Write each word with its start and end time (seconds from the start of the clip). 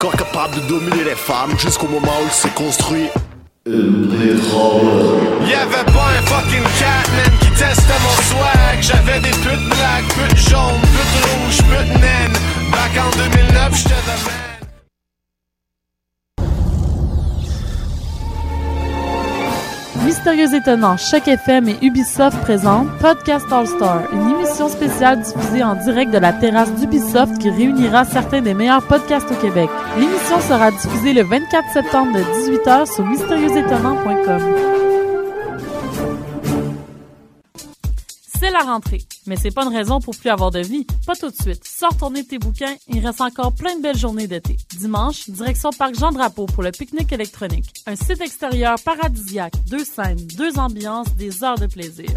Corps 0.00 0.16
capable 0.16 0.54
de 0.54 0.60
dominer 0.68 1.02
les 1.02 1.16
femmes 1.16 1.58
jusqu'au 1.58 1.88
moment 1.88 2.20
où 2.22 2.26
il 2.26 2.30
s'est 2.30 2.50
construit. 2.50 3.08
Y'avait 3.66 4.36
pas 5.86 6.10
un 6.16 6.22
fucking 6.22 6.62
catman 6.78 7.32
qui 7.40 7.50
testait 7.50 7.98
mon 8.04 8.14
swag. 8.22 8.80
J'avais 8.80 9.18
des 9.18 9.30
putes 9.30 9.68
black, 9.68 10.04
putes 10.14 10.36
jaunes, 10.36 10.80
putes 10.82 11.24
rouges, 11.24 11.56
putes 11.56 12.00
naines. 12.00 12.38
Back 12.70 12.96
en 12.96 13.10
2009 13.16 13.76
j'étais 13.76 14.00
man 14.06 14.47
Mystérieux 20.08 20.54
Étonnant, 20.54 20.96
Choc 20.96 21.28
FM 21.28 21.68
et 21.68 21.76
Ubisoft 21.82 22.40
présentent 22.40 22.88
Podcast 22.98 23.44
All 23.52 23.66
Star, 23.66 24.10
une 24.10 24.30
émission 24.30 24.70
spéciale 24.70 25.20
diffusée 25.20 25.62
en 25.62 25.74
direct 25.74 26.10
de 26.10 26.16
la 26.16 26.32
terrasse 26.32 26.72
d'Ubisoft 26.76 27.36
qui 27.36 27.50
réunira 27.50 28.06
certains 28.06 28.40
des 28.40 28.54
meilleurs 28.54 28.86
podcasts 28.86 29.30
au 29.30 29.34
Québec. 29.34 29.68
L'émission 29.98 30.40
sera 30.40 30.70
diffusée 30.70 31.12
le 31.12 31.24
24 31.24 31.72
septembre 31.74 32.12
de 32.14 32.20
18h 32.20 32.90
sur 32.90 33.04
mystérieuxétonnant.com. 33.04 34.97
C'est 38.38 38.50
la 38.52 38.60
rentrée, 38.60 39.02
mais 39.26 39.34
c'est 39.34 39.50
pas 39.50 39.64
une 39.64 39.74
raison 39.74 40.00
pour 40.00 40.14
plus 40.14 40.30
avoir 40.30 40.52
de 40.52 40.60
vie. 40.60 40.86
Pas 41.04 41.16
tout 41.16 41.28
de 41.28 41.34
suite. 41.34 41.66
Sors 41.66 41.96
tourner 41.96 42.24
tes 42.24 42.38
bouquins, 42.38 42.76
il 42.86 43.04
reste 43.04 43.20
encore 43.20 43.52
plein 43.52 43.74
de 43.76 43.82
belles 43.82 43.96
journées 43.96 44.28
d'été. 44.28 44.56
Dimanche, 44.78 45.28
direction 45.28 45.70
Parc 45.76 45.98
Jean-Drapeau 45.98 46.46
pour 46.46 46.62
le 46.62 46.70
pique-nique 46.70 47.12
électronique. 47.12 47.82
Un 47.86 47.96
site 47.96 48.20
extérieur 48.20 48.76
paradisiaque, 48.84 49.54
deux 49.68 49.84
scènes, 49.84 50.24
deux 50.36 50.56
ambiances, 50.56 51.12
des 51.16 51.42
heures 51.42 51.58
de 51.58 51.66
plaisir. 51.66 52.16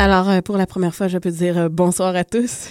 Alors, 0.00 0.30
euh, 0.30 0.40
pour 0.40 0.56
la 0.56 0.66
première 0.66 0.94
fois, 0.94 1.08
je 1.08 1.18
peux 1.18 1.30
dire 1.30 1.58
euh, 1.58 1.68
bonsoir 1.68 2.16
à 2.16 2.24
tous. 2.24 2.70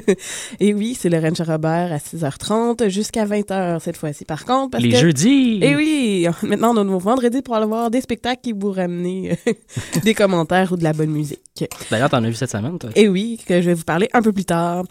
Et 0.58 0.72
oui, 0.72 0.96
c'est 0.98 1.10
le 1.10 1.18
Range 1.18 1.42
Robert 1.42 1.92
à 1.92 1.98
6h30 1.98 2.88
jusqu'à 2.88 3.26
20h 3.26 3.78
cette 3.80 3.98
fois-ci. 3.98 4.24
Par 4.24 4.46
contre, 4.46 4.70
parce 4.70 4.82
Les 4.82 4.88
que... 4.88 4.96
jeudis! 4.96 5.58
Et 5.60 5.76
oui, 5.76 6.26
maintenant 6.42 6.74
on 6.74 6.78
a 6.78 6.84
nos 6.84 6.98
vendredis 6.98 7.42
pour 7.42 7.56
avoir 7.56 7.90
des 7.90 8.00
spectacles 8.00 8.40
qui 8.42 8.52
vous 8.54 8.72
ramener 8.72 9.38
euh, 9.46 9.52
des 10.02 10.14
commentaires 10.14 10.72
ou 10.72 10.78
de 10.78 10.82
la 10.82 10.94
bonne 10.94 11.10
musique. 11.10 11.62
D'ailleurs, 11.90 12.08
t'en 12.08 12.24
as 12.24 12.28
vu 12.28 12.34
cette 12.34 12.50
semaine, 12.50 12.78
toi? 12.78 12.88
Et 12.96 13.06
oui, 13.06 13.38
que 13.46 13.60
je 13.60 13.66
vais 13.66 13.74
vous 13.74 13.84
parler 13.84 14.08
un 14.14 14.22
peu 14.22 14.32
plus 14.32 14.46
tard. 14.46 14.84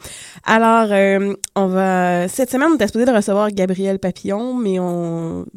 Alors, 0.45 0.89
euh, 0.91 1.33
on 1.55 1.65
va 1.65 2.27
cette 2.27 2.51
semaine 2.51 2.69
on 2.73 2.75
était 2.75 2.85
supposé 2.85 3.05
de 3.05 3.11
recevoir 3.11 3.49
Gabrielle 3.49 3.97
Papillon, 3.97 4.53
mais 4.53 4.77
on, 4.77 5.47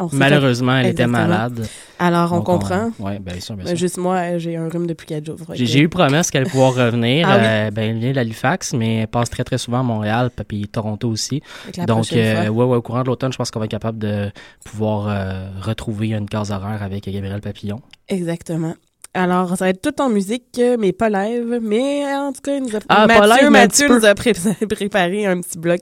on 0.00 0.08
Malheureusement, 0.12 0.76
elle 0.76 0.86
était 0.86 1.06
malade. 1.06 1.66
Alors, 1.98 2.32
on 2.32 2.36
Donc, 2.36 2.46
comprend. 2.46 2.90
Oui, 3.00 3.18
bien 3.18 3.40
sûr, 3.40 3.56
bien 3.56 3.66
sûr. 3.66 3.76
Juste 3.76 3.96
moi, 3.96 4.38
j'ai 4.38 4.56
un 4.56 4.68
rhume 4.68 4.86
depuis 4.86 5.06
quatre 5.06 5.26
jours. 5.26 5.36
J'ai 5.54 5.64
que- 5.80 5.84
eu 5.84 5.88
promesse 5.88 6.30
qu'elle 6.30 6.44
pouvoir 6.46 6.74
revenir. 6.74 7.26
Ah 7.28 7.36
oui? 7.36 7.42
euh, 7.44 7.70
ben, 7.72 7.90
elle 7.90 7.98
vient 7.98 8.12
d'Halifax, 8.12 8.74
mais 8.74 8.98
elle 8.98 9.08
passe 9.08 9.28
très, 9.30 9.42
très 9.42 9.58
souvent 9.58 9.80
à 9.80 9.82
Montréal, 9.82 10.30
puis 10.46 10.68
Toronto 10.68 11.08
aussi. 11.08 11.42
Donc, 11.86 12.12
euh, 12.12 12.48
ouais, 12.48 12.64
ouais, 12.64 12.76
au 12.76 12.82
courant 12.82 13.02
de 13.02 13.08
l'automne, 13.08 13.32
je 13.32 13.38
pense 13.38 13.50
qu'on 13.50 13.58
va 13.58 13.64
être 13.64 13.70
capable 13.72 13.98
de 13.98 14.30
pouvoir 14.64 15.08
euh, 15.08 15.48
retrouver 15.60 16.10
une 16.12 16.28
case 16.28 16.52
horaire 16.52 16.82
avec 16.82 17.04
Gabriel 17.10 17.40
Papillon. 17.40 17.80
Exactement. 18.08 18.74
Alors, 19.14 19.48
ça 19.56 19.64
va 19.64 19.70
être 19.70 19.82
tout 19.82 20.00
en 20.00 20.10
musique, 20.10 20.60
mais 20.78 20.92
pas 20.92 21.08
live. 21.08 21.58
Mais 21.60 22.04
en 22.14 22.32
tout 22.32 22.40
cas, 22.42 22.54
il 22.54 22.62
nous 22.62 22.76
a... 22.76 22.78
Ah, 22.88 23.06
Mathieu, 23.08 23.42
live, 23.42 23.50
Mathieu 23.50 23.88
nous 23.88 24.04
a 24.04 24.14
pré- 24.14 24.32
préparé 24.70 25.26
un 25.26 25.40
petit 25.40 25.58
bloc 25.58 25.80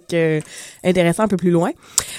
intéressant 0.83 1.25
un 1.25 1.28
peu 1.28 1.37
plus 1.37 1.50
loin. 1.50 1.71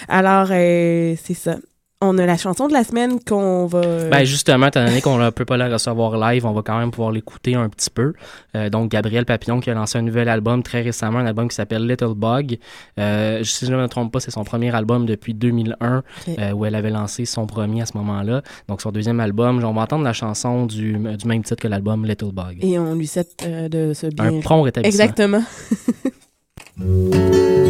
Alors, 0.07 0.47
c'est 0.47 1.17
ça. 1.33 1.55
On 1.99 2.19
a 2.19 2.27
la 2.27 2.37
chanson 2.37 2.67
de 2.67 2.73
la 2.73 2.83
semaine 2.83 3.19
qu'on 3.23 3.65
va... 3.65 3.81
Ben 4.11 4.23
justement, 4.23 4.67
étant 4.67 4.85
donné 4.85 5.01
qu'on 5.01 5.17
ne 5.17 5.31
peut 5.31 5.45
pas 5.45 5.57
la 5.57 5.67
recevoir 5.67 6.15
live, 6.19 6.45
on 6.45 6.51
va 6.51 6.61
quand 6.61 6.77
même 6.77 6.91
pouvoir 6.91 7.09
l'écouter 7.11 7.55
un 7.55 7.69
petit 7.69 7.89
peu. 7.89 8.13
Euh, 8.55 8.69
donc 8.69 8.91
Gabriel 8.91 9.25
Papillon 9.25 9.59
qui 9.59 9.71
a 9.71 9.73
lancé 9.73 9.97
un 9.97 10.03
nouvel 10.03 10.29
album 10.29 10.61
très 10.61 10.83
récemment, 10.83 11.17
un 11.17 11.25
album 11.25 11.47
qui 11.47 11.55
s'appelle 11.55 11.87
Little 11.87 12.13
Bug. 12.15 12.59
Euh, 12.99 13.43
si 13.43 13.65
je 13.65 13.71
ne 13.73 13.77
me 13.81 13.87
trompe 13.87 14.13
pas, 14.13 14.19
c'est 14.19 14.29
son 14.29 14.43
premier 14.43 14.75
album 14.75 15.07
depuis 15.07 15.33
2001 15.33 15.97
Ok. 15.97 16.35
euh, 16.37 16.51
où 16.51 16.65
elle 16.65 16.75
avait 16.75 16.91
lancé 16.91 17.25
son 17.25 17.47
premier 17.47 17.81
à 17.81 17.87
ce 17.87 17.97
moment-là. 17.97 18.43
Donc 18.67 18.81
son 18.83 18.91
deuxième 18.91 19.19
album, 19.19 19.63
on 19.63 19.73
va 19.73 19.81
entendre 19.81 20.03
la 20.03 20.13
chanson 20.13 20.67
du, 20.67 20.93
du 20.93 21.27
même 21.27 21.43
titre 21.43 21.63
que 21.63 21.67
l'album 21.67 22.05
Little 22.05 22.31
Bug. 22.31 22.59
Et 22.61 22.77
on 22.77 22.93
lui 22.93 23.07
souhaite 23.07 23.43
euh, 23.43 23.69
de 23.69 23.93
se 23.95 24.05
bien... 24.05 24.25
Un 24.25 24.39
prompt 24.41 24.61
rétablissement. 24.61 25.03
Exactement. 25.03 25.43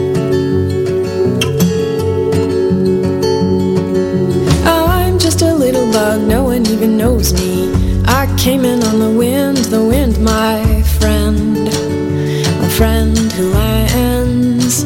no 6.15 6.43
one 6.43 6.65
even 6.67 6.95
knows 6.95 7.33
me. 7.33 7.69
I 8.05 8.33
came 8.37 8.63
in 8.63 8.81
on 8.83 8.99
the 8.99 9.11
wind, 9.11 9.57
the 9.57 9.83
wind, 9.83 10.17
my 10.23 10.81
friend, 10.99 11.67
a 11.67 12.69
friend 12.69 13.17
who 13.33 13.51
lands. 13.51 14.85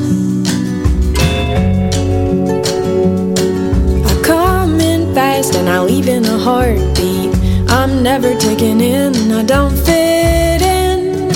I 4.10 4.22
come 4.24 4.80
in 4.80 5.14
fast 5.14 5.54
and 5.54 5.70
I 5.70 5.84
leave 5.84 6.08
in 6.08 6.26
a 6.26 6.40
heartbeat. 6.40 7.36
I'm 7.70 8.02
never 8.02 8.36
taken 8.40 8.82
in, 8.82 9.32
I 9.32 9.44
don't 9.44 9.78
fit 9.78 10.62
in. 10.62 11.30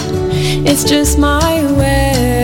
It's 0.65 0.83
just 0.83 1.19
my 1.19 1.61
way. 1.77 2.34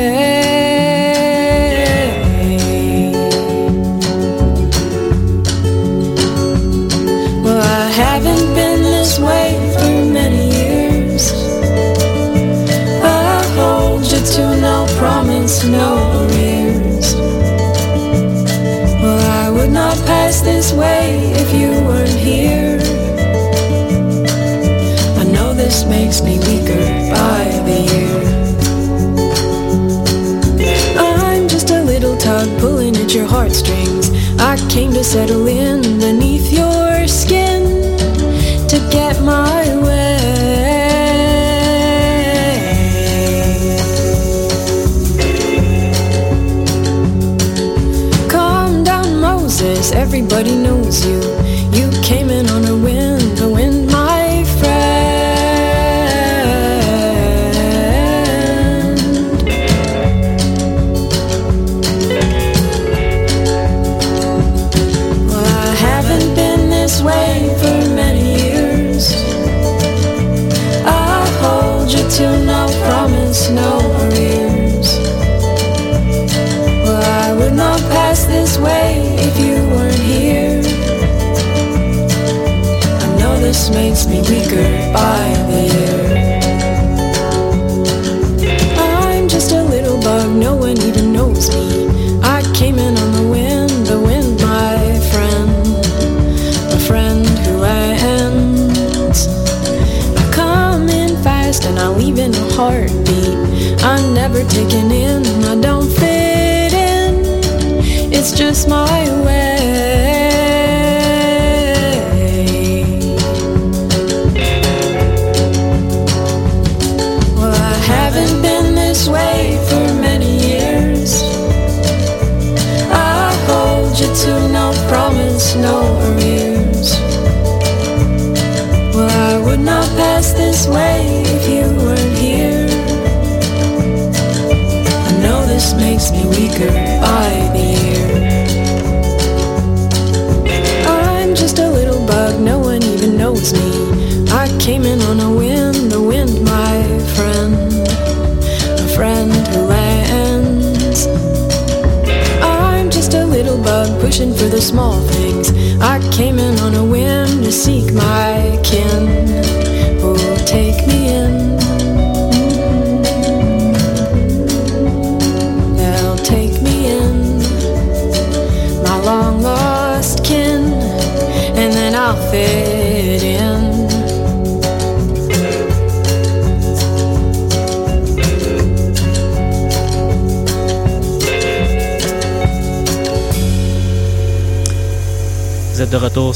Came 34.72 34.94
to 34.94 35.04
settle 35.04 35.48
in 35.48 35.82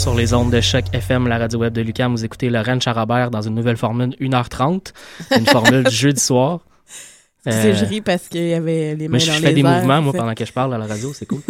sur 0.05 0.13
les 0.13 0.35
ondes 0.35 0.51
de 0.51 0.61
Choc 0.61 0.83
FM, 0.93 1.27
la 1.27 1.39
radio 1.39 1.57
web 1.57 1.73
de 1.73 1.81
Lucam. 1.81 2.11
Vous 2.11 2.23
écoutez 2.23 2.51
Lorraine 2.51 2.79
Charabert 2.79 3.31
dans 3.31 3.41
une 3.41 3.55
nouvelle 3.55 3.75
formule 3.75 4.15
1h30, 4.21 4.93
une 5.35 5.47
formule 5.47 5.83
du 5.83 5.89
jeudi 5.95 6.21
soir. 6.21 6.59
Euh, 7.47 7.73
je 7.73 7.85
ris 7.85 8.01
parce 8.01 8.27
qu'il 8.27 8.47
y 8.47 8.53
avait 8.53 8.93
les 8.95 9.07
mains 9.07 9.17
Moi, 9.17 9.19
je 9.19 9.31
dans 9.31 9.37
fais 9.37 9.47
les 9.47 9.53
des 9.55 9.61
airs, 9.67 9.77
mouvements, 9.79 10.01
moi, 10.03 10.13
pendant 10.13 10.35
que 10.35 10.45
je 10.45 10.53
parle 10.53 10.75
à 10.75 10.77
la 10.77 10.85
radio, 10.85 11.11
c'est 11.11 11.25
cool. 11.25 11.41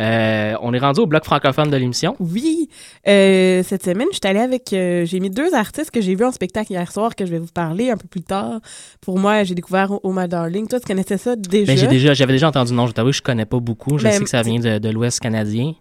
Euh, 0.00 0.54
on 0.62 0.74
est 0.74 0.78
rendu 0.80 0.98
au 1.00 1.06
bloc 1.06 1.24
francophone 1.24 1.70
de 1.70 1.76
l'émission. 1.76 2.16
Oui, 2.18 2.68
euh, 3.06 3.62
cette 3.62 3.84
semaine, 3.84 4.08
je 4.10 4.18
suis 4.20 4.28
allée 4.28 4.40
avec. 4.40 4.72
euh, 4.72 5.04
j'ai 5.06 5.20
mis 5.20 5.30
deux 5.30 5.54
artistes 5.54 5.92
que 5.92 6.00
j'ai 6.00 6.16
vus 6.16 6.24
en 6.24 6.32
spectacle 6.32 6.72
hier 6.72 6.90
soir 6.90 7.14
que 7.14 7.24
je 7.24 7.30
vais 7.30 7.38
vous 7.38 7.52
parler 7.54 7.90
un 7.90 7.96
peu 7.96 8.08
plus 8.08 8.22
tard. 8.22 8.60
Pour 9.00 9.18
moi, 9.20 9.44
j'ai 9.44 9.54
découvert 9.54 9.92
Oh 10.02 10.12
My 10.12 10.26
Darling. 10.26 10.66
Toi, 10.66 10.80
tu 10.80 10.86
connaissais 10.86 11.18
ça 11.18 11.36
déjà? 11.36 11.72
Ben, 11.72 11.78
j'ai 11.78 11.86
déjà, 11.86 12.14
j'avais 12.14 12.32
déjà 12.32 12.48
entendu 12.48 12.72
le 12.72 12.76
nom, 12.76 12.86
je 12.88 12.92
t'avoue, 12.92 13.12
je 13.12 13.22
connais 13.22 13.46
pas 13.46 13.60
beaucoup. 13.60 13.98
Je 13.98 14.04
Ben, 14.04 14.12
sais 14.12 14.24
que 14.24 14.30
ça 14.30 14.42
vient 14.42 14.58
de, 14.58 14.78
de 14.78 14.88
l'Ouest 14.90 15.20
canadien, 15.20 15.74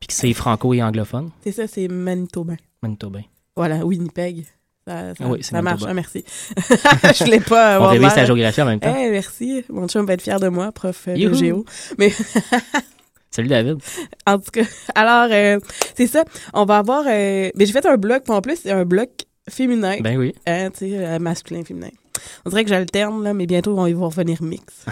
puis 0.00 0.08
que 0.08 0.12
c'est 0.14 0.32
franco 0.32 0.74
et 0.74 0.82
anglophone. 0.82 1.30
C'est 1.42 1.52
ça, 1.52 1.66
c'est 1.66 1.88
Manitoba. 1.88 2.54
Manitobain. 2.82 3.22
Voilà, 3.56 3.84
Winnipeg. 3.84 4.44
Ça, 4.86 5.14
ça, 5.14 5.24
Ah 5.24 5.28
oui, 5.28 5.38
c'est 5.42 5.50
ça 5.50 5.62
marche, 5.62 5.82
ah, 5.86 5.94
merci. 5.94 6.24
je 6.56 7.24
voulais 7.24 7.40
pas 7.40 7.72
On 7.72 7.74
avoir 7.76 7.90
révise 7.90 8.14
ta 8.14 8.24
géographie 8.24 8.62
en 8.62 8.66
même 8.66 8.80
temps. 8.80 8.94
Eh, 8.96 9.10
merci. 9.10 9.64
Mon 9.68 9.88
chum 9.88 10.06
va 10.06 10.12
être 10.12 10.22
fier 10.22 10.38
de 10.38 10.48
moi, 10.48 10.70
prof 10.70 11.08
euh, 11.08 11.16
de 11.16 11.34
géo. 11.34 11.64
Mais 11.98 12.12
Salut 13.30 13.48
David. 13.48 13.78
en 14.26 14.38
tout 14.38 14.50
cas, 14.52 14.62
alors, 14.94 15.28
euh, 15.30 15.58
c'est 15.96 16.06
ça. 16.06 16.24
On 16.54 16.64
va 16.64 16.78
avoir... 16.78 17.04
euh, 17.06 17.50
mais 17.54 17.66
j'ai 17.66 17.72
fait 17.72 17.84
un 17.84 17.96
bloc, 17.96 18.22
puis 18.24 18.32
en 18.32 18.40
plus, 18.40 18.56
c'est 18.62 18.70
un 18.70 18.84
bloc 18.84 19.10
féminin. 19.48 19.96
Ben 20.00 20.16
oui. 20.16 20.34
Hein, 20.46 20.70
tu 20.70 20.90
sais, 20.90 21.18
masculin, 21.18 21.64
féminin. 21.64 21.90
On 22.44 22.50
dirait 22.50 22.64
que 22.64 22.70
j'alterne, 22.70 23.22
là, 23.22 23.34
mais 23.34 23.46
bientôt, 23.46 23.78
on 23.78 23.92
va 23.92 24.06
revenir 24.06 24.42
mix. 24.42 24.84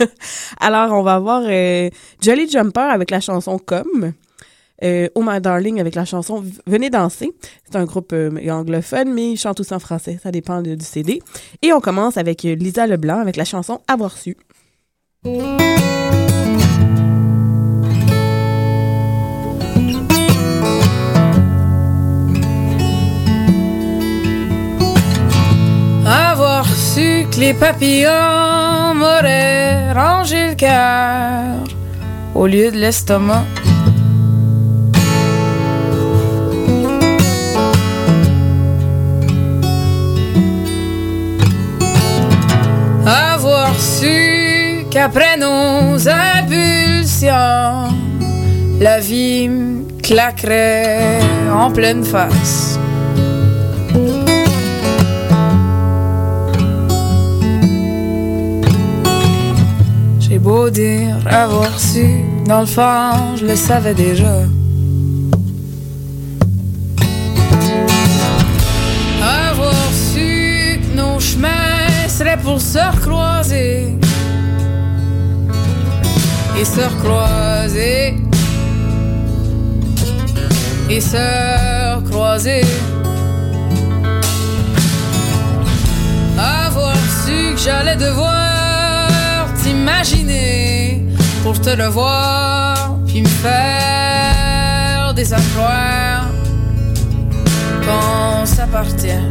Alors, 0.60 0.92
on 0.92 1.02
va 1.02 1.14
avoir 1.14 1.42
euh, 1.46 1.90
Jolly 2.20 2.48
Jumper 2.48 2.80
avec 2.80 3.10
la 3.10 3.20
chanson 3.20 3.58
Comme. 3.58 4.12
Euh, 4.84 5.08
oh 5.14 5.22
My 5.24 5.40
Darling 5.40 5.80
avec 5.80 5.94
la 5.94 6.04
chanson 6.04 6.44
Venez 6.66 6.90
danser. 6.90 7.32
C'est 7.64 7.76
un 7.76 7.84
groupe 7.84 8.12
euh, 8.12 8.30
anglophone, 8.50 9.12
mais 9.12 9.32
ils 9.32 9.36
chantent 9.36 9.60
aussi 9.60 9.74
en 9.74 9.78
français. 9.78 10.18
Ça 10.22 10.30
dépend 10.30 10.62
du 10.62 10.76
CD. 10.80 11.20
Et 11.62 11.72
on 11.72 11.80
commence 11.80 12.16
avec 12.16 12.44
euh, 12.44 12.54
Lisa 12.54 12.86
Leblanc 12.86 13.18
avec 13.18 13.36
la 13.36 13.44
chanson 13.44 13.80
Avoir 13.88 14.16
su. 14.16 14.36
Avoir 26.06 26.66
su 26.66 27.26
que 27.30 27.40
les 27.40 27.54
papillons 27.54 28.94
m'auraient 28.94 29.92
rangé 29.92 30.48
le 30.48 30.54
cœur 30.54 31.64
au 32.34 32.46
lieu 32.46 32.70
de 32.70 32.78
l'estomac. 32.78 33.44
Avoir 43.38 43.72
su 43.78 44.84
qu'après 44.90 45.36
nos 45.36 46.08
impulsions, 46.08 47.94
la 48.80 48.98
vie 48.98 49.48
me 49.48 49.84
claquerait 50.02 51.20
en 51.48 51.70
pleine 51.70 52.02
face. 52.02 52.80
J'ai 60.18 60.40
beau 60.40 60.68
dire 60.68 61.14
avoir 61.30 61.78
su, 61.78 62.24
dans 62.44 62.62
le 62.62 62.66
fond, 62.66 63.36
je 63.36 63.46
le 63.46 63.54
savais 63.54 63.94
déjà. 63.94 64.34
Seraient 72.18 72.36
pour 72.38 72.60
se 72.60 72.78
recroiser. 72.78 73.96
et 76.60 76.64
sœurs 76.64 76.96
croisées 76.96 78.16
et 80.90 81.00
sœurs 81.00 82.02
croisées. 82.10 82.66
Avoir 86.36 86.96
su 87.22 87.54
que 87.54 87.60
j'allais 87.64 87.94
devoir 87.94 89.46
t'imaginer 89.62 91.06
pour 91.44 91.60
te 91.60 91.70
revoir 91.70 92.96
puis 93.06 93.22
me 93.22 93.28
faire 93.28 95.14
des 95.14 95.32
affaires 95.32 96.26
quand 97.86 98.44
ça 98.44 98.66
partait. 98.66 99.22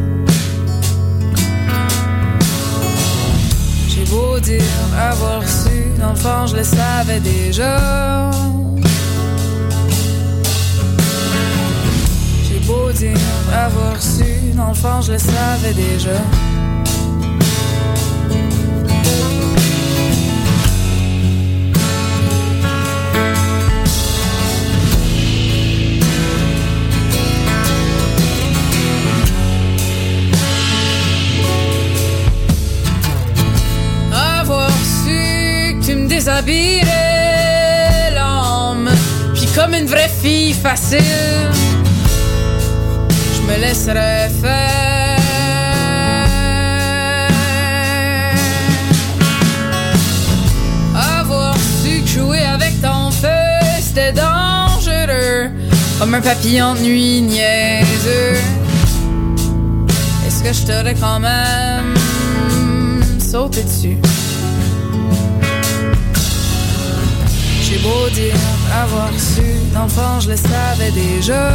Beau 4.09 4.39
dire 4.39 4.61
avoir 4.97 5.43
su, 5.47 5.83
dans 5.99 6.47
je 6.47 6.55
le 6.55 6.63
savais 6.63 7.19
déjà. 7.19 8.31
J'ai 12.43 12.59
beau 12.59 12.91
dire 12.91 13.17
avoir 13.53 14.01
su, 14.01 14.53
dans 14.55 14.69
le 14.69 14.73
fond 14.73 15.01
je 15.01 15.13
le 15.13 15.17
savais 15.17 15.73
déjà. 15.73 16.19
Puis 36.47 36.81
comme 39.53 39.73
une 39.73 39.87
vraie 39.87 40.09
fille 40.21 40.53
facile, 40.53 41.01
je 43.35 43.41
me 43.41 43.59
laisserais 43.59 44.29
faire. 44.41 45.17
Avoir 51.19 51.55
su 51.55 52.01
que 52.01 52.07
jouer 52.07 52.43
avec 52.45 52.79
ton 52.81 53.11
feu 53.11 53.27
c'était 53.81 54.13
dangereux, 54.13 55.49
comme 55.99 56.13
un 56.13 56.21
papillon 56.21 56.75
de 56.75 56.79
nuit 56.79 57.21
niaiseux. 57.21 58.39
Est-ce 60.25 60.43
que 60.43 60.53
je 60.53 60.65
t'aurais 60.65 60.95
quand 60.95 61.19
même 61.19 61.93
sauté 63.19 63.63
dessus? 63.63 63.97
J'ai 67.77 67.83
beau 67.83 68.09
dire 68.09 68.33
avoir 68.73 69.11
su, 69.19 69.43
d'enfant 69.71 70.19
je 70.19 70.31
le 70.31 70.35
savais 70.35 70.89
déjà. 70.89 71.51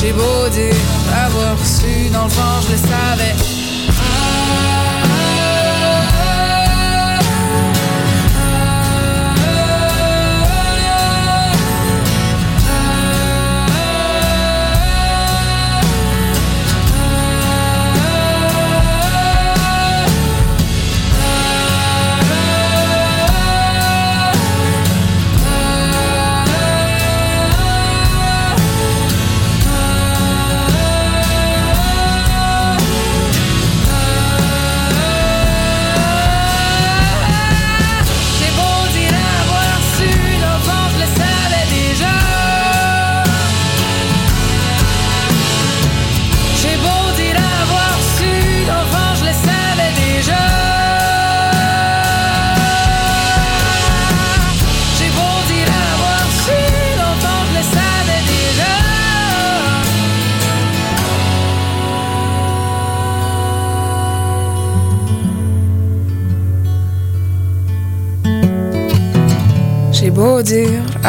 J'ai 0.00 0.12
beau 0.12 0.48
dire 0.50 0.74
avoir 1.26 1.58
su, 1.62 2.08
d'enfant 2.10 2.62
je 2.66 2.72
le 2.72 2.78
savais. 2.78 3.57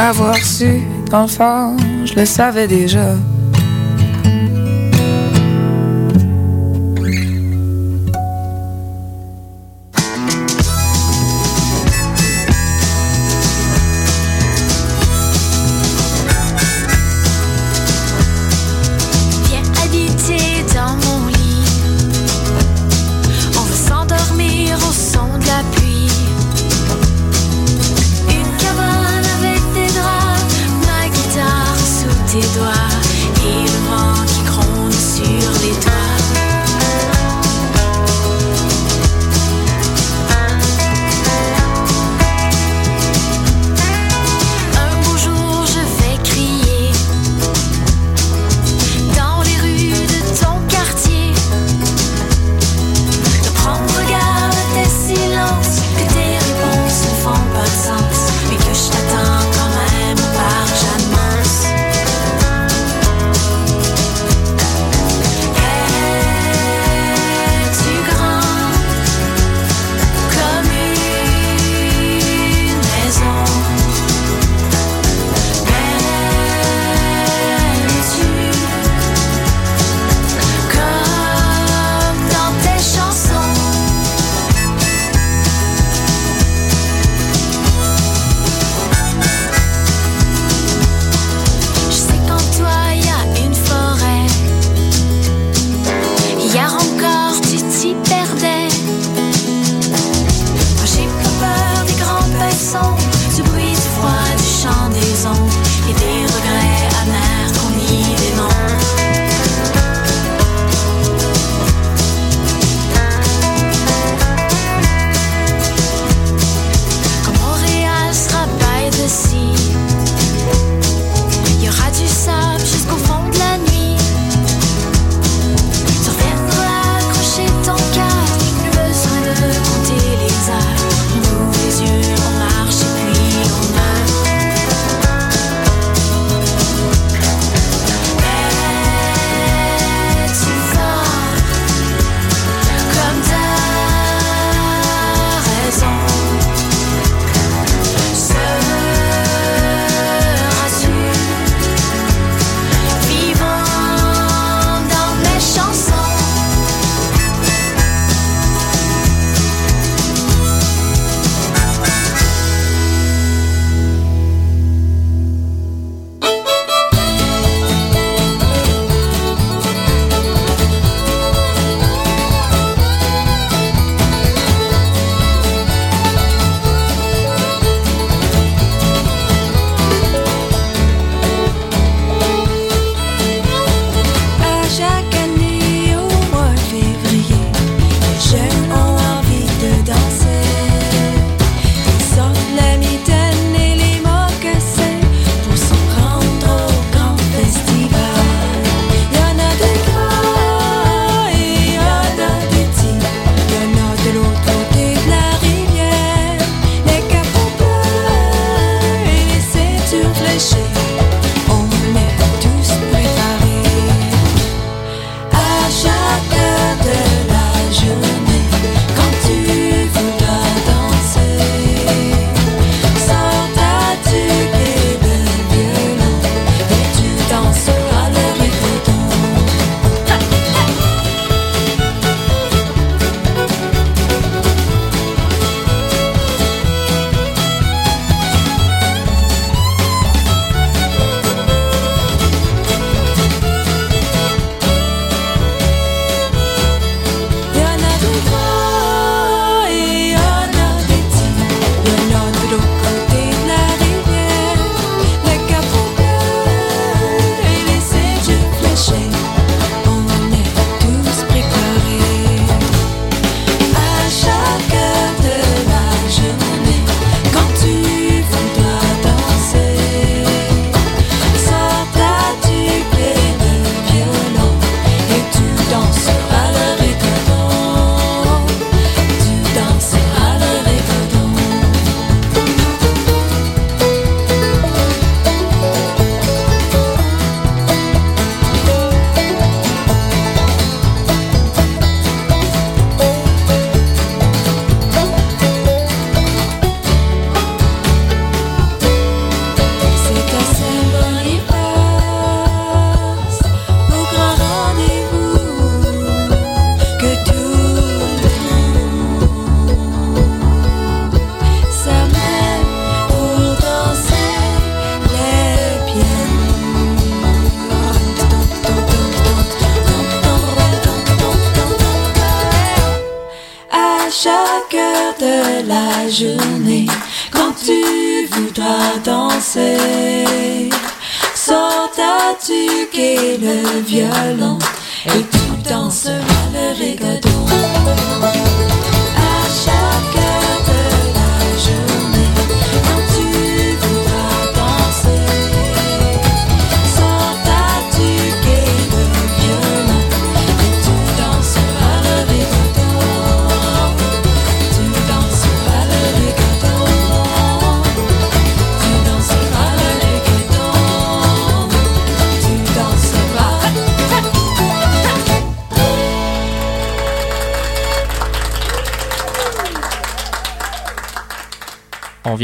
Avoir 0.08 0.36
su, 0.36 0.80
d'enfant 1.10 1.76
je 2.04 2.14
le 2.14 2.24
savais 2.24 2.66
déjà. 2.66 3.14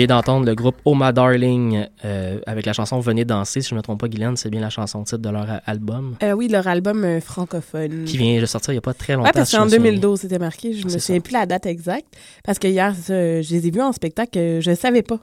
D'entendre 0.06 0.46
le 0.46 0.54
groupe 0.54 0.76
Oh 0.84 0.94
My 0.94 1.12
Darling 1.12 1.86
euh, 2.04 2.38
avec 2.46 2.66
la 2.66 2.72
chanson 2.72 3.00
Venez 3.00 3.24
danser. 3.24 3.60
Si 3.60 3.68
je 3.70 3.74
ne 3.74 3.78
me 3.78 3.82
trompe 3.82 4.00
pas, 4.00 4.08
Guylaine, 4.08 4.36
c'est 4.36 4.50
bien 4.50 4.60
la 4.60 4.70
chanson 4.70 5.02
titre 5.04 5.18
de 5.18 5.28
leur 5.30 5.50
a- 5.50 5.60
album 5.66 6.16
Euh, 6.22 6.32
oui, 6.32 6.48
leur 6.48 6.66
album 6.68 7.04
euh, 7.04 7.20
francophone. 7.20 8.04
qui 8.04 8.16
vient 8.16 8.40
de 8.40 8.46
sortir 8.46 8.72
il 8.72 8.76
n'y 8.76 8.78
a 8.78 8.82
pas 8.82 8.94
très 8.94 9.14
longtemps. 9.14 9.26
Ouais, 9.26 9.32
parce 9.32 9.50
qu'en 9.50 9.64
me 9.64 9.68
souviens 9.68 9.82
bien. 9.82 9.90
2012, 9.92 10.20
c'était 10.20 10.38
marqué. 10.38 10.72
Je 10.72 10.84
me 10.84 10.90
C'est 10.90 10.98
souviens 11.00 11.20
plus 11.20 11.32
la 11.32 11.46
date 11.46 11.66
exacte. 11.66 12.06
Parce 12.44 12.58
que 12.58 12.68
hier, 12.68 12.94
je 13.08 13.40
les 13.52 13.66
ai 13.66 13.70
vus 13.70 13.80
en 13.82 13.92
spectacle, 13.92 14.38
euh, 14.38 14.60
je 14.60 14.74
savais 14.74 15.02
pas. 15.02 15.18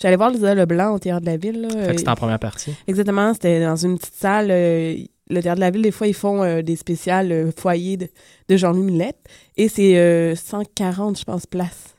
J'allais 0.00 0.16
voir 0.16 0.30
Lisa 0.30 0.54
Leblanc 0.54 0.94
au 0.94 0.98
Théâtre 0.98 1.22
de 1.22 1.26
la 1.26 1.36
Ville. 1.36 1.62
là. 1.62 1.68
Fait 1.68 1.92
que 1.92 1.98
c'était 1.98 2.10
en 2.10 2.14
première 2.16 2.38
partie. 2.38 2.72
Exactement, 2.86 3.32
c'était 3.34 3.62
dans 3.64 3.76
une 3.76 3.98
petite 3.98 4.14
salle. 4.14 4.48
euh, 4.50 4.94
le 5.30 5.40
Théâtre 5.42 5.56
de 5.56 5.60
la 5.60 5.70
Ville, 5.70 5.82
des 5.82 5.90
fois, 5.90 6.06
ils 6.06 6.12
font 6.14 6.42
euh, 6.42 6.60
des 6.60 6.76
spéciales 6.76 7.32
euh, 7.32 7.50
foyers 7.56 7.96
de, 7.96 8.08
de 8.48 8.56
Jean-Louis 8.56 8.84
Millette. 8.84 9.16
Et 9.56 9.68
c'est 9.68 9.96
euh, 9.96 10.34
140, 10.34 11.18
je 11.18 11.24
pense, 11.24 11.46
places. 11.46 11.93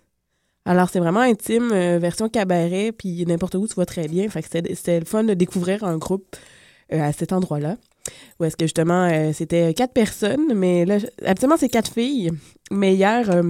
Alors, 0.65 0.89
c'est 0.89 0.99
vraiment 0.99 1.19
intime, 1.19 1.71
euh, 1.71 1.99
version 1.99 2.27
cabaret, 2.27 2.91
puis 2.91 3.23
n'importe 3.25 3.55
où, 3.55 3.67
tu 3.67 3.75
vois 3.75 3.85
très 3.85 4.07
bien. 4.07 4.27
Fait 4.29 4.41
que 4.41 4.49
c'était 4.49 4.99
le 4.99 5.05
fun 5.05 5.23
de 5.23 5.33
découvrir 5.35 5.83
un 5.83 5.97
groupe 5.97 6.35
euh, 6.91 7.01
à 7.01 7.11
cet 7.11 7.33
endroit-là. 7.33 7.77
Où 8.39 8.45
est-ce 8.45 8.57
que, 8.57 8.65
justement, 8.65 9.07
euh, 9.07 9.31
c'était 9.33 9.73
quatre 9.73 9.93
personnes, 9.93 10.53
mais 10.55 10.85
là, 10.85 10.97
habituellement, 11.25 11.57
c'est 11.57 11.69
quatre 11.69 11.91
filles. 11.91 12.31
Mais 12.71 12.95
hier, 12.95 13.43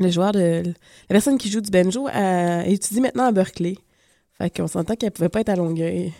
le 0.00 0.10
joueur 0.10 0.32
de... 0.32 0.62
La 0.64 1.14
personne 1.14 1.38
qui 1.38 1.48
joue 1.50 1.60
du 1.60 1.70
banjo 1.70 2.08
euh, 2.08 2.62
étudie 2.62 3.00
maintenant 3.00 3.24
à 3.24 3.32
Berkeley. 3.32 3.76
Fait 4.38 4.50
qu'on 4.50 4.66
s'entend 4.66 4.96
qu'elle 4.96 5.12
pouvait 5.12 5.28
pas 5.28 5.40
être 5.40 5.50
à 5.50 5.56
Longueuil. 5.56 6.12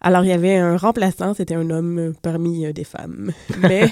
Alors, 0.00 0.24
il 0.24 0.28
y 0.28 0.32
avait 0.32 0.56
un 0.56 0.76
remplaçant, 0.76 1.34
c'était 1.34 1.54
un 1.56 1.68
homme 1.70 2.12
parmi 2.22 2.66
euh, 2.66 2.72
des 2.72 2.84
femmes. 2.84 3.32
Mais 3.62 3.88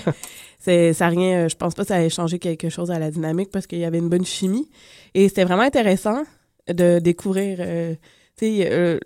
c'est, 0.61 0.93
ça 0.93 1.09
rien, 1.09 1.45
euh, 1.45 1.49
je 1.49 1.57
pense 1.57 1.75
pas 1.75 1.83
que 1.83 1.89
ça 1.89 2.03
ait 2.03 2.11
changé 2.11 2.39
quelque 2.39 2.69
chose 2.69 2.91
à 2.91 2.99
la 2.99 3.11
dynamique 3.11 3.51
parce 3.53 3.67
qu'il 3.67 3.79
y 3.79 3.85
avait 3.85 3.99
une 3.99 4.09
bonne 4.09 4.25
chimie. 4.25 4.69
Et 5.15 5.29
c'était 5.29 5.45
vraiment 5.45 5.63
intéressant 5.63 6.23
de 6.69 6.99
découvrir, 7.01 7.59
euh, 7.61 7.95
tu 8.39 8.47
sais, 8.59 8.69
euh, 8.71 8.99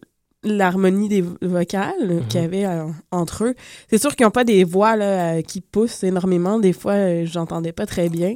l'harmonie 0.43 1.09
des 1.09 1.21
vo- 1.23 1.37
vocales 1.43 2.23
qu'il 2.29 2.41
y 2.41 2.45
avait 2.45 2.65
euh, 2.67 2.87
entre 3.11 3.45
eux. 3.45 3.55
C'est 3.89 3.99
sûr 3.99 4.15
qu'ils 4.17 4.25
n'ont 4.25 4.31
pas 4.31 4.45
des 4.45 4.65
voix 4.65 4.97
là, 4.97 5.43
qui 5.43 5.61
poussent 5.61 6.03
énormément. 6.05 6.59
Des 6.59 6.73
fois, 6.73 7.25
j'entendais 7.25 7.73
pas 7.73 7.87
très 7.87 8.09
bien. 8.09 8.35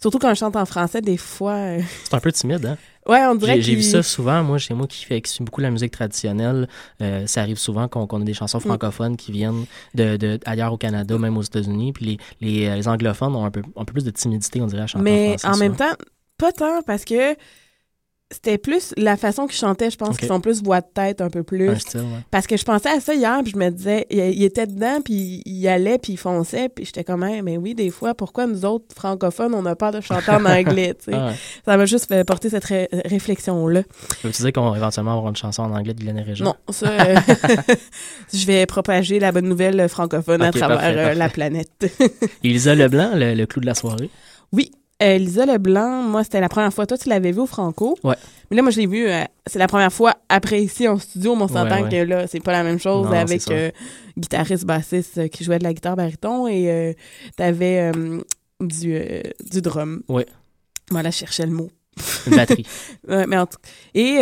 Surtout 0.00 0.18
quand 0.18 0.30
je 0.30 0.38
chante 0.38 0.56
en 0.56 0.64
français, 0.66 1.00
des 1.00 1.16
fois... 1.16 1.52
euh, 1.52 1.80
C'est 2.04 2.14
un 2.14 2.20
peu 2.20 2.32
timide, 2.32 2.64
hein? 2.66 2.76
Ouais, 3.06 3.20
on 3.26 3.34
dirait 3.34 3.56
J'ai 3.56 3.62
j'ai 3.62 3.74
vu 3.76 3.82
ça 3.82 4.02
souvent. 4.02 4.42
Moi, 4.42 4.58
chez 4.58 4.72
moi, 4.74 4.86
qui 4.86 5.04
fait 5.04 5.20
qui 5.20 5.30
suit 5.32 5.42
beaucoup 5.42 5.60
la 5.62 5.70
musique 5.70 5.90
traditionnelle, 5.92 6.68
euh, 7.02 7.26
ça 7.26 7.40
arrive 7.40 7.58
souvent 7.58 7.88
qu'on 7.88 8.04
a 8.06 8.24
des 8.24 8.32
Mm. 8.32 8.34
chansons 8.34 8.60
francophones 8.60 9.16
qui 9.16 9.32
viennent 9.32 9.64
de, 9.94 10.16
de 10.16 10.38
ailleurs 10.44 10.72
au 10.72 10.76
Canada, 10.76 11.16
même 11.18 11.36
aux 11.36 11.42
États-Unis. 11.42 11.92
Puis 11.92 12.04
les, 12.04 12.18
les, 12.40 12.66
euh, 12.68 12.76
les 12.76 12.88
anglophones 12.88 13.34
ont 13.34 13.44
un 13.44 13.50
peu, 13.50 13.62
un 13.76 13.84
peu 13.84 13.92
plus 13.94 14.04
de 14.04 14.10
timidité, 14.10 14.60
on 14.60 14.66
dirait, 14.66 14.82
à 14.82 14.86
chanter 14.86 15.02
Mais 15.04 15.34
en 15.34 15.38
français. 15.38 15.56
en 15.56 15.58
même 15.58 15.76
temps, 15.76 15.92
pas 16.38 16.52
tant 16.52 16.82
parce 16.82 17.04
que 17.04 17.34
c'était 18.32 18.58
plus 18.58 18.94
la 18.96 19.16
façon 19.16 19.46
qu'ils 19.46 19.56
chantaient, 19.58 19.90
je 19.90 19.96
pense 19.96 20.16
qu'ils 20.16 20.28
sont 20.28 20.40
plus 20.40 20.62
voix 20.62 20.80
de 20.80 20.86
tête 20.94 21.20
un 21.20 21.30
peu 21.30 21.42
plus. 21.42 21.68
Un 21.70 21.78
style, 21.78 22.00
ouais. 22.00 22.06
Parce 22.30 22.46
que 22.46 22.56
je 22.56 22.64
pensais 22.64 22.88
à 22.88 23.00
ça 23.00 23.12
hier, 23.14 23.40
puis 23.42 23.52
je 23.52 23.58
me 23.58 23.70
disais, 23.70 24.06
il, 24.08 24.18
il 24.18 24.44
était 24.44 24.66
dedans, 24.68 25.00
puis 25.04 25.42
il 25.44 25.66
allait, 25.68 25.98
puis 25.98 26.12
il 26.12 26.16
fonçait, 26.16 26.68
puis 26.68 26.84
j'étais 26.84 27.02
comme, 27.04 27.24
Hey, 27.24 27.42
mais 27.42 27.56
oui, 27.56 27.74
des 27.74 27.90
fois, 27.90 28.14
pourquoi 28.14 28.46
nous 28.46 28.64
autres 28.64 28.86
francophones, 28.94 29.52
on 29.54 29.66
a 29.66 29.74
peur 29.74 29.90
de 29.92 30.00
chanter 30.00 30.30
en 30.30 30.44
anglais, 30.44 30.94
tu 30.94 31.10
sais? 31.10 31.16
Ah 31.16 31.26
ouais. 31.28 31.34
Ça 31.64 31.76
m'a 31.76 31.86
juste 31.86 32.06
fait 32.06 32.22
porter 32.24 32.50
cette 32.50 32.64
ré- 32.64 32.88
réflexion-là. 33.04 33.82
Veux-tu 34.22 34.42
dire 34.42 34.52
qu'on 34.52 34.70
va 34.70 34.76
éventuellement 34.76 35.12
avoir 35.16 35.28
une 35.30 35.36
chanson 35.36 35.62
en 35.62 35.72
anglais 35.74 35.94
de 35.94 36.06
et 36.06 36.22
Régent? 36.22 36.44
Non, 36.44 36.54
ça, 36.70 36.88
euh, 36.88 37.16
je 38.32 38.46
vais 38.46 38.64
propager 38.66 39.18
la 39.18 39.32
bonne 39.32 39.48
nouvelle 39.48 39.88
francophone 39.88 40.42
à 40.42 40.50
travers 40.52 40.76
parfait, 40.78 40.92
euh, 40.92 41.02
parfait. 41.02 41.14
la 41.16 41.28
planète. 41.28 41.98
Elisa 42.44 42.74
Leblanc, 42.74 43.10
le, 43.14 43.34
le 43.34 43.46
clou 43.46 43.60
de 43.60 43.66
la 43.66 43.74
soirée. 43.74 44.10
Oui. 44.52 44.70
Euh, 45.02 45.16
Lisa 45.18 45.46
Leblanc, 45.46 46.02
moi, 46.02 46.24
c'était 46.24 46.40
la 46.40 46.48
première 46.50 46.72
fois. 46.74 46.86
Toi, 46.86 46.98
tu 46.98 47.08
l'avais 47.08 47.32
vu 47.32 47.40
au 47.40 47.46
Franco. 47.46 47.96
Ouais. 48.04 48.16
Mais 48.50 48.56
là, 48.56 48.62
moi, 48.62 48.70
je 48.70 48.80
l'ai 48.80 48.86
vu, 48.86 49.08
euh, 49.08 49.22
c'est 49.46 49.58
la 49.58 49.66
première 49.68 49.92
fois 49.92 50.14
après 50.28 50.62
ici 50.62 50.86
en 50.88 50.98
studio, 50.98 51.34
mais 51.36 51.42
on 51.44 51.48
s'entend 51.48 51.76
Ouais, 51.76 51.82
ouais. 51.84 51.88
que 51.90 51.96
là, 52.04 52.26
c'est 52.26 52.40
pas 52.40 52.52
la 52.52 52.62
même 52.62 52.78
chose 52.78 53.06
Non, 53.06 53.12
avec 53.12 53.48
euh, 53.50 53.70
guitariste, 54.18 54.64
bassiste 54.66 55.18
euh, 55.18 55.28
qui 55.28 55.42
jouait 55.44 55.58
de 55.58 55.64
la 55.64 55.72
guitare 55.72 55.96
baryton 55.96 56.46
et 56.48 56.70
euh, 56.70 56.92
t'avais 57.36 57.90
du, 58.60 58.98
du 59.50 59.62
drum. 59.62 60.02
Ouais. 60.08 60.26
Voilà, 60.90 61.10
je 61.10 61.16
cherchais 61.18 61.46
le 61.46 61.52
mot. 61.52 61.70
Une 62.26 62.36
batterie. 62.36 62.66
Ouais, 63.08 63.26
mais 63.26 63.38
en 63.38 63.46
tout- 63.46 63.58
Et 63.94 64.18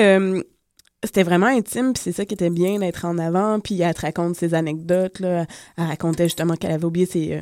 c'était 1.04 1.22
vraiment 1.22 1.46
intime, 1.46 1.92
puis 1.92 2.02
c'est 2.04 2.12
ça 2.12 2.24
qui 2.24 2.34
était 2.34 2.50
bien 2.50 2.78
d'être 2.78 3.04
en 3.04 3.18
avant. 3.18 3.60
Puis 3.60 3.80
elle 3.80 3.94
te 3.94 4.00
raconte 4.02 4.36
ses 4.36 4.52
anecdotes. 4.54 5.20
Là. 5.20 5.46
Elle 5.76 5.84
racontait 5.84 6.24
justement 6.24 6.54
qu'elle 6.56 6.72
avait 6.72 6.84
oublié 6.84 7.06
ses, 7.06 7.32
euh, 7.34 7.40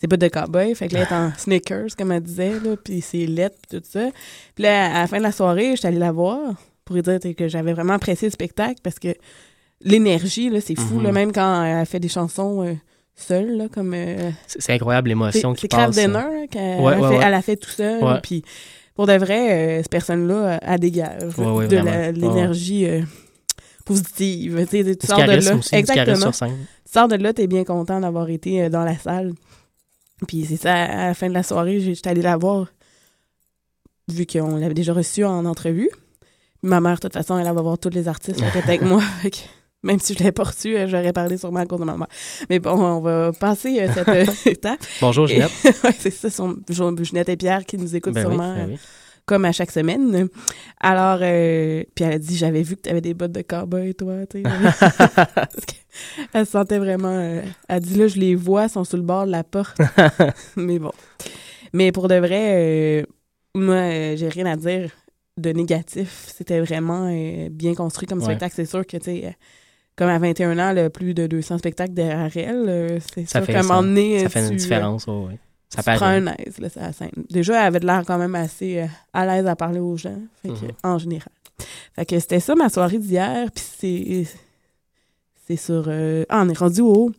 ses 0.00 0.06
bottes 0.06 0.20
de 0.20 0.28
cowboy. 0.28 0.74
Fait 0.74 0.88
que 0.88 0.94
là, 0.94 1.00
elle 1.00 1.06
est 1.08 1.18
en 1.18 1.32
sneakers, 1.36 1.96
comme 1.96 2.12
elle 2.12 2.22
disait, 2.22 2.60
là, 2.60 2.76
puis 2.82 3.00
ses 3.00 3.26
lettres, 3.26 3.56
puis 3.68 3.78
tout 3.80 3.84
ça. 3.88 4.08
Puis 4.54 4.62
là, 4.64 4.96
à 4.96 5.00
la 5.00 5.06
fin 5.06 5.18
de 5.18 5.22
la 5.24 5.32
soirée, 5.32 5.74
j'étais 5.76 5.88
allée 5.88 5.98
la 5.98 6.12
voir 6.12 6.54
pour 6.84 6.96
lui 6.96 7.02
dire 7.02 7.18
que 7.36 7.48
j'avais 7.48 7.72
vraiment 7.72 7.94
apprécié 7.94 8.28
le 8.28 8.32
spectacle 8.32 8.80
parce 8.82 8.98
que 8.98 9.14
l'énergie, 9.80 10.50
là, 10.50 10.60
c'est 10.60 10.78
fou. 10.78 10.94
Mhm. 10.96 11.02
là, 11.02 11.12
même 11.12 11.32
quand 11.32 11.64
elle 11.64 11.84
fait 11.86 12.00
des 12.00 12.08
chansons 12.08 12.64
euh, 12.64 12.74
seule, 13.14 13.56
là, 13.56 13.68
comme... 13.68 13.92
euh, 13.94 14.30
C'est 14.46 14.62
c'est 14.62 14.72
incroyable 14.74 15.08
l'émotion 15.08 15.50
c'est 15.54 15.56
qui 15.56 15.60
c'est 15.62 15.68
Craft 15.68 15.94
passe. 15.94 16.04
Dinner 16.06 16.18
hein, 16.18 16.46
qu'elle 16.50 16.80
Ouais, 16.80 16.92
elle 16.94 17.00
ouais, 17.00 17.08
fait, 17.08 17.16
ouais. 17.18 17.24
elle 17.26 17.34
a 17.34 17.42
fait 17.42 17.56
tout 17.56 17.70
seul. 17.70 18.20
Puis 18.22 18.44
pour 18.94 19.06
de 19.06 19.12
vrai, 19.14 19.52
euh, 19.52 19.82
cette 19.82 19.90
personne-là, 19.90 20.34
euh, 20.34 20.58
elle 20.62 20.80
dégage 20.80 21.22
de 21.36 22.12
l'énergie 22.20 22.86
euh, 22.86 23.02
positive. 23.84 24.66
Tu 24.70 25.06
sors 25.06 25.18
de 25.18 25.32
là. 25.32 25.58
Exactement. 25.72 26.30
Tu 26.30 26.92
sors 26.92 27.08
de 27.08 27.16
là, 27.16 27.32
t'es 27.32 27.46
bien 27.46 27.64
content 27.64 28.00
d'avoir 28.00 28.28
été 28.30 28.62
euh, 28.64 28.68
dans 28.70 28.84
la 28.84 28.96
salle. 28.96 29.32
Puis 30.26 30.44
c'est 30.46 30.56
ça, 30.56 30.74
à 30.74 31.06
la 31.08 31.14
fin 31.14 31.28
de 31.28 31.34
la 31.34 31.42
soirée, 31.42 31.80
j'étais 31.80 32.10
allée 32.10 32.22
la 32.22 32.36
voir, 32.36 32.66
vu 34.08 34.26
qu'on 34.26 34.56
l'avait 34.56 34.74
déjà 34.74 34.92
reçue 34.92 35.24
en 35.24 35.44
entrevue. 35.44 35.90
Ma 36.62 36.80
mère, 36.80 36.96
de 36.96 37.00
toute 37.02 37.12
façon, 37.12 37.38
elle 37.38 37.44
va 37.44 37.52
voir 37.62 37.78
tous 37.78 37.90
les 37.90 38.08
artistes 38.08 38.38
qui 38.40 38.44
étaient 38.58 38.58
avec 38.68 38.82
moi. 38.82 39.02
Même 39.84 40.00
si 40.00 40.12
je 40.14 40.18
l'avais 40.18 40.32
pas 40.32 40.42
reçue, 40.42 40.76
euh, 40.76 40.88
j'aurais 40.88 41.12
parlé 41.12 41.38
sûrement 41.38 41.60
à 41.60 41.66
cause 41.66 41.78
de 41.78 41.84
ma 41.84 41.96
mère. 41.96 42.08
Mais 42.50 42.58
bon, 42.58 42.72
on 42.72 43.00
va 43.00 43.30
passer 43.32 43.78
euh, 43.80 43.88
cette 43.94 44.08
euh, 44.08 44.24
étape. 44.46 44.80
Bonjour, 45.00 45.26
Et- 45.30 45.34
Ginette. 45.34 45.52
ouais, 45.84 45.94
c'est 45.96 46.10
ça, 46.10 46.30
son, 46.30 46.56
Ginette 46.68 47.28
et 47.28 47.36
Pierre 47.36 47.64
qui 47.64 47.78
nous 47.78 47.94
écoutent 47.94 48.14
Ben 48.14 48.26
oui, 48.26 48.34
sûrement, 48.34 48.54
ben 48.56 48.70
oui. 48.70 48.78
Comme 49.28 49.44
à 49.44 49.52
chaque 49.52 49.70
semaine. 49.70 50.28
Alors, 50.80 51.18
euh, 51.22 51.84
puis 51.94 52.04
elle 52.04 52.14
a 52.14 52.18
dit, 52.18 52.36
j'avais 52.36 52.62
vu 52.62 52.74
que 52.76 52.82
tu 52.82 52.88
avais 52.90 53.00
des 53.00 53.14
bottes 53.14 53.32
de 53.32 53.42
cowboy, 53.42 53.94
toi, 53.94 54.26
tu 54.26 54.42
sais. 54.42 54.42
Parce 55.34 55.64
que 55.66 55.72
elle 56.32 56.46
se 56.46 56.52
sentait 56.52 56.78
vraiment... 56.78 57.08
euh, 57.16 57.42
elle 57.68 57.80
dit, 57.80 57.96
là, 57.98 58.08
je 58.08 58.18
les 58.18 58.34
vois, 58.34 58.64
ils 58.64 58.70
sont 58.70 58.84
sur 58.84 58.96
le 58.96 59.02
bord 59.04 59.26
de 59.26 59.30
la 59.30 59.44
porte. 59.44 59.78
Mais 60.56 60.78
bon. 60.78 60.92
Mais 61.72 61.92
pour 61.92 62.08
de 62.08 62.14
vrai, 62.16 62.54
euh, 62.56 63.02
moi, 63.54 63.74
euh, 63.74 64.16
j'ai 64.16 64.28
rien 64.28 64.46
à 64.46 64.56
dire 64.56 64.90
de 65.36 65.50
négatif. 65.50 66.26
C'était 66.36 66.60
vraiment 66.60 67.08
euh, 67.12 67.48
bien 67.50 67.74
construit 67.74 68.08
comme 68.08 68.18
Ouais. 68.18 68.24
spectacle. 68.24 68.54
C'est 68.56 68.64
sûr 68.66 68.86
que, 68.86 68.96
tu 68.96 69.04
sais... 69.04 69.36
comme 69.96 70.08
à 70.08 70.18
21 70.18 70.58
ans, 70.58 70.72
là, 70.72 70.90
plus 70.90 71.14
de 71.14 71.26
200 71.26 71.58
spectacles 71.58 71.92
derrière 71.94 72.30
elle, 72.36 73.00
c'est 73.14 73.28
Ça 73.28 73.38
sûr 73.40 73.46
fait 73.46 73.52
qu'à 73.52 73.58
un 73.60 73.62
ça. 73.62 73.68
moment 73.74 73.82
donné, 73.82 74.20
Ça 74.20 74.28
fait 74.30 74.46
tu, 74.46 74.52
une 74.52 74.56
différence, 74.56 75.06
ouais. 75.06 75.38
Ça 75.70 75.82
tu 75.82 75.96
prends 75.98 76.06
un 76.06 76.26
aise, 76.28 76.58
là, 76.58 76.68
la 76.76 76.92
scène. 76.92 77.10
Déjà, 77.30 77.60
elle 77.60 77.66
avait 77.66 77.80
de 77.80 77.86
l'air 77.86 78.02
quand 78.06 78.16
même 78.18 78.34
assez 78.34 78.78
euh, 78.80 78.86
à 79.12 79.26
l'aise 79.26 79.46
à 79.46 79.54
parler 79.54 79.80
aux 79.80 79.96
gens, 79.96 80.16
fait 80.42 80.48
que, 80.48 80.54
Mhm. 80.54 80.70
en 80.82 80.98
général. 80.98 81.28
Fait 81.94 82.06
que 82.06 82.18
c'était 82.18 82.40
ça 82.40 82.54
ma 82.54 82.68
soirée 82.68 82.98
d'hier, 82.98 83.48
puis 83.54 83.64
c'est... 83.78 84.26
C'est 85.46 85.56
sur... 85.56 85.84
euh, 85.88 86.24
Ah, 86.28 86.42
on 86.44 86.48
est 86.48 86.58
rendu 86.58 86.80
au 86.82 87.10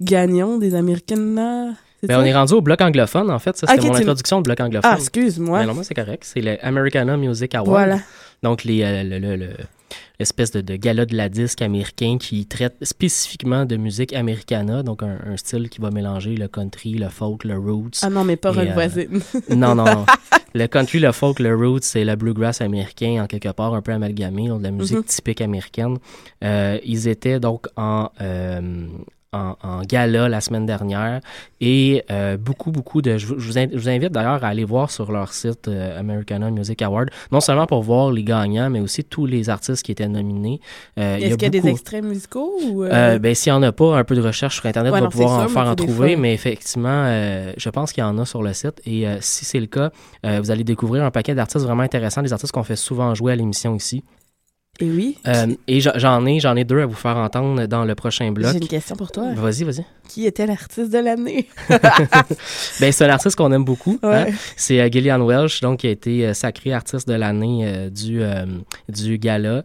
Gagnon 0.00 0.58
des 0.58 0.74
Américaines, 0.74 1.34
Ben, 2.02 2.18
on 2.20 2.24
est 2.24 2.34
rendu 2.34 2.52
au 2.54 2.60
bloc 2.60 2.80
anglophone, 2.80 3.30
en 3.30 3.38
fait. 3.38 3.56
Ça, 3.56 3.66
c'était 3.66 3.86
mon 3.86 3.94
introduction 3.94 4.38
au 4.38 4.42
bloc 4.42 4.60
anglophone. 4.60 4.90
Ah, 4.92 4.96
excuse-moi. 4.98 5.60
Mais 5.60 5.66
non, 5.66 5.74
moi, 5.74 5.84
c'est 5.84 5.94
correct. 5.94 6.24
C'est 6.24 6.40
le 6.40 6.62
Americana 6.64 7.16
Music 7.16 7.54
Award. 7.54 7.68
Voilà. 7.68 7.98
Donc, 8.42 8.64
les, 8.64 8.82
euh, 8.82 9.02
le, 9.02 9.18
le- 9.18 9.36
le- 9.36 9.56
l'espèce 10.20 10.50
de, 10.52 10.60
de 10.60 10.76
gala 10.76 11.06
de 11.06 11.16
la 11.16 11.28
disque 11.28 11.60
américain 11.62 12.18
qui 12.18 12.46
traite 12.46 12.76
spécifiquement 12.82 13.64
de 13.64 13.76
musique 13.76 14.12
americana, 14.14 14.82
donc 14.82 15.02
un, 15.02 15.18
un 15.26 15.36
style 15.36 15.68
qui 15.68 15.80
va 15.80 15.90
mélanger 15.90 16.36
le 16.36 16.48
country, 16.48 16.94
le 16.94 17.08
folk, 17.08 17.44
le 17.44 17.58
roots. 17.58 17.98
Ah 18.02 18.10
non, 18.10 18.24
mais 18.24 18.36
pas 18.36 18.52
rock 18.52 18.68
euh, 18.68 18.72
voisine. 18.74 19.20
Non, 19.50 19.74
non, 19.74 19.84
non. 19.84 20.06
Le 20.56 20.68
country, 20.68 21.00
le 21.00 21.10
folk, 21.10 21.40
le 21.40 21.52
roots, 21.56 21.82
c'est 21.82 22.04
le 22.04 22.14
bluegrass 22.14 22.60
américain, 22.60 23.20
en 23.24 23.26
quelque 23.26 23.48
part 23.48 23.74
un 23.74 23.82
peu 23.82 23.90
amalgamé, 23.90 24.46
donc 24.46 24.60
de 24.60 24.64
la 24.66 24.70
musique 24.70 24.98
Mhm. 24.98 25.02
typique 25.02 25.40
américaine. 25.40 25.96
Euh, 26.44 26.78
ils 26.84 27.08
étaient 27.08 27.40
donc 27.40 27.66
en, 27.76 28.10
euh, 28.20 28.86
en, 29.34 29.56
en 29.62 29.82
gala 29.82 30.28
la 30.28 30.40
semaine 30.40 30.66
dernière 30.66 31.20
et 31.60 32.04
euh, 32.10 32.36
beaucoup, 32.36 32.70
beaucoup 32.70 33.02
de... 33.02 33.16
Je, 33.18 33.26
vous- 33.26 33.38
je 33.38 33.46
vous 33.48 33.58
in- 33.58 33.68
je 33.72 33.78
vous 33.78 33.88
invite 33.88 34.12
d'ailleurs 34.12 34.44
à 34.44 34.48
aller 34.48 34.64
voir 34.64 34.90
sur 34.90 35.10
leur 35.12 35.32
site 35.32 35.68
euh, 35.68 35.98
Americana 35.98 36.50
Music 36.50 36.80
Award, 36.82 37.10
non 37.32 37.40
seulement 37.40 37.66
pour 37.66 37.82
voir 37.82 38.12
les 38.12 38.22
gagnants, 38.22 38.70
mais 38.70 38.80
aussi 38.80 39.02
tous 39.04 39.26
les 39.26 39.48
artistes 39.50 39.82
qui 39.82 39.92
étaient 39.92 40.08
nominés. 40.08 40.60
Euh, 40.98 41.16
Est-ce 41.16 41.34
qu'il 41.36 41.42
y 41.42 41.46
a 41.58 41.60
des 41.62 41.68
extraits 41.68 42.04
musicaux 42.04 42.52
ou. 42.70 42.84
euh, 42.84 42.90
euh, 42.92 43.18
ben, 43.18 43.34
s'il 43.34 43.52
n'y 43.52 43.58
en 43.58 43.62
a 43.62 43.72
pas, 43.72 43.96
un 43.98 44.04
peu 44.04 44.14
de 44.14 44.20
recherche 44.22 44.56
sur 44.56 44.66
Internet 44.66 44.92
Ouais, 44.92 45.00
va 45.00 45.04
non, 45.06 45.10
pouvoir 45.10 45.40
en 45.44 45.48
faire 45.48 45.66
en 45.66 45.74
trouver, 45.74 46.16
mais 46.16 46.32
effectivement, 46.34 47.04
je 47.56 47.68
pense 47.70 47.92
qu'il 47.92 48.02
y 48.02 48.06
en 48.06 48.18
a 48.18 48.24
sur 48.24 48.42
le 48.42 48.52
site. 48.52 48.80
Et 48.86 49.06
si 49.20 49.44
c'est 49.44 49.60
le 49.60 49.66
cas, 49.66 49.90
vous 50.22 50.50
allez 50.50 50.64
découvrir 50.64 51.02
un 51.04 51.10
paquet 51.10 51.34
d'artistes 51.34 51.64
vraiment 51.64 51.82
intéressants, 51.82 52.22
des 52.22 52.32
artistes 52.32 52.52
qu'on 52.52 52.62
fait 52.62 52.76
souvent 52.76 53.14
jouer 53.14 53.32
à 53.32 53.36
l'émission 53.36 53.74
ici. 53.74 54.04
Et 54.80 54.90
oui. 54.90 55.18
Euh, 55.28 55.46
et 55.68 55.80
j'en- 55.80 56.26
ai, 56.26 56.40
j'en 56.40 56.56
ai 56.56 56.64
deux 56.64 56.80
à 56.80 56.86
vous 56.86 56.94
faire 56.94 57.16
entendre 57.16 57.66
dans 57.66 57.84
le 57.84 57.94
prochain 57.94 58.32
bloc. 58.32 58.52
J'ai 58.52 58.58
une 58.58 58.66
question 58.68 58.96
pour 58.96 59.12
toi. 59.12 59.32
Vas-y, 59.34 59.62
vas-y. 59.62 59.84
Qui 60.08 60.26
était 60.26 60.46
l'artiste 60.46 60.90
de 60.92 60.98
l'année? 60.98 61.48
Ben, 62.80 62.92
c'est 62.92 63.04
un 63.04 63.10
artiste 63.10 63.36
qu'on 63.36 63.52
aime 63.52 63.64
beaucoup. 63.64 63.98
hein. 64.02 64.26
C'est 64.56 64.80
euh, 64.80 64.88
Gillian 64.90 65.20
Welsh, 65.24 65.60
donc 65.60 65.80
qui 65.80 65.86
a 65.86 65.90
été 65.90 66.26
euh, 66.26 66.34
sacré 66.34 66.72
artiste 66.72 67.08
de 67.08 67.14
l'année 67.14 67.62
euh, 67.64 67.88
du 67.90 68.22
euh, 68.22 68.44
du 68.88 69.18
gala. 69.18 69.62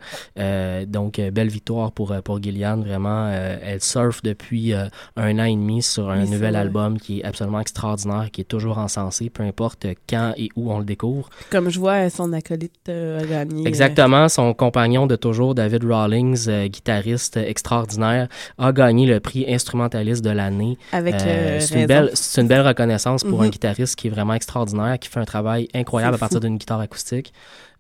Donc 0.87 1.19
belle 1.19 1.49
victoire 1.49 1.91
pour 1.91 2.13
pour 2.23 2.41
Gillian. 2.41 2.77
Vraiment, 2.77 3.29
elle 3.29 3.81
surfe 3.81 4.21
depuis 4.21 4.73
un 4.73 5.39
an 5.39 5.43
et 5.43 5.55
demi 5.55 5.81
sur 5.81 6.09
un 6.09 6.23
Oui, 6.23 6.29
nouvel 6.29 6.55
album 6.55 6.99
qui 6.99 7.19
est 7.19 7.23
absolument 7.23 7.59
extraordinaire, 7.59 8.29
qui 8.31 8.41
est 8.41 8.45
toujours 8.45 8.77
encensé, 8.77 9.29
peu 9.29 9.43
importe 9.43 9.85
quand 10.09 10.33
et 10.37 10.49
où 10.55 10.71
on 10.71 10.79
le 10.79 10.85
découvre. 10.85 11.29
Comme 11.49 11.69
je 11.69 11.79
vois, 11.79 12.09
son 12.09 12.31
acolyte 12.33 12.89
a 12.89 13.25
gagné. 13.25 13.67
Exactement, 13.67 14.29
son 14.29 14.53
compagnon 14.53 14.98
de 15.07 15.15
toujours, 15.15 15.55
David 15.55 15.83
Rawlings, 15.83 16.45
euh, 16.47 16.67
guitariste 16.67 17.37
extraordinaire, 17.37 18.27
a 18.57 18.71
gagné 18.71 19.05
le 19.05 19.19
prix 19.19 19.45
instrumentaliste 19.47 20.23
de 20.23 20.29
l'année. 20.31 20.77
Avec, 20.91 21.15
euh, 21.15 21.59
c'est 21.59 21.73
une 21.75 21.81
raison. 21.81 21.87
belle, 21.87 22.11
c'est 22.13 22.41
une 22.41 22.47
belle 22.47 22.65
reconnaissance 22.65 23.23
pour 23.23 23.39
Mhm. 23.39 23.45
un 23.45 23.49
guitariste 23.49 23.95
qui 23.95 24.07
est 24.07 24.11
vraiment 24.11 24.33
extraordinaire, 24.33 24.97
qui 24.99 25.09
fait 25.09 25.19
un 25.19 25.25
travail 25.25 25.67
incroyable 25.73 26.15
à 26.15 26.17
partir 26.17 26.39
d'une 26.39 26.57
guitare 26.57 26.79
acoustique. 26.79 27.33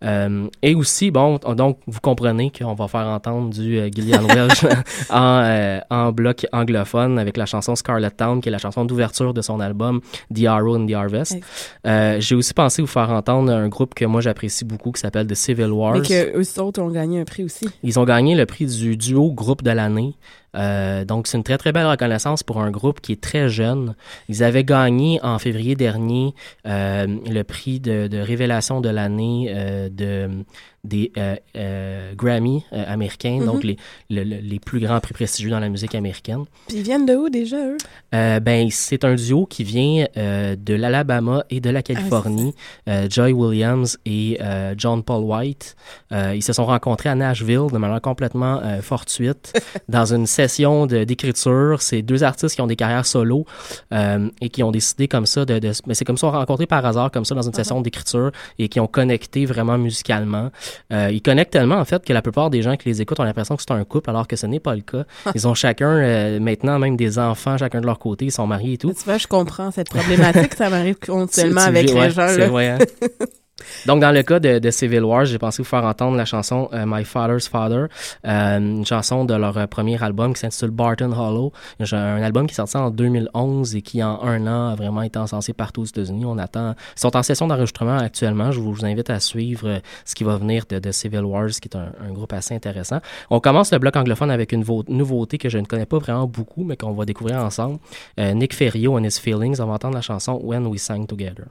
Euh, 0.03 0.47
et 0.61 0.75
aussi, 0.75 1.11
bon, 1.11 1.37
donc 1.37 1.79
vous 1.87 1.99
comprenez 1.99 2.51
qu'on 2.51 2.73
va 2.73 2.87
faire 2.87 3.07
entendre 3.07 3.49
du 3.49 3.77
euh, 3.77 3.89
Gillian 3.93 4.23
Welsh 4.23 4.65
en, 5.09 5.41
euh, 5.43 5.79
en 5.89 6.11
bloc 6.11 6.45
anglophone 6.53 7.19
avec 7.19 7.35
la 7.35 7.45
chanson 7.45 7.75
Scarlet 7.75 8.11
Town, 8.11 8.41
qui 8.41 8.49
est 8.49 8.51
la 8.51 8.59
chanson 8.59 8.85
d'ouverture 8.85 9.33
de 9.33 9.41
son 9.41 9.59
album 9.59 10.01
The 10.33 10.45
Arrow 10.45 10.77
and 10.77 10.87
the 10.87 10.93
Harvest. 10.93 11.37
J'ai 11.83 12.35
aussi 12.35 12.53
pensé 12.53 12.81
vous 12.81 12.87
faire 12.87 13.09
entendre 13.09 13.51
un 13.51 13.67
groupe 13.67 13.93
que 13.93 14.05
moi 14.05 14.21
j'apprécie 14.21 14.65
beaucoup 14.65 14.91
qui 14.91 15.01
s'appelle 15.01 15.27
The 15.27 15.35
Civil 15.35 15.71
Wars. 15.71 15.97
Mais 15.99 16.07
que 16.07 16.37
eux 16.37 16.61
autres 16.61 16.81
ont 16.81 16.89
gagné 16.89 17.19
un 17.19 17.25
prix 17.25 17.43
aussi. 17.43 17.67
Ils 17.83 17.99
ont 17.99 18.05
gagné 18.05 18.35
le 18.35 18.45
prix 18.45 18.65
du 18.65 18.95
duo 18.95 19.31
groupe 19.31 19.63
de 19.63 19.71
l'année. 19.71 20.15
Euh, 20.55 21.05
donc, 21.05 21.27
c'est 21.27 21.37
une 21.37 21.43
très, 21.43 21.57
très 21.57 21.71
belle 21.71 21.85
reconnaissance 21.85 22.43
pour 22.43 22.61
un 22.61 22.71
groupe 22.71 23.01
qui 23.01 23.13
est 23.13 23.21
très 23.21 23.49
jeune. 23.49 23.95
Ils 24.27 24.43
avaient 24.43 24.63
gagné 24.63 25.19
en 25.23 25.39
février 25.39 25.75
dernier 25.75 26.33
euh, 26.65 27.07
le 27.07 27.43
prix 27.43 27.79
de, 27.79 28.07
de 28.07 28.17
révélation 28.17 28.81
de 28.81 28.89
l'année 28.89 29.47
euh, 29.49 29.89
de, 29.89 30.43
des 30.83 31.11
euh, 31.17 31.35
euh, 31.57 32.13
Grammy 32.15 32.63
euh, 32.73 32.83
américains, 32.87 33.39
Mhm. 33.39 33.45
donc 33.45 33.63
les, 33.63 33.77
le- 34.09 34.23
le- 34.23 34.37
les 34.41 34.59
plus 34.59 34.79
grands 34.79 34.99
prix 34.99 35.13
prestigieux 35.13 35.49
dans 35.51 35.59
la 35.59 35.69
musique 35.69 35.93
américaine. 35.95 36.45
Puis 36.67 36.77
ils 36.77 36.83
viennent 36.83 37.05
de 37.05 37.15
où 37.15 37.29
déjà, 37.29 37.57
eux? 37.57 37.77
Euh, 38.15 38.39
ben, 38.39 38.69
c'est 38.71 39.03
un 39.03 39.15
duo 39.15 39.45
qui 39.45 39.63
vient 39.63 40.05
de 40.15 40.73
l'Alabama 40.73 41.43
et 41.49 41.59
de 41.59 41.69
la 41.69 41.81
Californie. 41.83 42.53
Euh, 42.87 43.07
Joy 43.09 43.31
Williams 43.33 43.97
et 44.05 44.39
John 44.77 45.03
Paul 45.03 45.23
White. 45.23 45.75
Ils 46.11 46.43
se 46.43 46.53
sont 46.53 46.65
rencontrés 46.65 47.09
à 47.09 47.15
Nashville 47.15 47.67
de 47.71 47.77
manière 47.77 48.01
complètement 48.01 48.61
fortuite 48.81 49.53
dans 49.89 50.13
une 50.13 50.25
session 50.25 50.85
d'écriture. 50.85 51.81
C'est 51.81 52.01
deux 52.01 52.23
artistes 52.23 52.55
qui 52.55 52.61
ont 52.61 52.67
des 52.67 52.75
carrières 52.75 53.05
solo 53.05 53.45
euh, 53.93 54.29
et 54.41 54.49
qui 54.49 54.63
ont 54.63 54.71
décidé 54.71 55.07
comme 55.07 55.25
ça 55.25 55.45
de... 55.45 55.59
de 55.59 55.71
mais 55.85 55.93
c'est 55.93 56.05
comme 56.05 56.17
ça, 56.17 56.27
on 56.27 56.31
rencontré 56.31 56.65
par 56.65 56.85
hasard 56.85 57.11
comme 57.11 57.25
ça 57.25 57.35
dans 57.35 57.41
une 57.41 57.53
session 57.53 57.81
d'écriture 57.81 58.31
et 58.57 58.69
qui 58.69 58.79
ont 58.79 58.87
connecté 58.87 59.45
vraiment 59.45 59.77
musicalement. 59.77 60.49
Euh, 60.91 61.09
ils 61.11 61.21
connectent 61.21 61.53
tellement 61.53 61.77
en 61.77 61.85
fait 61.85 62.03
que 62.03 62.13
la 62.13 62.21
plupart 62.21 62.49
des 62.49 62.61
gens 62.61 62.75
qui 62.75 62.89
les 62.89 63.01
écoutent 63.01 63.19
ont 63.19 63.23
l'impression 63.23 63.55
que 63.55 63.61
c'est 63.61 63.71
un 63.71 63.83
couple 63.83 64.09
alors 64.09 64.27
que 64.27 64.35
ce 64.35 64.45
n'est 64.45 64.59
pas 64.59 64.75
le 64.75 64.81
cas. 64.81 65.05
Ils 65.35 65.47
ont 65.47 65.53
chacun 65.53 65.89
euh, 65.89 66.39
maintenant 66.39 66.79
même 66.79 66.97
des 66.97 67.19
enfants 67.19 67.57
chacun 67.57 67.81
de 67.81 67.85
leur 67.85 67.99
côté, 67.99 68.25
ils 68.25 68.31
sont 68.31 68.47
mariés 68.47 68.73
et 68.73 68.77
tout. 68.77 68.93
Tu 68.93 69.03
vois, 69.05 69.17
je 69.17 69.27
comprends 69.27 69.71
cette 69.71 69.89
problématique. 69.89 70.55
ça 70.55 70.69
m'arrive 70.69 70.97
continuellement 70.97 71.61
avec 71.61 71.91
les 71.91 72.11
gens. 72.11 72.27
c'est 72.27 72.47
vrai, 72.47 72.69
hein? 72.69 72.77
Donc, 73.85 74.01
dans 74.01 74.11
le 74.11 74.23
cas 74.23 74.39
de, 74.39 74.59
de 74.59 74.71
Civil 74.71 75.03
Wars, 75.03 75.25
j'ai 75.25 75.37
pensé 75.37 75.61
vous 75.61 75.67
faire 75.67 75.83
entendre 75.83 76.17
la 76.17 76.25
chanson 76.25 76.69
euh, 76.73 76.85
My 76.87 77.03
Father's 77.03 77.47
Father, 77.47 77.85
euh, 78.25 78.57
une 78.57 78.85
chanson 78.85 79.25
de 79.25 79.33
leur 79.33 79.57
euh, 79.57 79.67
premier 79.67 80.01
album 80.03 80.33
qui 80.33 80.41
s'intitule 80.41 80.71
Barton 80.71 81.11
Hollow. 81.11 81.51
Un 81.79 82.21
album 82.21 82.47
qui 82.47 82.53
est 82.53 82.55
sorti 82.55 82.77
en 82.77 82.89
2011 82.89 83.75
et 83.75 83.81
qui, 83.81 84.03
en 84.03 84.21
un 84.21 84.47
an, 84.47 84.69
a 84.69 84.75
vraiment 84.75 85.01
été 85.01 85.19
encensé 85.19 85.53
partout 85.53 85.81
aux 85.81 85.85
États-Unis. 85.85 86.25
On 86.25 86.37
attend. 86.37 86.75
Ils 86.95 86.99
sont 86.99 87.15
en 87.15 87.23
session 87.23 87.47
d'enregistrement 87.47 87.97
actuellement. 87.97 88.51
Je 88.51 88.59
vous, 88.59 88.85
invite 88.85 89.09
à 89.09 89.19
suivre 89.19 89.81
ce 90.05 90.15
qui 90.15 90.23
va 90.23 90.37
venir 90.37 90.63
de, 90.69 90.79
de 90.79 90.91
Civil 90.91 91.21
Wars, 91.21 91.49
qui 91.49 91.67
est 91.67 91.75
un, 91.75 92.11
groupe 92.11 92.33
assez 92.33 92.55
intéressant. 92.55 92.99
On 93.29 93.39
commence 93.39 93.71
le 93.71 93.79
bloc 93.79 93.95
anglophone 93.95 94.31
avec 94.31 94.51
une 94.51 94.63
nouveauté 94.87 95.37
que 95.37 95.49
je 95.49 95.57
ne 95.57 95.65
connais 95.65 95.85
pas 95.85 95.99
vraiment 95.99 96.27
beaucoup, 96.27 96.63
mais 96.63 96.77
qu'on 96.77 96.93
va 96.93 97.05
découvrir 97.05 97.37
ensemble. 97.37 97.79
Nick 98.17 98.53
Ferrio 98.53 98.97
and 98.97 99.03
His 99.03 99.19
Feelings. 99.19 99.59
On 99.59 99.65
va 99.65 99.73
entendre 99.73 99.95
la 99.95 100.01
chanson 100.01 100.39
When 100.43 100.67
We 100.67 100.81
Sang 100.81 101.05
Together. 101.05 101.45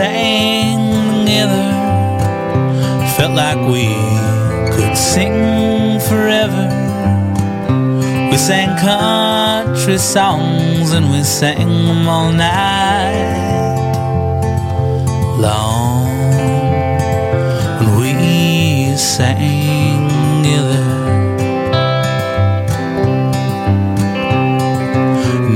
Sang 0.00 1.26
together, 1.26 1.68
felt 3.16 3.34
like 3.34 3.60
we 3.74 3.88
could 4.74 4.96
sing 4.96 6.00
forever. 6.08 6.66
We 8.30 8.36
sang 8.38 8.70
country 8.78 9.98
songs 9.98 10.92
and 10.96 11.10
we 11.12 11.22
sang 11.22 11.68
them 11.86 12.08
all 12.08 12.32
night 12.32 13.20
long. 15.46 16.08
When 17.78 17.90
we 18.00 18.96
sang 18.96 20.08
together. 20.42 20.84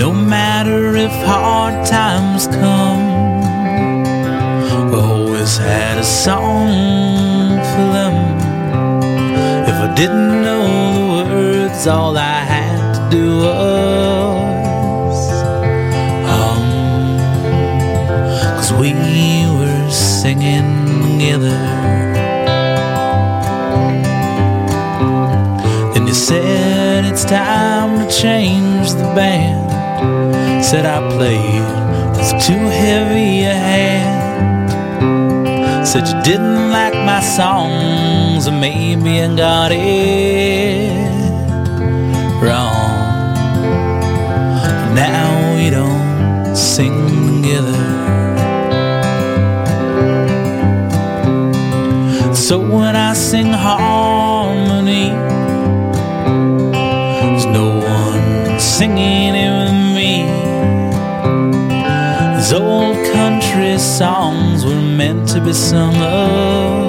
No 0.02 0.12
matter 0.12 0.96
if 0.96 1.14
hard 1.24 1.86
times 1.86 2.46
come, 2.48 2.73
a 6.04 6.06
song 6.06 7.48
for 7.72 7.86
them. 7.96 8.16
If 9.70 9.76
I 9.86 9.94
didn't 9.94 10.42
know 10.42 10.64
the 10.98 11.06
words, 11.32 11.86
all 11.86 12.14
I 12.18 12.40
had 12.54 12.78
to 12.96 13.02
do 13.16 13.28
was 13.38 15.20
hum. 16.28 16.64
Cause 18.56 18.72
we 18.74 18.92
were 19.58 19.90
singing 19.90 20.72
together. 21.06 21.60
Then 25.92 26.06
you 26.06 26.16
said 26.28 27.06
it's 27.06 27.24
time 27.24 27.90
to 28.00 28.06
change 28.14 28.92
the 28.92 29.08
band. 29.16 29.72
Said 30.62 30.84
I 30.84 30.98
played 31.16 31.64
with 32.14 32.30
too 32.46 32.64
heavy 32.82 33.44
a. 33.44 33.63
Said 35.94 36.08
you 36.08 36.22
didn't 36.24 36.70
like 36.72 36.94
my 36.94 37.20
songs, 37.20 38.48
or 38.48 38.50
maybe 38.50 39.22
I 39.22 39.32
got 39.36 39.70
it 39.70 40.90
wrong. 42.42 43.36
Now 44.92 45.54
we 45.54 45.70
don't 45.70 46.56
sing 46.56 47.42
together. 47.42 47.78
So 52.34 52.58
when 52.58 52.96
I 52.96 53.12
sing 53.14 53.52
harmony, 53.52 55.10
there's 56.72 57.46
no 57.46 57.68
one 57.78 58.58
singing 58.58 59.36
it 59.36 59.52
with 59.60 59.94
me. 59.94 60.26
These 62.34 62.52
old 62.52 62.96
country 63.12 63.78
songs 63.78 64.53
were 64.64 64.80
meant 64.80 65.28
to 65.28 65.40
be 65.40 65.52
alone. 65.52 66.83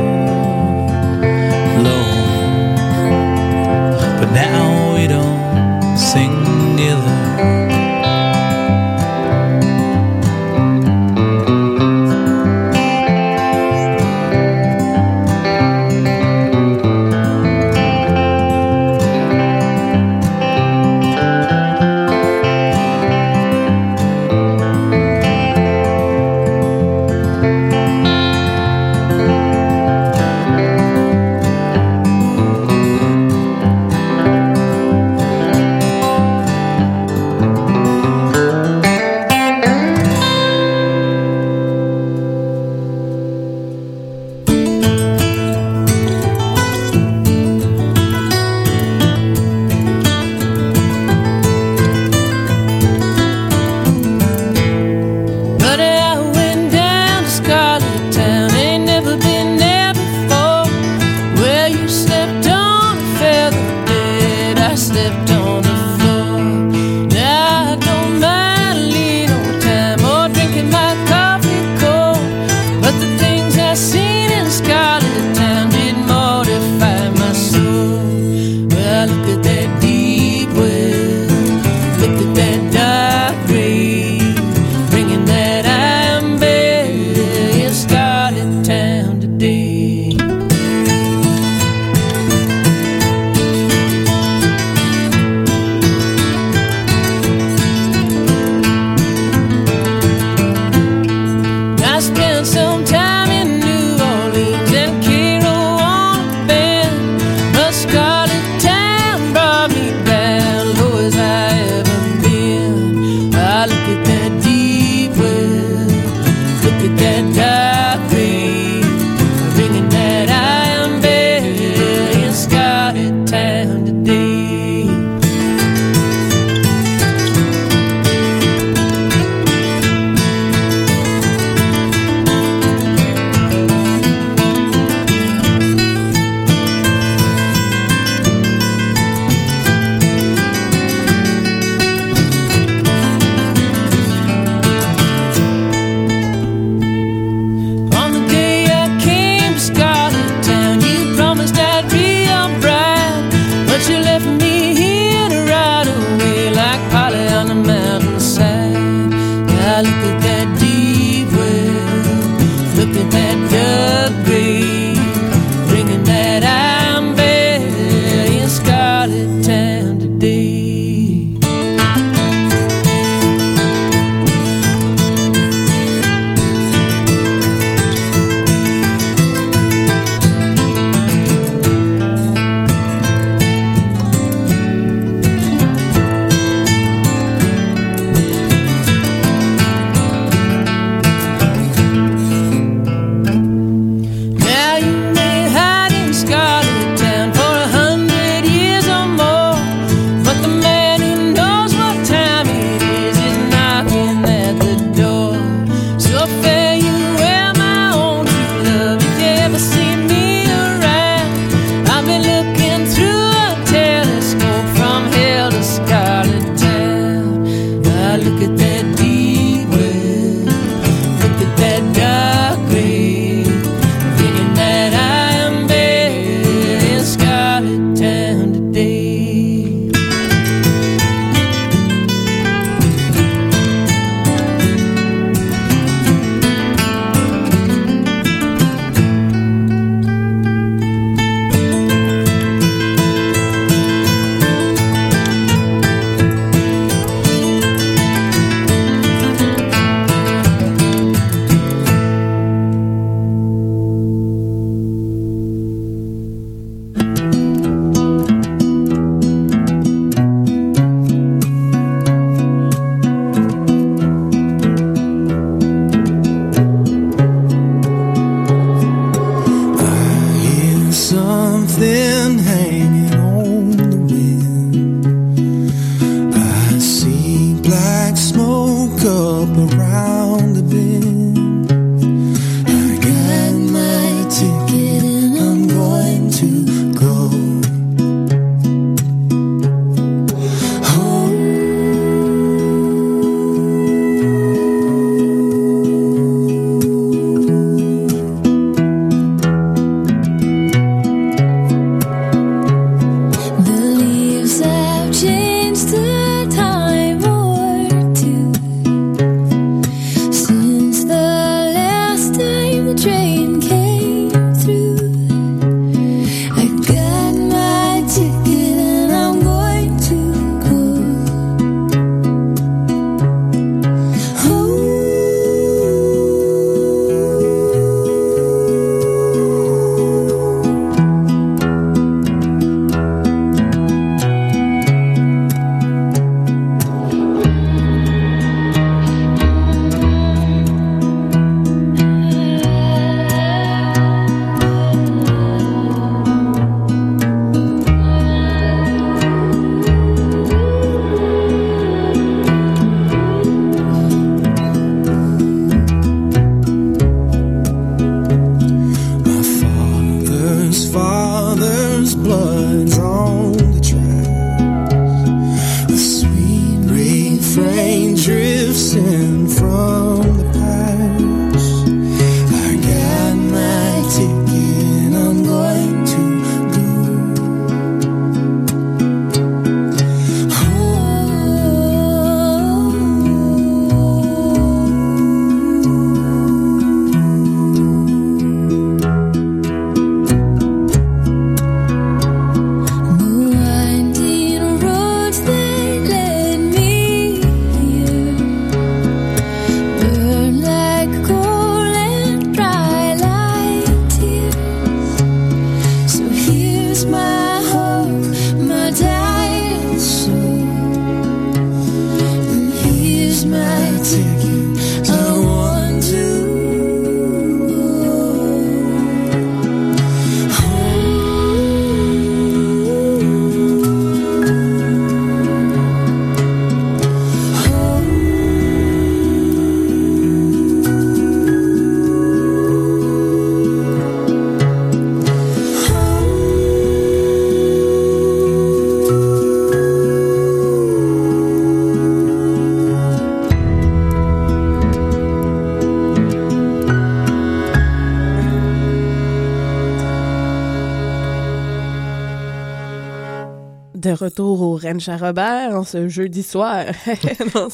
Retour 454.25 454.61
au 454.61 454.75
Ranch 454.77 455.07
à 455.09 455.17
Robert 455.17 455.71
en 455.71 455.83
ce 455.83 456.07
jeudi 456.07 456.43
soir. 456.43 456.85
Non, 457.55 457.67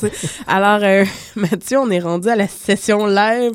Alors, 0.47 0.83
euh, 0.83 1.05
Mathieu, 1.35 1.79
on 1.79 1.89
est 1.89 1.99
rendu 1.99 2.27
à 2.27 2.35
la 2.35 2.47
session 2.47 3.05
live. 3.07 3.53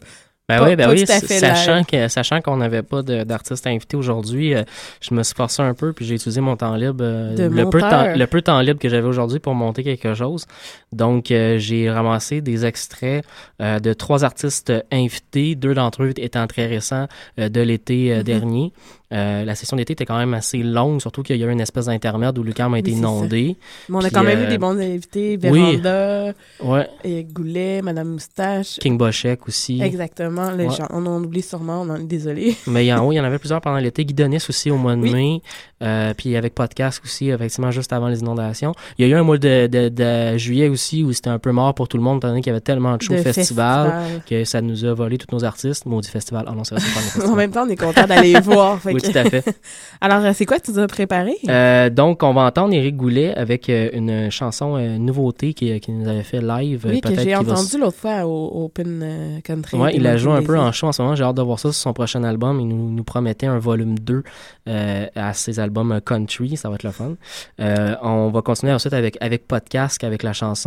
Ben 0.48 0.60
Pas- 0.60 0.64
oui, 0.64 0.76
ben 0.76 0.88
oui, 0.90 1.04
sachant 1.04 1.82
que 1.82 2.06
sachant 2.06 2.40
qu'on 2.40 2.58
n'avait 2.58 2.84
pas 2.84 3.02
d'artiste 3.02 3.66
invité 3.66 3.96
aujourd'hui, 3.96 4.54
euh, 4.54 4.62
je 5.00 5.12
me 5.12 5.24
suis 5.24 5.34
forcé 5.34 5.60
un 5.60 5.74
peu 5.74 5.92
puis 5.92 6.04
j'ai 6.04 6.14
utilisé 6.14 6.40
mon 6.40 6.56
temps 6.56 6.76
libre, 6.76 7.02
euh, 7.02 7.48
le 7.48 7.68
peu 7.68 7.78
de 7.78 7.82
temps, 7.82 7.98
monteur. 7.98 8.16
le 8.16 8.26
peu 8.28 8.38
de 8.38 8.44
temps 8.44 8.60
libre 8.60 8.78
que 8.78 8.88
j'avais 8.88 9.08
aujourd'hui 9.08 9.40
pour 9.40 9.54
monter 9.56 9.82
quelque 9.82 10.14
chose. 10.14 10.46
Donc 10.92 11.30
euh, 11.30 11.58
j'ai 11.58 11.90
ramassé 11.90 12.40
des 12.40 12.64
extraits 12.64 13.24
euh, 13.60 13.80
de 13.80 13.92
trois 13.92 14.24
artistes 14.24 14.72
invités, 14.92 15.54
deux 15.54 15.74
d'entre 15.74 16.04
eux 16.04 16.12
étant 16.16 16.46
très 16.46 16.66
récents 16.66 17.06
euh, 17.40 17.48
de 17.48 17.60
l'été 17.60 18.14
Mhm. 18.16 18.22
dernier. 18.22 18.72
La 19.12 19.54
session 19.54 19.76
d'été 19.76 19.92
était 19.92 20.04
quand 20.04 20.18
même 20.18 20.34
assez 20.34 20.58
longue, 20.58 21.00
surtout 21.00 21.22
qu'il 21.22 21.36
y 21.36 21.44
a 21.44 21.46
eu 21.46 21.50
une 21.52 21.60
espèce 21.60 21.86
d'intermède 21.86 22.36
où 22.38 22.42
Lucam 22.42 22.74
a 22.74 22.80
été 22.80 22.90
Oui, 22.90 22.98
inondé. 22.98 23.56
Mais 23.88 23.94
on 23.94 23.98
a 24.00 24.02
Puis, 24.02 24.10
quand 24.10 24.24
même 24.24 24.42
eu 24.42 24.48
des 24.48 24.58
bons 24.58 24.76
invités. 24.80 25.38
oui. 25.44 25.76
Véranda, 25.80 26.32
Ouais. 26.60 26.88
Eric 27.04 27.32
Goulet, 27.32 27.82
Madame 27.82 28.08
Moustache. 28.08 28.78
King 28.80 28.98
Bochek 28.98 29.46
aussi. 29.46 29.80
Exactement. 29.80 30.50
Les 30.50 30.66
Ouais. 30.66 30.74
gens, 30.74 30.88
on 30.90 31.06
en 31.06 31.22
oublie 31.22 31.42
sûrement, 31.42 31.82
on 31.82 31.90
en 31.90 31.96
est 32.00 32.04
désolé. 32.04 32.56
Mais 32.66 32.92
en, 32.92 33.06
oui, 33.06 33.14
il 33.14 33.18
y 33.18 33.20
en 33.20 33.24
avait 33.24 33.38
plusieurs 33.38 33.60
pendant 33.60 33.78
l'été. 33.78 34.04
Guy 34.04 34.12
Donis 34.12 34.44
aussi 34.48 34.72
au 34.72 34.76
mois 34.76 34.96
de 34.96 35.02
Oui. 35.02 35.40
mai. 35.80 36.12
Puis 36.16 36.34
avec 36.36 36.54
podcast 36.56 37.00
aussi, 37.04 37.30
effectivement, 37.30 37.70
juste 37.70 37.92
avant 37.92 38.08
les 38.08 38.20
inondations. 38.20 38.74
Il 38.98 39.06
y 39.06 39.08
a 39.08 39.16
eu 39.16 39.18
un 39.18 39.22
mois 39.22 39.38
de, 39.38 39.68
de, 39.68 39.88
de 39.88 40.36
juillet 40.36 40.68
aussi 40.68 40.75
où 41.04 41.12
c'était 41.12 41.30
un 41.30 41.38
peu 41.38 41.52
mort 41.52 41.74
pour 41.74 41.88
tout 41.88 41.96
le 41.96 42.02
monde, 42.02 42.18
étant 42.18 42.28
donné 42.28 42.40
qu'il 42.40 42.50
y 42.50 42.54
avait 42.54 42.60
tellement 42.60 42.96
de 42.96 43.02
shows 43.02 43.14
De 43.14 43.18
festivals 43.22 43.90
festivals. 43.90 44.22
que 44.28 44.44
ça 44.44 44.60
nous 44.60 44.84
a 44.84 44.94
volé 44.94 45.18
tous 45.18 45.34
nos 45.34 45.44
artistes. 45.44 45.86
Maudit 45.86 46.08
festival. 46.08 46.44
Ah 46.48 46.52
non, 46.52 46.64
c'est 46.64 46.74
pas 46.76 47.26
en 47.26 47.34
même 47.34 47.50
temps, 47.50 47.64
on 47.66 47.68
est 47.68 47.76
content 47.76 48.06
d'aller 48.06 48.38
voir. 48.40 48.78
fait 48.80 48.92
Oui, 48.92 49.00
que- 49.00 49.10
tout 49.10 49.18
à 49.18 49.24
fait. 49.24 49.44
Alors, 50.00 50.24
euh, 50.24 50.32
c'est 50.34 50.46
quoi 50.46 50.58
que 50.58 50.64
tu 50.66 50.72
nous 50.72 50.78
as 50.80 50.86
préparé? 50.86 51.34
Euh, 51.48 51.90
donc, 51.90 52.22
on 52.22 52.32
va 52.34 52.42
entendre 52.42 52.74
Éric 52.74 52.96
Goulet 52.96 53.34
avec 53.34 53.68
euh, 53.68 53.88
une 53.92 54.30
chanson 54.30 54.76
euh, 54.76 54.98
nouveauté 54.98 55.54
qui, 55.54 55.78
qui 55.80 55.92
nous 55.92 56.08
avait 56.08 56.22
fait 56.22 56.40
live. 56.40 56.86
oui, 56.88 57.00
que 57.00 57.08
j'ai 57.10 57.16
qu'il 57.16 57.30
va 57.32 57.40
entendu 57.40 57.78
l'autre 57.78 57.96
fois 57.98 58.26
au 58.26 58.64
Open 58.64 59.40
Country. 59.44 59.78
De 59.78 59.90
il 59.94 60.02
la 60.02 60.16
joue 60.16 60.30
un 60.32 60.42
peu 60.42 60.58
en 60.58 60.72
show 60.72 60.86
en 60.88 60.92
ce 60.92 61.02
moment. 61.02 61.14
J'ai 61.16 61.24
hâte 61.24 61.36
de 61.36 61.42
voir 61.42 61.58
ça 61.58 61.72
sur 61.72 61.74
son 61.82 61.92
prochain 61.92 62.22
album. 62.24 62.60
Il 62.60 62.68
nous, 62.68 62.90
nous 62.90 63.04
promettait 63.04 63.46
un 63.46 63.58
volume 63.58 63.98
2 63.98 64.22
euh, 64.68 65.06
à 65.14 65.32
ses 65.32 65.60
albums 65.60 66.00
country. 66.04 66.56
Ça 66.56 66.68
va 66.68 66.74
être 66.76 66.82
le 66.82 66.90
fun. 66.90 67.12
Euh, 67.60 67.94
on 68.02 68.28
va 68.30 68.42
continuer 68.42 68.72
ensuite 68.72 68.92
avec, 68.92 69.16
avec 69.20 69.46
Podcast, 69.46 70.02
avec 70.04 70.22
la 70.22 70.32
chanson 70.32 70.65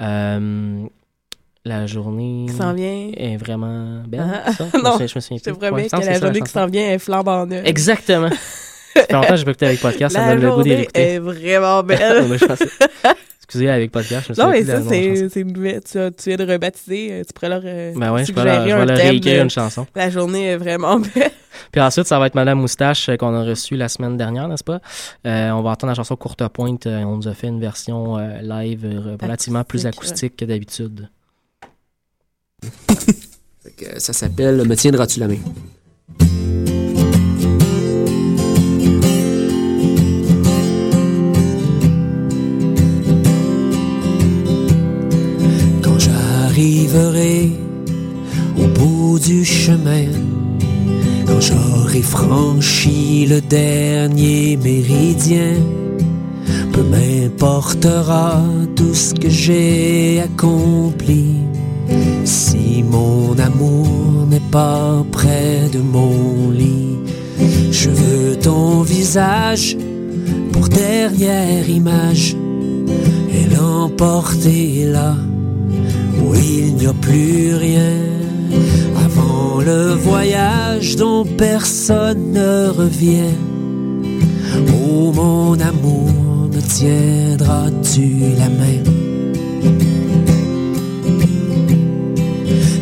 euh, 0.00 0.84
La 1.64 1.86
journée 1.86 2.46
Qui 2.48 2.54
s'en 2.56 2.72
vient. 2.74 3.10
est 3.16 3.36
vraiment 3.36 4.02
belle. 4.06 4.42
Ah, 4.44 4.52
ça? 4.52 4.66
Je 4.72 4.78
me 4.78 4.82
non, 4.82 4.96
je 4.98 5.02
me 5.02 5.08
souviens 5.20 5.38
je 5.44 5.50
te 5.50 5.56
promets 5.56 5.88
que 5.88 5.96
la 5.96 6.02
ça, 6.14 6.20
journée 6.20 6.40
qui 6.40 6.50
s'en 6.52 6.66
vient 6.66 6.90
est 6.92 6.98
flambant 6.98 7.46
neuve. 7.46 7.66
Exactement. 7.66 8.30
Ça 8.30 9.02
fait 9.04 9.12
longtemps 9.12 9.28
que 9.28 9.36
je 9.36 9.44
peux 9.44 9.50
écouter 9.50 9.66
avec 9.66 9.80
Podcast. 9.80 10.14
Ça 10.14 10.20
La 10.26 10.34
me 10.34 10.40
donne 10.40 10.42
le 10.42 10.48
goût 10.48 10.54
journée 10.62 10.76
d'écouter. 10.76 11.00
est 11.14 11.18
vraiment 11.18 11.82
belle. 11.84 12.24
Excusez, 13.48 13.70
avec 13.70 13.90
Podcast. 13.90 14.26
je 14.28 14.32
me 14.38 14.44
Non, 14.46 14.50
mais 14.52 14.62
ça, 14.62 14.82
c'est 15.30 15.42
nouvelle. 15.42 15.80
Tu, 15.82 15.96
as- 15.98 16.10
tu 16.10 16.28
viens 16.28 16.36
de 16.36 16.52
rebaptiser. 16.52 17.08
euh, 17.12 17.22
Tu 17.26 17.32
pourrais 17.32 17.48
leur 17.48 17.62
euh, 17.64 17.94
Ben 17.96 18.12
ouais, 18.12 18.22
je 18.26 18.32
leur- 18.34 18.44
je 18.60 18.64
vais 18.66 18.72
un 18.72 18.84
leur 18.84 18.96
thème 18.98 19.08
réécrire 19.08 19.38
de- 19.38 19.42
une 19.44 19.48
chanson. 19.50 19.86
La 19.96 20.10
journée 20.10 20.48
est 20.48 20.56
vraiment 20.58 21.00
belle. 21.14 21.30
Puis 21.72 21.80
ensuite, 21.80 22.06
ça 22.06 22.18
va 22.18 22.26
être 22.26 22.34
Madame 22.34 22.60
Moustache 22.60 23.08
euh, 23.08 23.16
qu'on 23.16 23.34
a 23.34 23.42
reçue 23.42 23.76
la 23.76 23.88
semaine 23.88 24.18
dernière, 24.18 24.48
n'est-ce 24.48 24.62
pas? 24.64 24.80
Euh, 25.26 25.50
on 25.52 25.62
va 25.62 25.70
entendre 25.70 25.92
la 25.92 25.94
chanson 25.94 26.14
Courte 26.14 26.46
Pointe. 26.48 26.86
On 26.86 27.16
nous 27.16 27.26
a 27.26 27.32
fait 27.32 27.46
une 27.48 27.58
version 27.60 28.18
euh, 28.18 28.38
live 28.42 28.84
euh, 28.84 29.16
relativement 29.18 29.64
plus 29.64 29.86
Acoustique, 29.86 30.36
que 30.36 30.44
d'habitude. 30.44 31.08
Ça 33.96 34.12
s'appelle 34.12 34.62
Me 34.68 34.74
tiendras-tu 34.76 35.20
la 35.20 35.28
main? 35.28 35.38
J'arriverai 46.58 47.52
au 48.60 48.66
bout 48.66 49.20
du 49.20 49.44
chemin 49.44 50.06
quand 51.24 51.40
j'aurai 51.40 52.02
franchi 52.02 53.26
le 53.26 53.40
dernier 53.40 54.56
méridien. 54.56 55.54
Peu 56.72 56.82
m'importera 56.82 58.42
tout 58.74 58.92
ce 58.92 59.14
que 59.14 59.28
j'ai 59.28 60.20
accompli 60.20 61.36
si 62.24 62.82
mon 62.82 63.38
amour 63.38 64.26
n'est 64.28 64.50
pas 64.50 65.04
près 65.12 65.68
de 65.72 65.78
mon 65.78 66.50
lit. 66.50 66.98
Je 67.70 67.88
veux 67.88 68.36
ton 68.36 68.82
visage 68.82 69.76
pour 70.50 70.68
dernière 70.68 71.70
image 71.70 72.36
et 73.32 73.54
l'emporter 73.54 74.86
là 74.86 75.14
il 76.42 76.74
n'y 76.74 76.86
a 76.86 76.92
plus 76.92 77.54
rien 77.54 77.96
avant 79.04 79.60
le 79.60 79.94
voyage 79.94 80.96
dont 80.96 81.24
personne 81.24 82.32
ne 82.32 82.68
revient. 82.68 83.34
Oh 84.72 85.12
mon 85.12 85.58
amour, 85.60 86.10
me 86.52 86.60
tiendras-tu 86.60 88.06
la 88.38 88.48
main? 88.48 88.82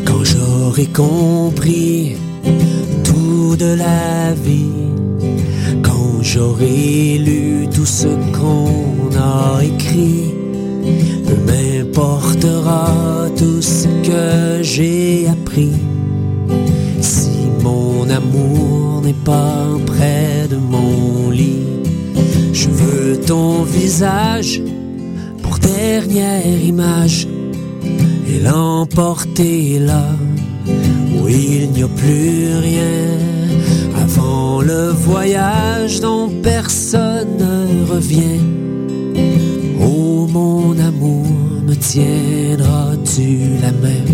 Quand 0.05 0.25
j'aurai 0.25 0.87
compris 0.87 2.17
tout 3.05 3.57
de 3.57 3.75
la 3.75 4.33
vie, 4.35 4.87
quand 5.83 6.23
j'aurai 6.23 7.19
lu 7.19 7.69
tout 7.75 7.87
ce 7.87 8.09
qu'on 8.37 9.11
a 9.19 9.63
écrit, 9.65 10.35
peu 11.25 11.37
m'importera 11.97 13.27
tout 13.39 13.63
ce 13.63 13.89
que 14.07 14.63
j'ai 14.63 15.27
appris. 15.29 15.73
Si 17.01 17.31
mon 17.63 18.09
amour 18.11 19.01
n'est 19.03 19.25
pas 19.25 19.65
près 19.87 20.47
de 20.51 20.57
mon 20.57 21.31
lit, 21.31 21.65
je 22.53 22.69
veux 22.69 23.19
ton 23.21 23.63
visage 23.63 24.61
pour 25.43 25.59
dernière 25.59 26.63
image 26.63 27.27
et 28.29 28.41
l'emporter 28.41 29.79
là 29.79 30.07
où 30.67 31.29
il 31.29 31.71
n'y 31.71 31.83
a 31.83 31.89
plus 31.89 32.59
rien 32.59 33.07
avant 34.05 34.61
le 34.61 34.91
voyage 34.91 36.01
dont 36.01 36.29
personne 36.43 37.39
ne 37.39 37.91
revient. 37.91 38.43
Oh 39.81 40.27
mon 40.31 40.79
amour, 40.79 41.27
tiendras-tu 41.79 43.59
la 43.63 43.73
main? 43.73 44.05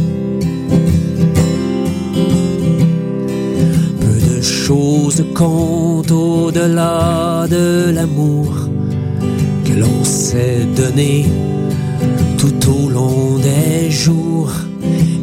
Peu 4.01 4.35
de 4.37 4.41
choses 4.43 5.25
comptent 5.35 6.11
au-delà 6.11 7.47
de 7.51 7.91
l'amour 7.91 8.55
que 9.65 9.73
l'on 9.73 10.05
s'est 10.05 10.67
donné 10.77 11.27
tout 12.39 12.71
au 12.71 12.89
long 12.89 13.39
des 13.39 13.91
jours. 13.91 14.53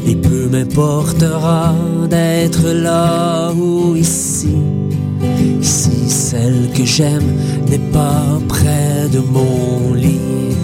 Et 0.08 0.16
peu 0.16 0.48
m'importera 0.48 1.76
d'être 2.10 2.68
là 2.70 3.52
ou 3.54 3.96
ici. 3.96 4.56
Si 5.62 6.10
celle 6.10 6.70
que 6.74 6.86
j'aime 6.86 7.36
n'est 7.70 7.88
pas 7.92 8.40
près 8.48 9.08
de 9.12 9.20
mon 9.20 9.94
lit, 9.94 10.56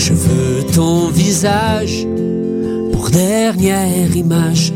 je 0.00 0.14
veux 0.14 0.62
ton 0.74 1.08
visage 1.08 2.06
pour 2.90 3.10
dernière 3.10 4.16
image 4.16 4.72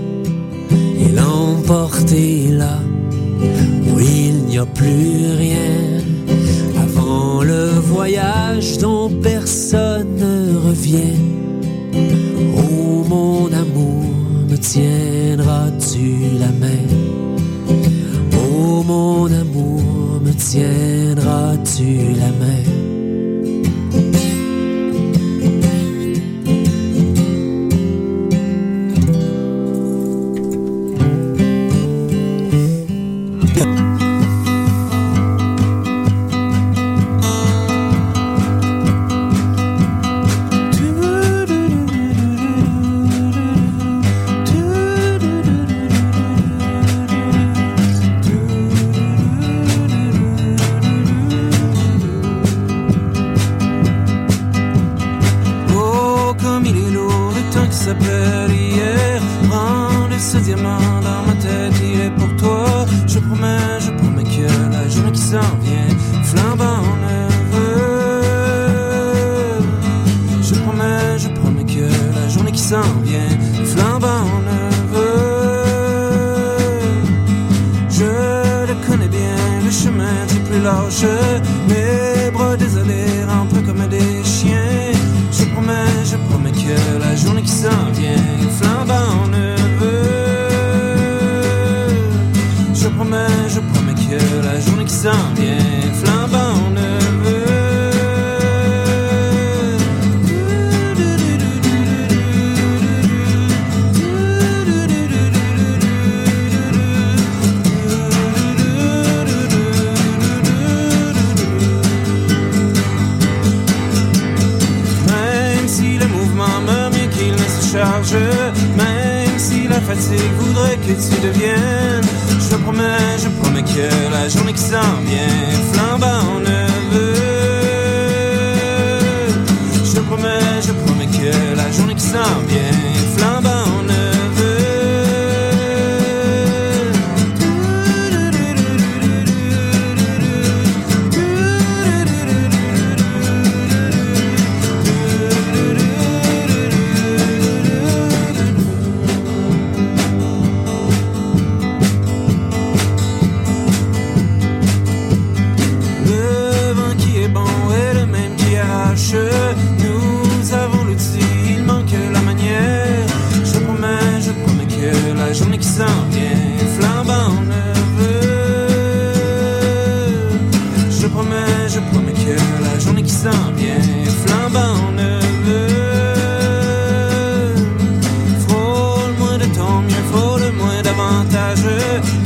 et 1.00 1.10
l'emporter 1.12 2.48
là 2.50 2.78
où 3.88 3.98
il 3.98 4.44
n'y 4.44 4.58
a 4.58 4.66
plus 4.66 5.32
rien 5.38 6.02
avant 6.86 7.42
le 7.42 7.70
voyage 7.92 8.76
dont 8.78 9.08
personne 9.22 10.14
ne 10.16 10.58
revient. 10.68 11.20
Oh 12.58 13.04
mon 13.08 13.46
amour, 13.46 14.04
me 14.50 14.56
tiendras-tu 14.56 16.38
la 16.38 16.52
main? 16.62 16.86
Oh 18.46 18.82
mon 18.86 19.26
amour, 19.32 20.20
me 20.22 20.32
tiendras-tu 20.32 22.12
la 22.20 22.30
main? 22.42 22.84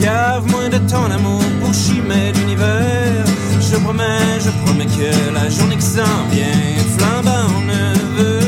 Gave 0.01 0.47
moins 0.51 0.69
de 0.69 0.79
ton 0.91 1.11
amour 1.11 1.43
pour 1.61 1.73
chimer 1.75 2.33
l'univers. 2.37 3.25
Je 3.61 3.77
promets, 3.77 4.41
je 4.41 4.51
promets 4.65 4.87
que 4.87 5.35
la 5.35 5.49
journée 5.51 5.77
qui 5.77 5.83
s'en 5.83 6.29
vient 6.31 6.77
flambant 6.97 7.51
neveu. 7.71 8.41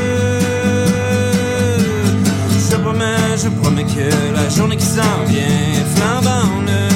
Je 2.69 2.75
promets, 2.77 3.37
je 3.43 3.49
promets 3.61 3.83
que 3.83 4.33
la 4.33 4.49
journée 4.49 4.77
qui 4.77 4.85
s'en 4.85 5.23
vient 5.27 5.85
flambant 5.95 6.61
neveu. 6.67 6.90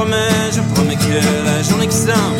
Promets, 0.00 0.52
je 0.52 0.60
promets 0.74 0.96
que 0.96 1.44
la 1.44 1.62
journée 1.62 1.86
qui 1.86 1.96
s'en 1.96 2.39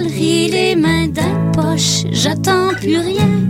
les 0.00 0.76
mains 0.76 1.08
d'un 1.08 1.52
poche, 1.52 2.04
j'attends 2.10 2.68
plus 2.74 2.98
rien. 2.98 3.45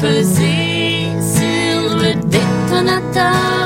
Pesé 0.00 1.12
sur 1.20 1.96
le 1.96 2.14
détonateur 2.14 3.59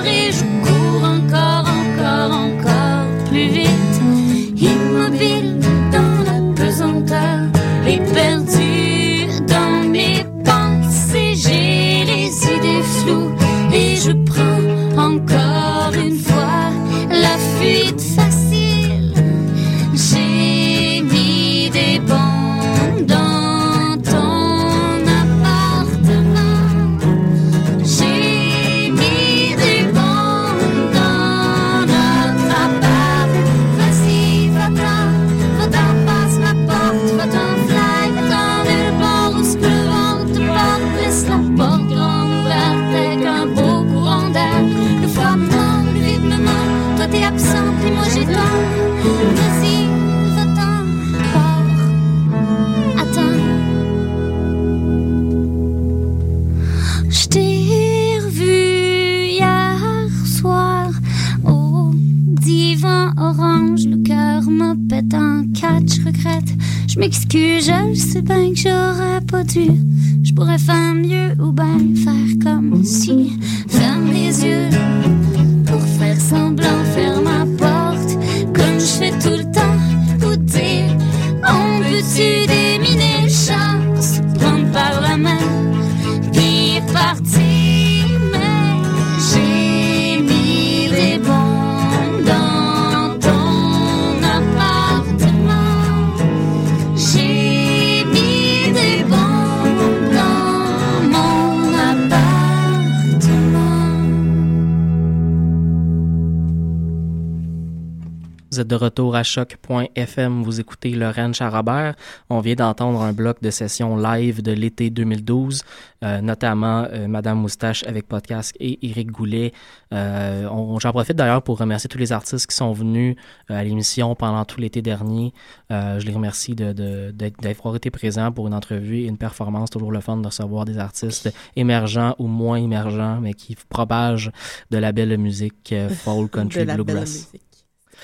retour 108.94 109.16
à 109.16 109.24
choc.fm, 109.24 110.44
vous 110.44 110.60
écoutez 110.60 110.90
Lorraine 110.90 111.34
Charabert. 111.34 111.96
On 112.30 112.38
vient 112.38 112.54
d'entendre 112.54 113.02
un 113.02 113.12
bloc 113.12 113.42
de 113.42 113.50
session 113.50 113.96
live 113.96 114.40
de 114.40 114.52
l'été 114.52 114.88
2012, 114.90 115.62
euh, 116.04 116.20
notamment 116.20 116.86
euh, 116.92 117.08
Madame 117.08 117.40
Moustache 117.40 117.82
avec 117.88 118.06
podcast 118.06 118.54
et 118.60 118.78
Éric 118.86 119.10
Goulet. 119.10 119.52
Euh, 119.92 120.48
J'en 120.78 120.92
profite 120.92 121.16
d'ailleurs 121.16 121.42
pour 121.42 121.58
remercier 121.58 121.88
tous 121.88 121.98
les 121.98 122.12
artistes 122.12 122.46
qui 122.48 122.54
sont 122.54 122.72
venus 122.72 123.16
à 123.48 123.64
l'émission 123.64 124.14
pendant 124.14 124.44
tout 124.44 124.60
l'été 124.60 124.80
dernier. 124.80 125.32
Je 125.70 126.06
les 126.06 126.12
remercie 126.12 126.54
de- 126.54 126.72
de- 126.72 127.10
d'être- 127.10 127.40
d'avoir 127.40 127.74
été 127.74 127.90
présents 127.90 128.30
pour 128.30 128.46
une 128.46 128.54
entrevue 128.54 128.98
et 129.00 129.06
une 129.08 129.18
performance. 129.18 129.70
Toujours 129.70 129.90
le 129.90 130.00
fun 130.00 130.18
de 130.18 130.26
recevoir 130.26 130.66
des 130.66 130.78
artistes 130.78 131.32
émergents 131.56 132.14
ou 132.20 132.28
moins 132.28 132.58
émergents, 132.58 133.18
mais 133.20 133.34
qui 133.34 133.56
propagent 133.68 134.30
de 134.70 134.78
la 134.78 134.92
belle 134.92 135.18
musique 135.18 135.74
folk, 136.04 136.30
country, 136.30 136.60
bluegrass. 136.76 137.32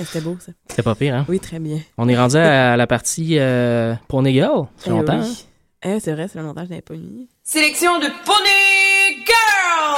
Eh, 0.01 0.05
C'était 0.05 0.21
beau, 0.25 0.37
ça. 0.41 0.53
C'était 0.69 0.83
pas 0.83 0.95
pire, 0.95 1.15
hein? 1.15 1.27
Oui, 1.29 1.39
très 1.41 1.59
bien. 1.59 1.79
On 1.99 2.09
est 2.09 2.17
rendu 2.17 2.37
à 2.37 2.77
la 2.77 2.87
partie 2.87 3.39
euh, 3.39 3.95
Pony 4.09 4.33
Girl. 4.33 4.67
Fait 4.79 4.89
Eh 4.91 4.91
longtemps. 4.91 5.21
oui. 5.21 5.47
Eh, 5.83 6.01
c'est 6.01 6.13
vrai, 6.13 6.29
c'est 6.29 6.39
le 6.39 6.45
montage 6.45 6.69
d'un 6.69 6.81
pas 6.81 6.95
mis. 6.95 7.29
Sélection 7.43 7.99
de 7.99 8.07
Pony 8.25 9.25
Girl! 9.27 9.97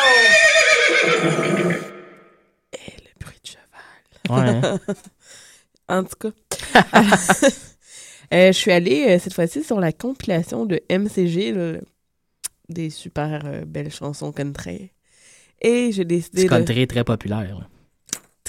Ouais. 4.30 4.60
en 5.88 6.04
tout 6.04 6.30
cas. 6.30 6.82
Alors, 6.92 7.12
Euh, 8.32 8.46
je 8.46 8.52
suis 8.52 8.72
allée 8.72 9.04
euh, 9.08 9.18
cette 9.18 9.34
fois-ci 9.34 9.62
sur 9.62 9.78
la 9.78 9.92
compilation 9.92 10.64
de 10.64 10.80
MCG, 10.88 11.52
là, 11.52 11.72
des 12.70 12.88
super 12.88 13.42
euh, 13.44 13.64
belles 13.66 13.92
chansons 13.92 14.32
country. 14.32 14.90
Et 15.60 15.92
j'ai 15.92 16.06
décidé 16.06 16.38
C'est 16.40 16.44
de... 16.44 16.48
country 16.48 16.86
très 16.86 17.04
populaire. 17.04 17.58
là. 17.58 17.68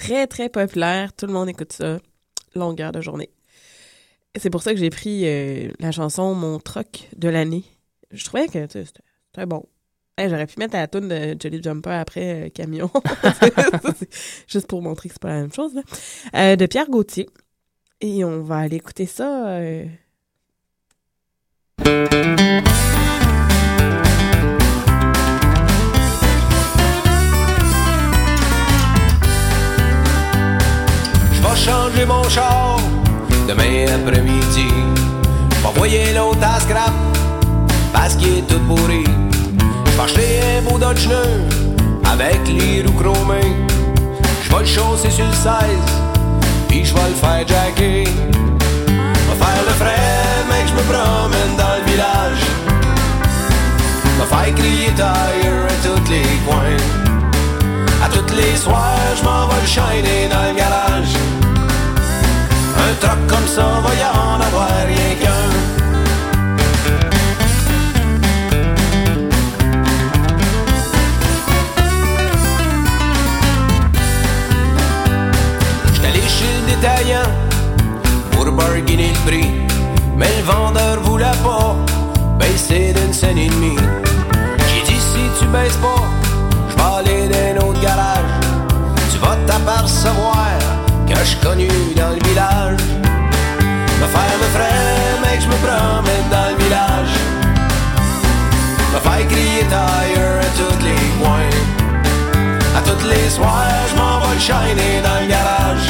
Très, 0.03 0.27
très 0.27 0.49
populaire. 0.49 1.13
Tout 1.13 1.27
le 1.27 1.31
monde 1.31 1.47
écoute 1.47 1.71
ça. 1.71 1.97
Longueur 2.55 2.91
de 2.91 2.99
journée. 2.99 3.29
C'est 4.35 4.49
pour 4.49 4.61
ça 4.61 4.73
que 4.73 4.77
j'ai 4.77 4.89
pris 4.89 5.21
euh, 5.23 5.69
la 5.79 5.93
chanson 5.93 6.35
Mon 6.35 6.59
troc 6.59 7.07
de 7.15 7.29
l'année. 7.29 7.63
Je 8.11 8.25
trouvais 8.25 8.47
que 8.47 8.67
c'était 8.67 9.45
bon. 9.45 9.63
J'aurais 10.17 10.45
pu 10.45 10.59
mettre 10.59 10.75
la 10.75 10.89
tune 10.89 11.07
de 11.07 11.37
Jolly 11.39 11.63
Jumper 11.63 11.91
après 11.91 12.47
euh, 12.47 12.49
Camion. 12.49 12.91
Juste 14.47 14.67
pour 14.67 14.81
montrer 14.81 15.07
que 15.07 15.15
c'est 15.15 15.21
pas 15.21 15.29
la 15.29 15.41
même 15.41 15.53
chose. 15.53 15.79
Euh, 16.35 16.57
de 16.57 16.65
Pierre 16.65 16.89
Gauthier. 16.89 17.29
Et 18.01 18.25
on 18.25 18.43
va 18.43 18.57
aller 18.57 18.75
écouter 18.75 19.05
ça. 19.05 19.57
Mon 32.05 32.27
char 32.29 32.77
demain 33.47 33.85
après-midi. 33.93 34.67
Je 35.51 35.61
vais 35.61 35.67
envoyer 35.67 36.13
l'autre 36.13 36.39
à 36.43 36.59
scrap 36.59 36.91
parce 37.93 38.15
qu'il 38.15 38.39
est 38.39 38.47
tout 38.47 38.59
pourri. 38.67 39.03
Acheter 40.01 40.41
un 40.57 40.69
beau 40.69 40.77
Dodge 40.77 41.07
neuf 41.07 41.27
avec 42.11 42.39
les 42.47 42.81
roues 42.81 42.93
chromées. 42.93 43.55
Je 44.43 44.51
vais 44.51 44.59
le 44.59 44.65
chausser 44.65 45.09
sur 45.09 45.25
le 45.25 45.33
16 45.33 45.51
puis 46.67 46.83
je 46.83 46.93
vais 46.93 47.09
le 47.09 47.15
faire 47.15 47.47
jacker. 47.47 48.05
Je 48.05 49.29
vais 49.29 49.45
faire 49.45 49.63
le 49.65 49.73
frais, 49.73 50.43
mec, 50.49 50.65
je 50.67 50.73
me 50.73 50.81
promène 50.91 51.55
dans 51.57 51.75
le 51.77 51.91
village. 51.91 52.43
Je 54.03 54.21
vais 54.21 54.29
faire 54.29 54.55
crier 54.55 54.91
tire 54.95 55.05
à 55.05 55.75
tous 55.83 56.09
les 56.09 56.37
coins. 56.45 56.83
À 58.03 58.09
tous 58.09 58.35
les 58.35 58.57
soirs, 58.57 59.15
je 59.17 59.23
m'en 59.23 59.47
vais 59.47 59.61
le 59.61 59.67
shiner 59.67 60.27
dans 60.29 60.51
le 60.51 60.57
garage. 60.57 61.32
Truck 63.03 63.27
comme 63.27 63.47
ça, 63.47 63.81
va 63.83 63.93
y 63.95 64.03
en 64.05 64.39
rien 64.87 65.15
qu'un. 65.21 65.29
Détaillant 76.65 77.29
pour 78.31 78.49
bargainer 78.53 79.09
le 79.09 79.29
prix. 79.29 79.51
Mais 80.15 80.29
le 80.37 80.43
vendeur 80.43 81.01
voulait 81.01 81.25
pas 81.43 81.75
baisser 82.39 82.93
d'une 82.93 83.11
scène 83.11 83.37
et 83.37 83.49
demie. 83.49 83.75
J'ai 84.69 84.83
dit 84.83 84.99
si 84.99 85.23
tu 85.39 85.45
baisses 85.47 85.75
pas, 85.77 86.03
je 86.69 86.75
vais 86.75 87.11
aller 87.11 87.27
dans 87.27 87.65
un 87.65 87.67
autre 87.67 87.81
garage. 87.81 88.33
Tu 89.11 89.17
vas 89.17 89.37
t'apercevoir 89.45 90.57
que 91.05 91.15
je 91.15 91.35
connu 91.45 91.67
dans 91.97 92.09
le 92.11 92.29
village. 92.29 92.92
Me 94.03 94.07
faire 94.09 94.37
me 94.37 94.49
frais, 94.55 95.21
mec, 95.21 95.39
je 95.39 95.47
me 95.47 95.57
promène 95.65 96.27
dans 96.29 96.49
le 96.51 96.61
village. 96.61 97.15
Me 98.93 98.99
faire 98.99 99.27
crier 99.29 99.63
tire 99.73 100.41
à 100.41 100.51
tous 100.57 100.83
les 100.83 101.05
coins. 101.19 101.55
À 102.75 102.81
tous 102.81 103.07
les 103.07 103.29
soirs, 103.29 103.87
je 103.89 103.95
m'en 103.95 104.19
vais 104.19 104.33
le 104.33 104.41
shiner 104.41 105.01
dans 105.07 105.21
le 105.21 105.27
garage. 105.27 105.87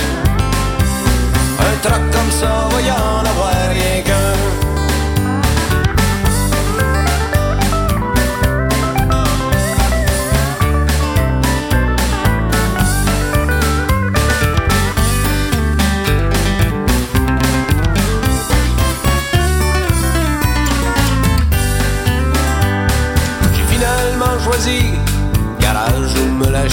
Un 1.60 1.76
truck 1.82 2.12
comme 2.12 2.32
ça, 2.40 2.70
en 2.70 3.26
avoir 3.32 3.52
rien 3.72 4.04
qu'un. 4.06 4.23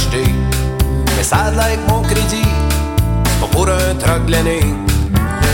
L'acheter. 0.01 0.35
Mais 1.17 1.23
ça 1.23 1.51
que 1.51 1.91
mon 1.91 2.03
crédit, 2.03 2.49
pas 3.41 3.47
pour 3.51 3.69
un 3.69 3.95
truck 3.99 4.27
de 4.27 4.33
l'année. 4.33 4.61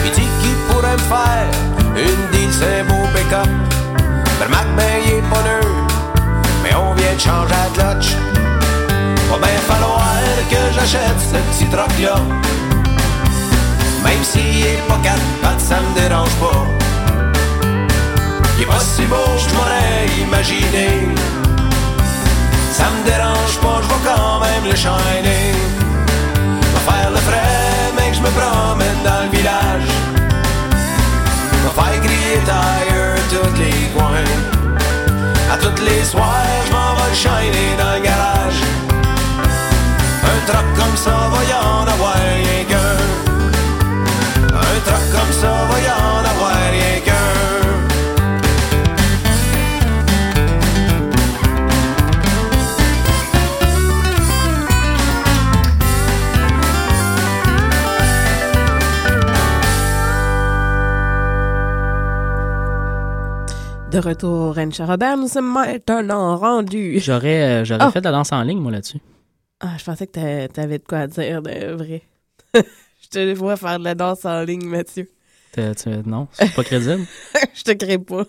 Il 0.05 0.11
dit 0.13 0.29
qu'il 0.41 0.55
pourrait 0.69 0.93
me 0.93 0.99
faire 0.99 1.49
une 1.97 2.31
deal, 2.33 2.51
c'est 2.53 2.83
beau 2.85 3.07
pick-up. 3.15 3.49
Mais 4.41 4.49
Mac, 4.49 4.67
ben, 4.77 4.85
il 5.05 5.13
est 5.13 5.23
pas 5.31 5.43
neuf, 5.43 5.67
mais 6.63 6.75
on 6.75 6.95
vient 6.95 7.15
de 7.15 7.21
changer 7.21 7.55
la 7.55 7.67
clutch. 7.75 8.15
Va 9.31 9.39
bien 9.39 9.59
falloir 9.67 10.15
que 10.51 10.57
j'achète 10.75 11.21
ce 11.21 11.37
petit 11.37 11.71
truck-là. 11.71 12.17
Même 14.05 14.23
s'il 14.23 14.67
est 14.67 14.83
pas 14.89 14.99
quatre 15.03 15.21
pattes, 15.43 15.61
ça 15.61 15.77
me 15.81 16.01
dérange 16.01 16.35
pas. 16.41 16.67
Il 18.57 18.63
est 18.63 18.67
pas 18.67 18.81
si 18.81 19.03
beau 19.07 19.17
je 19.39 19.55
m'aurais 19.55 20.07
imaginé. 20.23 21.09
Ça 22.79 22.85
me 22.91 23.03
dérange 23.11 23.57
pas, 23.63 23.81
je 23.83 23.89
vais 23.89 24.03
quand 24.05 24.39
même 24.41 24.65
le 24.71 24.77
shiner. 24.77 25.55
Va 26.75 26.81
faire 26.89 27.11
le 27.11 27.21
frais, 27.29 27.93
mec, 27.97 28.13
je 28.13 28.21
me 28.21 28.31
promène 28.39 29.01
dans 29.03 29.23
le 29.25 29.31
village. 29.35 29.89
Va 31.65 31.71
faire 31.79 32.01
crier 32.03 32.39
tire 32.45 33.41
tous 33.41 33.59
les 33.59 33.89
coins. 33.95 34.31
À 35.51 35.57
tous 35.57 35.83
les 35.89 36.05
soirs, 36.05 36.61
je 36.67 36.73
m'en 36.73 36.93
vais 36.97 37.09
le 37.09 37.17
dans 37.79 37.95
le 37.97 38.03
garage. 38.11 38.61
Un 40.33 40.39
truck 40.47 40.69
comme 40.79 40.97
ça, 41.05 41.17
en 41.81 41.87
avoir 41.95 42.15
rien 42.15 42.63
qu'un. 42.71 42.99
Un 44.53 44.79
truck 44.87 45.07
comme 45.17 45.33
ça, 45.41 45.53
va 45.71 46.26
De 63.97 64.01
retour 64.03 64.55
Ranch 64.55 64.79
Robert, 64.81 65.17
nous 65.17 65.27
sommes 65.27 65.51
maintenant 65.55 66.37
rendus. 66.37 67.01
J'aurais 67.01 67.63
euh, 67.63 67.65
j'aurais 67.65 67.81
Ah. 67.85 67.91
fait 67.91 68.01
de 68.01 68.05
la 68.05 68.13
danse 68.13 68.31
en 68.31 68.43
ligne, 68.43 68.59
moi, 68.61 68.71
là-dessus. 68.71 68.99
Ah, 69.61 69.69
je 69.79 69.85
pensais 69.85 70.07
que 70.07 70.13
t'a- 70.13 70.49
t'avais 70.49 70.77
de 70.79 70.85
quoi 70.87 71.07
dire 71.07 71.41
de 71.41 71.73
vrai. 71.73 72.03
je 72.55 73.09
te 73.11 73.33
vois 73.35 73.57
faire 73.57 73.79
de 73.79 73.85
la 73.85 73.95
danse 73.95 74.27
en 74.27 74.43
ligne, 74.43 74.67
Mathieu. 74.67 75.09
T'es- 75.53 75.75
tu- 75.77 75.89
non, 76.05 76.29
c'est 76.33 76.55
pas 76.55 76.63
crédible. 76.63 77.07
je 77.55 77.63
te 77.63 77.73
crée 77.73 77.97
pas. 77.97 78.25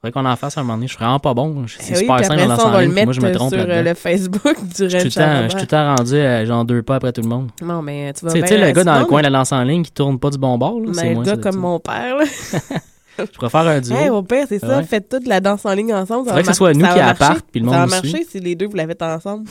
Faudrait 0.00 0.12
qu'on 0.12 0.24
en 0.24 0.36
fasse 0.36 0.56
un 0.56 0.62
moment 0.62 0.76
donné. 0.76 0.86
Je 0.86 0.92
suis 0.94 0.98
vraiment 0.98 1.20
pas 1.20 1.34
bon. 1.34 1.66
C'est 1.68 1.82
Eh 1.90 1.92
oui, 1.92 1.98
super 1.98 2.24
simple 2.24 2.36
la 2.40 2.46
danse 2.46 2.60
on 2.62 2.68
en 2.68 2.70
va 2.70 2.82
ligne. 2.82 2.92
mettre 2.92 3.04
Moi, 3.04 3.12
je 3.12 3.20
me 3.20 3.32
trompe 3.34 3.52
sur 3.52 3.60
euh, 3.60 3.66
là-dedans. 3.66 3.90
le 3.90 3.94
Facebook 3.94 4.64
du 4.64 4.88
Je 4.88 4.98
suis 4.98 5.10
tout 5.10 5.18
le 5.18 5.24
temps- 5.26 5.42
je 5.42 5.48
suis 5.48 5.48
tout 5.50 5.56
Robert. 5.56 5.60
le 5.60 5.66
temps 5.66 5.96
rendu 5.98 6.16
à 6.18 6.44
genre 6.46 6.64
deux 6.64 6.82
pas 6.82 6.96
après 6.96 7.12
tout 7.12 7.20
le 7.20 7.28
monde. 7.28 7.50
Non, 7.60 7.82
mais 7.82 8.14
tu 8.14 8.24
vas 8.24 8.32
tu 8.32 8.40
sais, 8.46 8.56
le 8.56 8.72
gars 8.72 8.84
dans 8.84 8.98
le 8.98 9.04
coin 9.04 9.20
de 9.20 9.24
la 9.28 9.30
danse 9.40 9.52
en 9.52 9.62
ligne 9.62 9.82
qui 9.82 9.92
tourne 9.92 10.18
pas 10.18 10.30
du 10.30 10.38
bon 10.38 10.56
bord, 10.56 10.80
là, 10.80 10.90
c'est 10.94 11.12
moi. 11.12 11.22
gars 11.22 11.32
ça, 11.34 11.36
comme 11.36 11.56
mon 11.56 11.78
père, 11.80 12.16
là. 12.16 12.24
Je 13.18 13.24
pourrais 13.24 13.50
faire 13.50 13.60
un 13.66 13.80
duo. 13.80 13.96
Hey, 13.96 14.10
au 14.10 14.22
pire, 14.22 14.46
c'est 14.48 14.58
ça. 14.58 14.78
Ouais. 14.78 14.84
Faites 14.84 15.08
toute 15.08 15.26
la 15.26 15.40
danse 15.40 15.64
en 15.64 15.72
ligne 15.74 15.92
ensemble. 15.94 16.26
ça 16.26 16.32
Faudrait 16.32 16.42
va 16.42 16.42
que 16.42 16.46
ce 16.48 16.52
soit 16.54 16.72
nous 16.74 16.84
ça 16.84 16.92
qui 16.92 16.98
va 16.98 17.08
appart, 17.08 17.46
puis 17.50 17.60
le 17.60 17.66
Ça 17.68 17.70
monde 17.72 17.80
va 17.90 17.96
nous 17.96 18.02
marcher 18.02 18.08
suit. 18.24 18.26
si 18.30 18.40
les 18.40 18.54
deux 18.54 18.66
vous 18.66 18.76
la 18.76 18.86
faites 18.86 19.02
ensemble. 19.02 19.48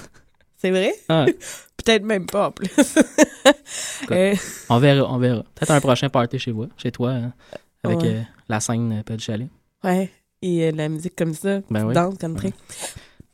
C'est 0.58 0.72
vrai? 0.72 0.94
Ouais. 1.10 1.36
Peut-être 1.84 2.04
même 2.04 2.26
pas, 2.26 2.48
en 2.48 2.52
plus. 2.52 2.70
Euh, 4.12 4.36
On 4.70 4.78
verra, 4.80 5.12
on 5.14 5.18
verra. 5.18 5.44
Peut-être 5.56 5.72
un 5.72 5.82
prochain 5.82 6.10
party 6.10 6.40
chez 6.40 6.52
vous, 6.52 6.68
chez 6.78 6.92
toi, 6.92 7.12
hein, 7.12 7.34
avec 7.84 8.00
Ouais. 8.00 8.08
euh, 8.08 8.22
la 8.50 8.60
scène 8.60 8.92
euh, 9.00 9.04
Pas 9.04 9.16
du 9.18 9.24
Chalet. 9.24 9.48
ouais. 9.84 10.10
Et 10.42 10.68
euh, 10.68 10.72
la 10.76 10.90
musique 10.90 11.16
comme 11.16 11.34
ça, 11.34 11.60
Ben 11.70 11.86
oui. 11.86 11.94
danse 11.94 12.16
comme 12.20 12.38
ça. 12.38 12.48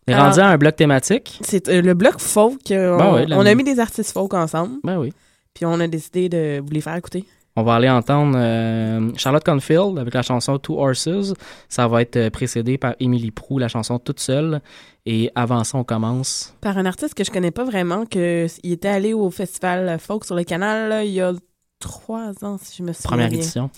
On 0.08 0.12
est 0.12 0.14
Alors- 0.16 0.28
rendu 0.28 0.40
à 0.40 0.48
un 0.48 0.58
bloc 0.58 0.76
thématique. 0.76 1.40
C'est 1.42 1.68
le 1.68 1.94
bloc 1.96 2.20
folk. 2.20 2.60
Ben 2.70 2.98
on, 3.00 3.16
oui, 3.16 3.26
on 3.32 3.46
a 3.46 3.56
mis 3.56 3.64
des 3.64 3.80
artistes 3.80 4.12
folk 4.12 4.34
ensemble. 4.36 4.76
Ben 4.84 4.98
oui. 5.00 5.12
Puis 5.54 5.66
on 5.66 5.80
a 5.80 5.88
décidé 5.88 6.30
de 6.30 6.62
vous 6.64 6.72
les 6.72 6.82
faire 6.82 6.96
écouter. 6.96 7.26
On 7.60 7.64
va 7.64 7.76
aller 7.76 7.90
entendre 7.90 8.38
euh, 8.38 9.12
Charlotte 9.18 9.44
Confield 9.44 10.00
avec 10.00 10.14
la 10.14 10.22
chanson 10.22 10.58
Two 10.60 10.80
Horses. 10.80 11.34
Ça 11.68 11.90
va 11.90 12.02
être 12.02 12.16
euh, 12.16 12.30
précédé 12.30 12.78
par 12.78 12.96
Émilie 13.02 13.32
Prou, 13.32 13.58
la 13.58 13.68
chanson 13.68 14.00
Toute 14.00 14.22
seule. 14.22 14.62
Et 15.06 15.30
avant 15.36 15.66
ça, 15.66 15.78
on 15.78 15.84
commence. 15.84 16.56
Par 16.62 16.78
un 16.78 16.86
artiste 16.86 17.16
que 17.16 17.26
je 17.26 17.32
connais 17.32 17.52
pas 17.52 17.66
vraiment, 17.66 18.06
que 18.06 18.48
il 18.64 18.72
était 18.72 18.88
allé 18.88 19.14
au 19.14 19.30
festival 19.30 20.00
folk 20.00 20.24
sur 20.24 20.36
le 20.36 20.46
canal 20.46 20.88
là, 20.88 21.04
il 21.04 21.12
y 21.12 21.20
a 21.20 21.34
trois 21.80 22.32
ans, 22.46 22.58
si 22.62 22.78
je 22.78 22.84
me 22.84 22.94
souviens 22.94 23.10
Première 23.10 23.28
édition. 23.28 23.70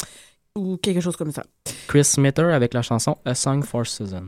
Ou 0.56 0.78
quelque 0.78 1.02
chose 1.02 1.16
comme 1.16 1.32
ça. 1.32 1.44
Chris 1.88 2.04
Smitter 2.04 2.54
avec 2.54 2.76
la 2.76 2.84
chanson 2.84 3.18
A 3.26 3.34
Song 3.34 3.64
for 3.64 3.88
Susan. 3.88 4.22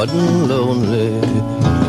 Hard 0.00 0.10
and 0.10 0.48
lonely. 0.48 1.20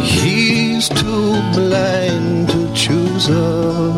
He's 0.03 0.89
too 0.89 1.31
blind 1.53 2.49
to 2.49 2.73
choose 2.73 3.27
her. 3.27 3.91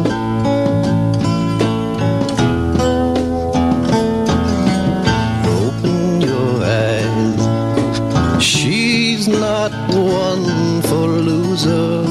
Open 5.61 6.21
your 6.21 6.63
eyes. 6.63 8.43
She's 8.43 9.27
not 9.27 9.71
one 9.89 10.81
for 10.83 11.07
losers. 11.29 12.02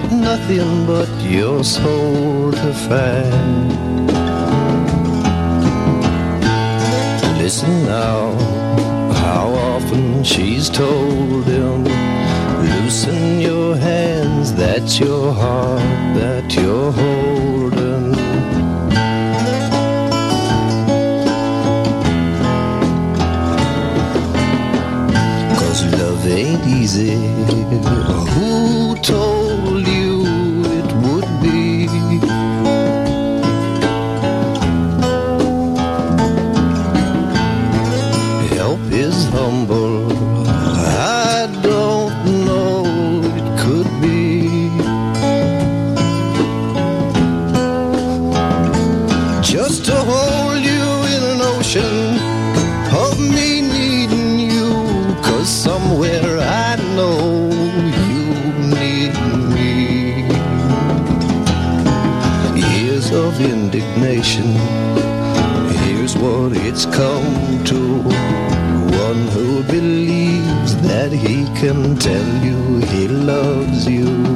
Got 0.00 0.12
nothing 0.12 0.86
but 0.86 1.08
your 1.22 1.64
soul 1.64 2.52
to 2.52 2.72
find. 2.86 3.72
Listen 7.38 7.84
now, 7.86 8.34
how 9.22 9.48
often 9.72 10.22
she's 10.22 10.68
told 10.68 11.44
him. 11.44 11.84
Loosen 12.64 13.40
your 13.40 13.76
hands, 13.76 14.52
that's 14.52 15.00
your 15.00 15.32
heart 15.32 15.80
that 16.18 16.54
you're 16.54 16.92
holding. 16.92 18.12
Cause 25.58 25.80
love 25.98 26.26
ain't 26.26 26.66
easy. 26.66 27.14
Who 28.34 28.94
told 28.96 29.35
indignation. 63.96 64.44
Here's 65.86 66.16
what 66.16 66.52
it's 66.52 66.86
come 66.86 67.64
to. 67.64 68.02
One 68.98 69.26
who 69.28 69.62
believes 69.64 70.76
that 70.82 71.12
he 71.12 71.44
can 71.58 71.96
tell 71.96 72.44
you 72.44 72.78
he 72.86 73.08
loves 73.08 73.88
you. 73.88 74.35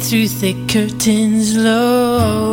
Through 0.00 0.28
thick 0.28 0.56
curtains 0.68 1.56
low. 1.56 2.52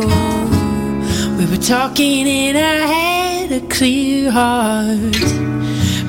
We 1.38 1.46
were 1.46 1.62
talking 1.62 2.26
and 2.26 2.58
I 2.58 2.86
had 2.86 3.52
a 3.52 3.66
clear 3.68 4.30
heart. 4.30 5.12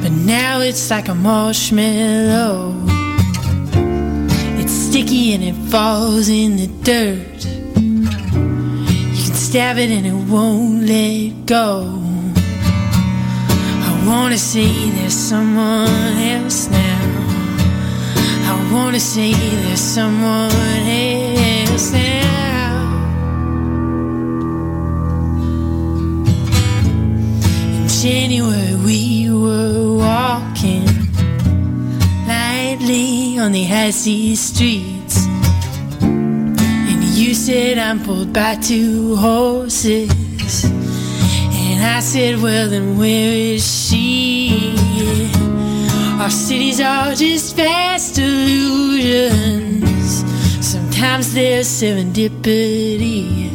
But 0.01 0.11
now 0.11 0.59
it's 0.59 0.89
like 0.89 1.07
a 1.07 1.15
marshmallow. 1.15 2.75
It's 4.59 4.73
sticky 4.73 5.33
and 5.33 5.43
it 5.43 5.55
falls 5.71 6.27
in 6.29 6.57
the 6.57 6.67
dirt. 6.83 7.45
You 9.15 9.23
can 9.25 9.35
stab 9.47 9.77
it 9.77 9.91
and 9.91 10.05
it 10.05 10.31
won't 10.31 10.83
let 10.83 11.45
go. 11.45 12.01
I 13.87 14.03
wanna 14.05 14.37
say 14.37 14.67
there's 14.91 15.13
someone 15.13 16.17
else 16.35 16.69
now. 16.69 16.99
I 18.51 18.71
wanna 18.73 18.99
say 18.99 19.31
there's 19.33 19.79
someone 19.79 20.51
else 20.51 21.18
January 28.01 28.75
we 28.75 29.29
were 29.29 29.97
walking 29.97 30.85
lightly 32.25 33.37
on 33.37 33.51
the 33.51 33.67
icy 33.69 34.35
streets. 34.35 35.27
And 36.01 37.03
you 37.03 37.33
said 37.33 37.77
I'm 37.77 37.99
pulled 38.01 38.31
by 38.31 38.55
two 38.55 39.17
horses. 39.17 40.09
And 40.63 41.83
I 41.83 41.99
said, 41.99 42.41
well, 42.41 42.69
then 42.69 42.97
where 42.97 43.33
is 43.33 43.63
she? 43.67 44.75
Our 46.21 46.29
cities 46.29 46.79
are 46.79 47.13
just 47.15 47.57
vast 47.57 48.17
illusions. 48.17 49.98
Sometimes 50.99 51.33
there's 51.33 51.67
serendipity. 51.67 53.53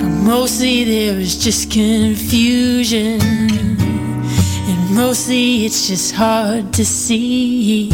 But 0.00 0.12
mostly 0.26 0.82
there 0.82 1.14
is 1.14 1.36
just 1.44 1.70
confusion. 1.70 3.20
And 3.20 4.96
mostly 4.96 5.64
it's 5.66 5.86
just 5.86 6.12
hard 6.12 6.72
to 6.72 6.84
see. 6.84 7.88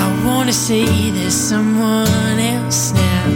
I 0.00 0.22
wanna 0.24 0.54
say 0.54 0.86
there's 1.10 1.34
someone 1.34 2.38
else 2.38 2.92
now. 2.94 3.26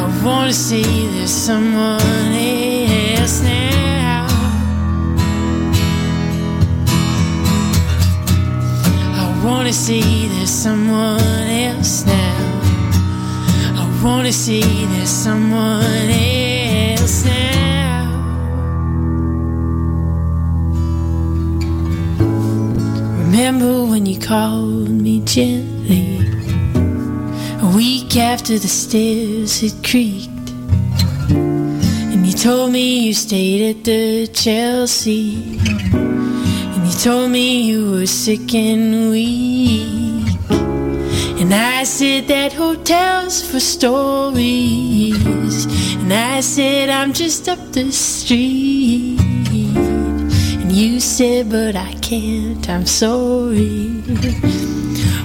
I 0.00 0.22
wanna 0.24 0.54
say 0.54 0.82
there's 0.82 1.30
someone 1.30 2.00
else 2.00 2.39
wanna 9.50 9.72
see 9.72 10.28
there's 10.28 10.48
someone 10.48 11.20
else 11.66 12.06
now. 12.06 12.60
I 13.80 14.00
wanna 14.04 14.32
see 14.32 14.62
there's 14.92 15.10
someone 15.10 16.08
else 16.08 17.24
now. 17.24 18.06
Remember 23.24 23.84
when 23.90 24.06
you 24.06 24.20
called 24.20 24.88
me 24.88 25.20
gently? 25.24 26.18
A 27.66 27.72
week 27.74 28.16
after 28.16 28.56
the 28.56 28.68
stairs 28.68 29.60
had 29.60 29.74
creaked. 29.84 30.48
And 32.12 32.24
you 32.24 32.32
told 32.32 32.70
me 32.70 33.06
you 33.06 33.14
stayed 33.14 33.62
at 33.70 33.84
the 33.84 34.28
Chelsea. 34.28 35.58
You 36.90 36.96
told 36.96 37.30
me 37.30 37.62
you 37.62 37.92
were 37.92 38.06
sick 38.06 38.52
and 38.52 39.10
weak. 39.10 40.26
And 41.40 41.54
I 41.54 41.84
said 41.84 42.26
that 42.26 42.52
hotel's 42.52 43.48
for 43.48 43.60
stories. 43.60 45.14
And 46.02 46.12
I 46.12 46.40
said 46.40 46.88
I'm 46.90 47.12
just 47.12 47.48
up 47.48 47.60
the 47.70 47.92
street. 47.92 49.20
And 49.20 50.72
you 50.72 50.98
said, 50.98 51.48
but 51.48 51.76
I 51.76 51.92
can't, 52.02 52.68
I'm 52.68 52.86
sorry. 52.86 54.02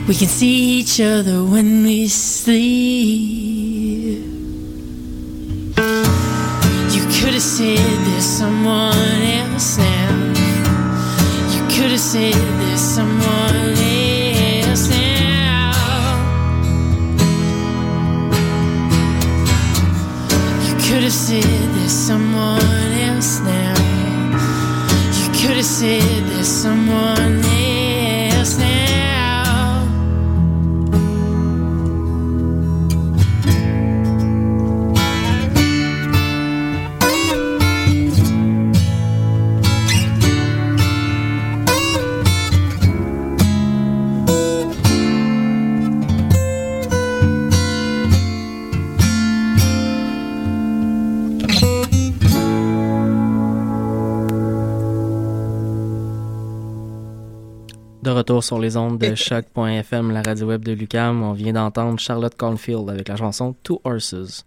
We 0.08 0.14
can 0.14 0.28
see 0.28 0.82
each 0.82 1.02
other 1.02 1.44
when 1.44 1.84
we 1.84 2.08
sleep. 2.10 2.54
You 6.94 7.04
could 7.16 7.34
have 7.34 7.42
said 7.42 7.80
there's 8.06 8.24
someone 8.24 9.24
else 9.42 9.80
now. 9.80 9.95
Could 11.76 11.92
have 11.92 12.00
said 12.00 12.34
there's 12.34 12.80
someone 12.80 13.76
else 14.66 14.90
now. 14.90 15.74
You 20.66 20.76
could 20.86 21.04
have 21.04 21.12
said 21.12 21.44
there's 21.44 21.92
someone 21.92 22.92
else 23.10 23.40
now. 23.42 23.76
You 25.20 25.28
could 25.38 25.58
have 25.58 25.66
said 25.66 26.24
there's 26.30 26.48
someone 26.48 27.44
else 27.44 27.75
retour 58.36 58.44
sur 58.44 58.60
les 58.60 58.76
ondes 58.76 58.98
de 59.00 59.16
choc.fm, 59.16 60.12
la 60.12 60.22
radio 60.22 60.48
web 60.48 60.64
de 60.66 60.74
Lucam, 60.74 61.24
on 61.24 61.32
vient 61.34 61.54
d'entendre 61.54 61.98
Charlotte 62.00 62.36
Cornfield 62.36 62.90
avec 62.90 63.08
la 63.08 63.16
chanson 63.16 63.56
Two 63.64 63.80
Horses. 63.86 64.44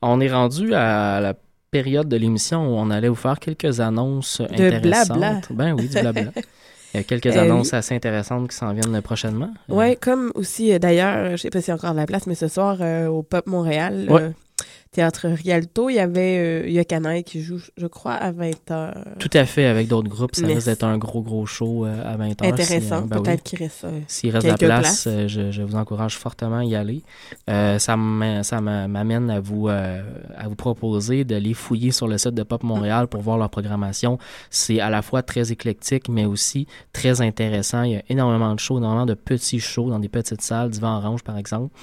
On 0.00 0.18
est 0.20 0.32
rendu 0.32 0.72
à 0.74 1.20
la 1.20 1.34
période 1.70 2.08
de 2.08 2.16
l'émission 2.16 2.66
où 2.66 2.78
on 2.78 2.90
allait 2.90 3.08
vous 3.10 3.14
faire 3.14 3.38
quelques 3.38 3.80
annonces 3.80 4.40
intéressantes. 4.40 5.08
blabla. 5.18 5.40
Ben 5.50 5.74
oui, 5.74 5.88
du 5.88 6.00
blabla. 6.00 6.22
Il 6.94 6.96
y 6.96 7.00
a 7.00 7.02
quelques 7.02 7.26
Euh, 7.26 7.42
annonces 7.42 7.72
oui. 7.72 7.78
assez 7.78 7.94
intéressantes 7.94 8.48
qui 8.48 8.56
s'en 8.56 8.72
viennent 8.72 9.02
prochainement. 9.02 9.50
Ouais, 9.68 9.94
comme 10.00 10.32
aussi, 10.34 10.72
euh, 10.72 10.78
d'ailleurs, 10.78 11.32
je 11.32 11.36
sais 11.36 11.50
pas 11.50 11.60
s'il 11.60 11.68
y 11.68 11.72
a 11.72 11.74
encore 11.74 11.92
de 11.92 11.98
la 11.98 12.06
place, 12.06 12.26
mais 12.26 12.34
ce 12.34 12.48
soir, 12.48 12.78
euh, 12.80 13.08
au 13.08 13.22
Pop 13.22 13.46
Montréal, 13.46 14.06
Ouais. 14.08 14.30
Euh, 14.88 14.94
Théâtre 14.96 15.28
Rialto, 15.28 15.88
il 15.90 15.94
y 15.94 15.98
avait 16.00 16.38
euh, 16.38 16.66
il 16.66 16.72
y 16.72 16.78
a 16.78 16.84
Canaille 16.84 17.24
qui 17.24 17.42
joue, 17.42 17.60
je 17.76 17.86
crois, 17.86 18.14
à 18.14 18.32
20h. 18.32 19.18
Tout 19.18 19.30
à 19.34 19.44
fait, 19.44 19.66
avec 19.66 19.88
d'autres 19.88 20.08
groupes, 20.08 20.34
ça 20.34 20.46
risque 20.46 20.66
d'être 20.66 20.84
un 20.84 20.98
gros, 20.98 21.22
gros 21.22 21.46
show 21.46 21.84
euh, 21.86 22.02
à 22.04 22.16
20h. 22.16 22.46
Intéressant. 22.52 23.02
ben 23.02 23.16
oui. 23.18 23.22
Peut-être 23.22 23.42
qu'il 23.42 23.58
reste 23.58 23.84
euh, 23.84 24.00
S'il 24.06 24.30
reste 24.30 24.46
de 24.60 24.66
la 24.66 24.80
place, 24.80 25.06
euh, 25.06 25.28
je, 25.28 25.50
je 25.50 25.62
vous 25.62 25.76
encourage 25.76 26.16
fortement 26.16 26.58
à 26.58 26.64
y 26.64 26.74
aller. 26.74 27.02
Euh, 27.50 27.78
ça 27.78 27.96
m'a- 27.96 28.42
ça 28.42 28.60
m'a- 28.60 28.88
m'amène 28.88 29.30
à 29.30 29.40
vous, 29.40 29.68
euh, 29.68 30.02
à 30.36 30.48
vous 30.48 30.54
proposer 30.56 31.24
d'aller 31.24 31.54
fouiller 31.54 31.90
sur 31.90 32.08
le 32.08 32.18
site 32.18 32.34
de 32.34 32.42
Pop 32.42 32.62
Montréal 32.62 33.06
pour 33.08 33.20
voir 33.20 33.38
leur 33.38 33.50
programmation. 33.50 34.18
C'est 34.50 34.80
à 34.80 34.90
la 34.90 35.02
fois 35.02 35.22
très 35.22 35.52
éclectique, 35.52 36.08
mais 36.08 36.24
aussi 36.24 36.66
très 36.92 37.20
intéressant. 37.20 37.82
Il 37.82 37.92
y 37.92 37.96
a 37.96 38.02
énormément 38.08 38.54
de 38.54 38.60
shows, 38.60 38.78
énormément 38.78 39.06
de 39.06 39.14
petits 39.14 39.60
shows 39.60 39.90
dans 39.90 39.98
des 39.98 40.08
petites 40.08 40.42
salles, 40.42 40.70
Divan 40.70 40.96
Orange 40.98 41.22
par 41.22 41.36
exemple. 41.38 41.74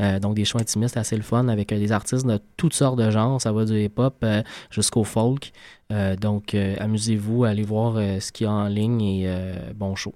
Euh, 0.00 0.18
donc 0.18 0.34
des 0.34 0.44
shows 0.44 0.58
intimistes 0.58 0.96
assez 0.96 1.14
le 1.16 1.22
fun 1.22 1.48
avec 1.48 1.72
euh, 1.72 1.78
des 1.78 1.92
artistes 1.92 2.26
de 2.26 2.40
toutes 2.56 2.74
sortes 2.74 2.98
de 2.98 3.10
genres. 3.10 3.40
Ça 3.40 3.52
va 3.52 3.64
du 3.64 3.78
hip-hop 3.84 4.16
euh, 4.24 4.42
jusqu'au 4.70 5.04
folk. 5.04 5.52
Donc 6.20 6.54
amusez-vous, 6.54 7.44
allez 7.44 7.64
voir 7.64 7.94
ce 7.96 8.30
qu'il 8.32 8.46
y 8.46 8.48
a 8.48 8.52
en 8.52 8.68
ligne 8.68 9.00
et 9.02 9.28
bon 9.74 9.96
show. 9.96 10.14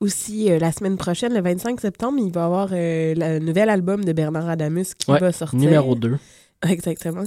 Aussi, 0.00 0.50
euh, 0.50 0.58
la 0.58 0.72
semaine 0.72 0.96
prochaine, 0.96 1.34
le 1.34 1.42
25 1.42 1.78
septembre, 1.78 2.18
il 2.24 2.32
va 2.32 2.40
y 2.40 2.44
avoir 2.44 2.68
euh, 2.72 3.12
le 3.14 3.38
nouvel 3.38 3.68
album 3.68 4.02
de 4.02 4.12
Bernard 4.14 4.48
Adamus 4.48 4.94
qui 4.94 5.10
Ouais, 5.10 5.18
va 5.18 5.30
sortir. 5.30 5.58
numéro 5.58 5.94
2. 5.94 6.16
Exactement. 6.68 7.24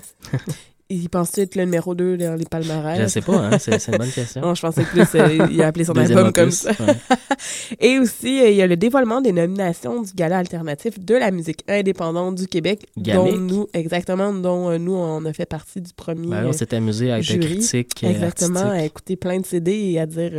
Il 0.94 1.10
pense 1.10 1.38
être 1.38 1.56
le 1.56 1.66
numéro 1.66 1.96
2 1.96 2.18
dans 2.18 2.36
les 2.36 2.46
palmarès? 2.46 3.02
Je 3.02 3.08
sais 3.08 3.22
pas, 3.22 3.36
hein, 3.38 3.58
c'est- 3.60 3.88
une 3.92 3.98
bonne 3.98 4.12
question. 4.12 4.42
non, 4.44 4.56
je 4.56 4.62
pensais 4.62 4.84
plus 4.84 5.02
euh, 5.16 5.48
il 5.52 5.62
a 5.62 5.68
appelé 5.68 5.86
son 5.86 5.94
album 5.94 6.32
comme 6.32 6.52
ça. 6.52 6.72
ouais. 6.72 6.96
Et 7.80 8.00
aussi, 8.00 8.40
euh, 8.42 8.50
il 8.50 8.56
y 8.56 8.62
a 8.62 8.68
le 8.68 8.78
dévoilement 8.78 9.22
des 9.22 9.32
nominations 9.32 10.02
du 10.02 10.12
gala 10.14 10.38
alternatif 10.38 11.00
de 11.00 11.16
la 11.16 11.32
musique 11.32 11.64
indépendante 11.68 12.36
du 12.36 12.48
Québec, 12.48 12.86
Gamic. 12.98 13.16
dont 13.34 13.38
nous, 13.38 13.68
exactement, 13.74 14.34
dont 14.34 14.70
euh, 14.70 14.78
nous, 14.78 14.94
on 14.94 15.26
a 15.26 15.34
fait 15.34 15.46
partie 15.46 15.82
du 15.82 15.94
premier 15.94 16.28
Ben, 16.28 16.46
on 16.48 16.54
s'est 16.54 16.74
amusé 16.74 17.12
à 17.12 17.18
être 17.20 17.24
jury. 17.24 17.40
critique, 17.58 18.04
Exactement, 18.04 18.60
artistique. 18.60 18.82
à 18.82 18.86
écouter 18.86 19.16
plein 19.16 19.40
de 19.40 19.46
CD 19.46 19.72
et 19.94 20.00
à 20.00 20.06
dire... 20.06 20.32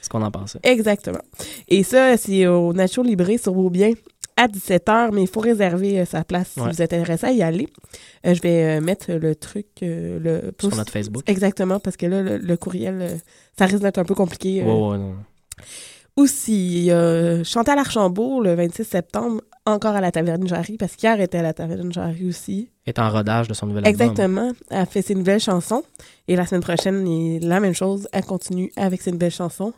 Ce 0.00 0.08
qu'on 0.08 0.22
en 0.22 0.30
pensait. 0.30 0.58
Exactement. 0.62 1.20
Et 1.68 1.82
ça, 1.82 2.16
c'est 2.16 2.46
au 2.46 2.72
Nacho 2.72 3.02
Libre 3.02 3.24
sur 3.40 3.54
Beaubien 3.54 3.92
à 4.36 4.48
17h, 4.48 5.10
mais 5.12 5.22
il 5.22 5.28
faut 5.28 5.40
réserver 5.40 6.00
euh, 6.00 6.04
sa 6.04 6.24
place 6.24 6.48
si 6.54 6.60
Ouais. 6.60 6.70
vous 6.70 6.82
êtes 6.82 6.92
intéressé 6.92 7.26
à 7.26 7.32
y 7.32 7.42
aller. 7.42 7.68
Euh, 8.26 8.34
je 8.34 8.42
vais 8.42 8.78
euh, 8.78 8.80
mettre 8.80 9.12
le 9.12 9.34
truc... 9.36 9.66
le 9.82 10.40
Sur 10.42 10.52
post- 10.70 10.76
notre 10.76 10.92
Facebook. 10.92 11.22
Exactement, 11.28 11.78
parce 11.80 11.96
que 11.96 12.06
là, 12.06 12.22
le, 12.22 12.38
le 12.38 12.56
courriel, 12.56 13.20
ça 13.56 13.66
risque 13.66 13.82
d'être 13.82 13.98
un 13.98 14.04
peu 14.04 14.14
compliqué. 14.14 14.62
euh. 14.62 14.66
Ouais, 14.66 14.98
non. 14.98 15.14
Aussi, 16.16 16.90
Chantal 17.44 17.76
Archambault, 17.78 18.40
le 18.40 18.54
26 18.54 18.84
septembre, 18.84 19.40
encore 19.66 19.96
à 19.96 20.00
la 20.00 20.12
Taverne 20.12 20.46
Jarry, 20.46 20.76
parce 20.76 20.94
qu'hier 20.94 21.20
était 21.20 21.38
à 21.38 21.42
la 21.42 21.52
Taverne 21.52 21.92
Jarry 21.92 22.28
aussi. 22.28 22.70
Est 22.86 23.00
en 23.00 23.10
rodage 23.10 23.48
de 23.48 23.54
son 23.54 23.66
nouvel 23.66 23.84
album. 23.84 24.00
Exactement. 24.10 24.52
Elle 24.70 24.78
a 24.78 24.86
fait 24.86 25.02
ses 25.02 25.16
nouvelles 25.16 25.40
chansons. 25.40 25.82
Et 26.28 26.36
la 26.36 26.46
semaine 26.46 26.60
prochaine, 26.62 27.40
la 27.40 27.58
même 27.58 27.74
chose. 27.74 28.06
Elle 28.12 28.24
continue 28.24 28.70
avec 28.76 29.02
ses 29.02 29.10
nouvelles 29.10 29.32
chansons. 29.32 29.72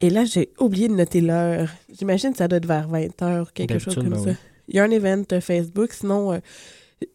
Et 0.00 0.10
là, 0.10 0.24
j'ai 0.24 0.50
oublié 0.60 0.88
de 0.88 0.94
noter 0.94 1.20
l'heure. 1.20 1.68
J'imagine 1.98 2.30
que 2.32 2.38
ça 2.38 2.46
doit 2.48 2.58
être 2.58 2.66
vers 2.66 2.88
20 2.88 3.20
heures, 3.22 3.52
quelque 3.52 3.78
chose 3.78 3.94
comme 3.96 4.08
ben 4.10 4.18
ça. 4.18 4.30
oui. 4.30 4.36
Il 4.68 4.76
y 4.76 4.78
a 4.80 4.84
un 4.84 4.90
event 4.90 5.24
euh, 5.32 5.40
Facebook. 5.40 5.92
Sinon, 5.92 6.32
euh, 6.34 6.38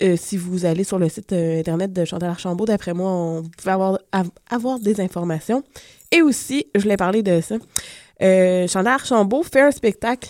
euh, 0.01 0.15
si 0.17 0.38
vous 0.38 0.65
allez 0.65 0.84
sur 0.84 0.97
le 0.99 1.07
site 1.07 1.31
euh, 1.34 1.59
Internet 1.59 1.93
de 1.93 2.03
Chantal 2.03 2.29
Archambault, 2.29 2.65
d'après 2.65 2.93
moi, 2.93 3.11
on 3.11 3.43
peut 3.43 3.69
avoir, 3.69 3.99
av- 4.11 4.31
avoir 4.49 4.79
des 4.79 4.99
informations. 4.99 5.63
Et 6.11 6.21
aussi, 6.21 6.65
je 6.75 6.81
voulais 6.81 6.97
parler 6.97 7.23
de 7.23 7.41
ça. 7.41 7.55
Chantal 8.19 8.88
Archambault 8.93 9.43
fait 9.43 9.61
un 9.61 9.71
spectacle 9.71 10.29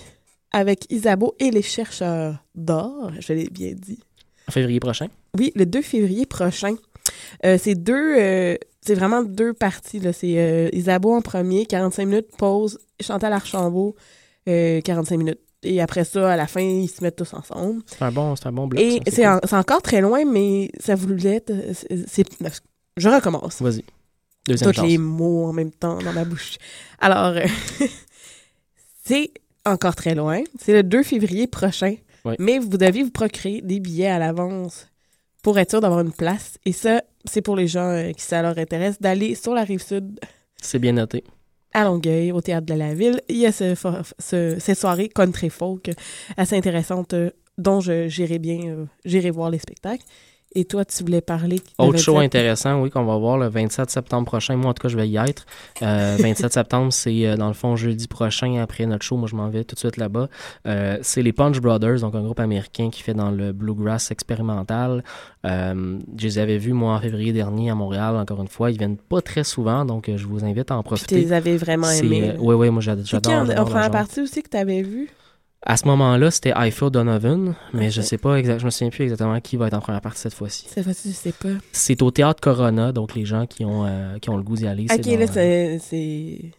avec 0.52 0.92
Isabeau 0.92 1.36
et 1.40 1.50
les 1.52 1.62
chercheurs 1.62 2.44
d'or. 2.56 3.12
Je 3.20 3.34
l'ai 3.34 3.50
bien 3.50 3.74
dit. 3.76 4.00
En 4.48 4.52
février 4.52 4.80
prochain. 4.80 5.08
Oui, 5.38 5.52
le 5.56 5.66
2 5.66 5.82
février 5.82 6.26
prochain. 6.26 6.76
Euh, 7.46 7.58
c'est 7.60 7.76
deux, 7.76 8.16
euh, 8.20 8.56
c'est 8.86 8.96
vraiment 8.96 9.24
deux 9.24 9.54
parties. 9.54 10.00
Là. 10.00 10.14
C'est 10.14 10.38
euh, 10.38 10.70
Isabeau 10.74 11.14
en 11.14 11.22
premier, 11.22 11.66
45 11.66 12.06
minutes, 12.06 12.28
pause, 12.38 12.80
Chantal 13.02 13.34
Archambault, 13.34 13.96
euh, 14.50 14.82
45 14.82 15.18
minutes. 15.18 15.40
Et 15.66 15.82
après 15.82 16.04
ça, 16.04 16.34
à 16.34 16.36
la 16.36 16.46
fin, 16.48 16.60
ils 16.62 16.90
se 16.90 17.02
mettent 17.04 17.16
tous 17.16 17.34
ensemble. 17.34 17.82
C'est 17.86 18.02
un 18.02 18.12
bon, 18.12 18.36
c'est 18.36 18.48
un 18.48 18.52
bon 18.52 18.68
bloc. 18.68 18.82
Et 18.82 18.98
ça, 18.98 19.12
c'est 19.12 19.22
cool. 19.24 19.32
en- 19.32 19.40
c'est 19.46 19.56
encore 19.56 19.82
très 19.82 20.02
loin, 20.02 20.26
mais 20.26 20.70
ça 20.80 20.96
voulait 20.96 21.36
être... 21.36 21.54
c'est- 21.74 22.06
c'est- 22.08 22.62
Je 22.98 23.08
recommence. 23.10 23.62
Vas-y. 23.62 23.84
Deuxième 24.46 24.74
Tous 24.74 24.82
les 24.84 24.98
mots 24.98 25.46
en 25.46 25.54
même 25.54 25.72
temps 25.72 26.00
dans 26.00 26.12
ma 26.12 26.26
bouche. 26.26 26.58
Alors, 27.00 27.28
euh, 27.38 27.46
c'est 29.06 29.32
encore 29.66 29.96
très 29.96 30.16
loin. 30.16 30.42
C'est 30.60 30.74
le 30.74 30.84
2 30.84 31.04
février 31.04 31.48
prochain. 31.48 31.96
Oui. 32.26 32.36
Mais 32.40 32.60
vous 32.60 32.78
devez 32.78 33.04
vous 33.04 33.12
procurer 33.12 33.62
des 33.62 33.80
billets 33.80 34.08
à 34.08 34.20
l'avance 34.20 34.88
pour 35.44 35.60
être 35.60 35.70
sûr 35.70 35.82
d'avoir 35.82 36.00
une 36.02 36.12
place. 36.14 36.58
Et 36.66 36.72
ça, 36.72 37.04
c'est 37.26 37.42
pour 37.42 37.56
les 37.56 37.68
gens 37.68 37.90
euh, 37.90 38.12
qui 38.14 38.24
ça 38.24 38.42
leur 38.42 38.58
intéresse 38.58 39.00
d'aller 39.00 39.36
sur 39.36 39.54
la 39.54 39.64
rive 39.64 39.84
sud 39.84 40.20
C'est 40.62 40.80
bien 40.80 40.94
noté. 40.94 41.24
à 41.74 41.84
Longueuil, 41.84 42.32
au 42.32 42.42
théâtre 42.42 42.66
de 42.66 42.74
la 42.74 42.94
ville. 42.96 43.22
Il 43.30 43.38
y 43.38 43.46
a 43.46 43.52
ce, 43.52 43.76
ce- 44.20 44.58
cette 44.60 44.78
soirée 44.80 45.10
country 45.10 45.50
folk 45.50 45.92
assez 46.38 46.56
intéressante 46.58 47.14
euh, 47.14 47.30
dont 47.58 47.80
j'irai 47.82 48.40
bien, 48.40 48.60
euh, 48.70 48.86
j'irai 49.06 49.30
voir 49.32 49.50
les 49.52 49.60
spectacles. 49.60 50.04
Et 50.56 50.66
toi, 50.66 50.86
tu 50.86 51.04
voulais 51.04 51.22
parler. 51.22 51.62
le 51.80 51.86
Autre 51.86 51.98
show 51.98 52.14
27. 52.14 52.26
intéressant, 52.26 52.82
oui, 52.82 52.90
qu'on 52.92 53.06
va 53.06 53.18
voir 53.18 53.38
le 53.40 53.48
27 53.48 53.90
septembre 53.90 54.26
prochain. 54.28 54.56
Moi, 54.56 54.70
en 54.70 54.74
tout 54.74 54.84
cas, 54.84 54.88
je 54.88 54.96
vais 54.98 55.08
y 55.10 55.18
être. 55.18 55.46
Euh, 55.82 56.16
27 56.22 56.54
septembre, 56.54 56.94
c'est 56.94 57.26
euh, 57.28 57.36
dans 57.38 57.48
le 57.48 57.54
fond 57.56 57.76
jeudi 57.76 58.08
prochain 58.08 58.60
après 58.62 58.86
notre 58.86 59.04
show. 59.04 59.18
Moi, 59.18 59.28
je 59.30 59.36
m'en 59.36 59.50
vais 59.50 59.64
tout 59.64 59.74
de 59.74 59.80
suite 59.80 59.98
là-bas. 59.98 60.28
Euh, 60.68 60.98
c'est 61.02 61.24
les 61.24 61.34
Punch 61.34 61.60
Brothers, 61.60 62.02
donc 62.02 62.14
un 62.14 62.22
groupe 62.22 62.40
américain 62.40 62.90
qui 62.92 63.02
fait 63.02 63.16
dans 63.16 63.32
le 63.32 63.52
bluegrass 63.52 64.12
expérimental. 64.12 65.04
Euh, 65.46 65.98
je 66.18 66.24
les 66.26 66.38
avais 66.38 66.58
vus, 66.58 66.74
moi, 66.74 66.94
en 66.96 67.00
février 67.00 67.34
dernier 67.34 67.72
à 67.72 67.76
Montréal, 67.76 68.16
encore 68.16 68.42
une 68.42 68.48
fois. 68.48 68.70
Ils 68.72 68.78
viennent 68.78 68.98
pas 68.98 69.22
très 69.22 69.44
souvent, 69.44 69.86
donc 69.86 70.10
je 70.16 70.26
vous 70.28 70.46
invite 70.46 70.70
à 70.72 70.76
en 70.78 70.84
Puis 70.84 70.88
profiter. 70.90 71.16
tu 71.16 71.22
les 71.22 71.34
avais 71.34 71.58
vraiment 71.58 71.90
aimés. 71.90 72.34
oui, 72.40 72.56
oui, 72.56 72.70
moi, 72.70 72.82
j'ad- 72.82 73.00
C'est 73.00 73.20
qui 73.22 73.30
j'adore. 73.32 73.60
en, 73.60 73.66
première 73.66 73.92
partie 73.92 74.22
aussi 74.22 74.44
que 74.44 74.50
tu 74.50 74.58
avais 74.58 74.82
vu? 74.84 75.10
À 75.66 75.78
ce 75.78 75.86
moment-là, 75.88 76.30
c'était 76.30 76.52
I 76.56 76.72
Feel 76.72 76.90
Donovan, 76.90 77.56
mais 77.74 77.90
je 77.90 78.02
Ok. 78.02 78.08
sais 78.08 78.18
pas 78.18 78.36
exact, 78.36 78.60
je 78.60 78.66
me 78.66 78.70
souviens 78.70 78.90
plus 78.90 79.04
exactement 79.04 79.40
qui 79.40 79.56
va 79.56 79.68
être 79.68 79.74
en 79.76 79.80
première 79.80 80.02
partie 80.02 80.20
cette 80.20 80.34
fois-ci. 80.34 80.66
Cette 80.68 80.84
fois-ci, 80.84 81.10
je 81.10 81.16
sais 81.16 81.32
pas. 81.32 81.50
C'est 81.72 82.02
au 82.02 82.12
théâtre 82.12 82.42
Corona, 82.42 82.92
donc 82.92 83.16
les 83.16 83.24
gens 83.26 83.46
qui 83.46 83.64
ont, 83.64 83.86
euh, 83.86 84.18
qui 84.20 84.30
ont 84.30 84.36
le 84.36 84.44
goût 84.44 84.56
d'y 84.58 84.68
aller. 84.68 84.88
c'est 84.90 85.00
Ok, 85.00 85.20
là, 85.20 85.28
c'est- 85.28 85.80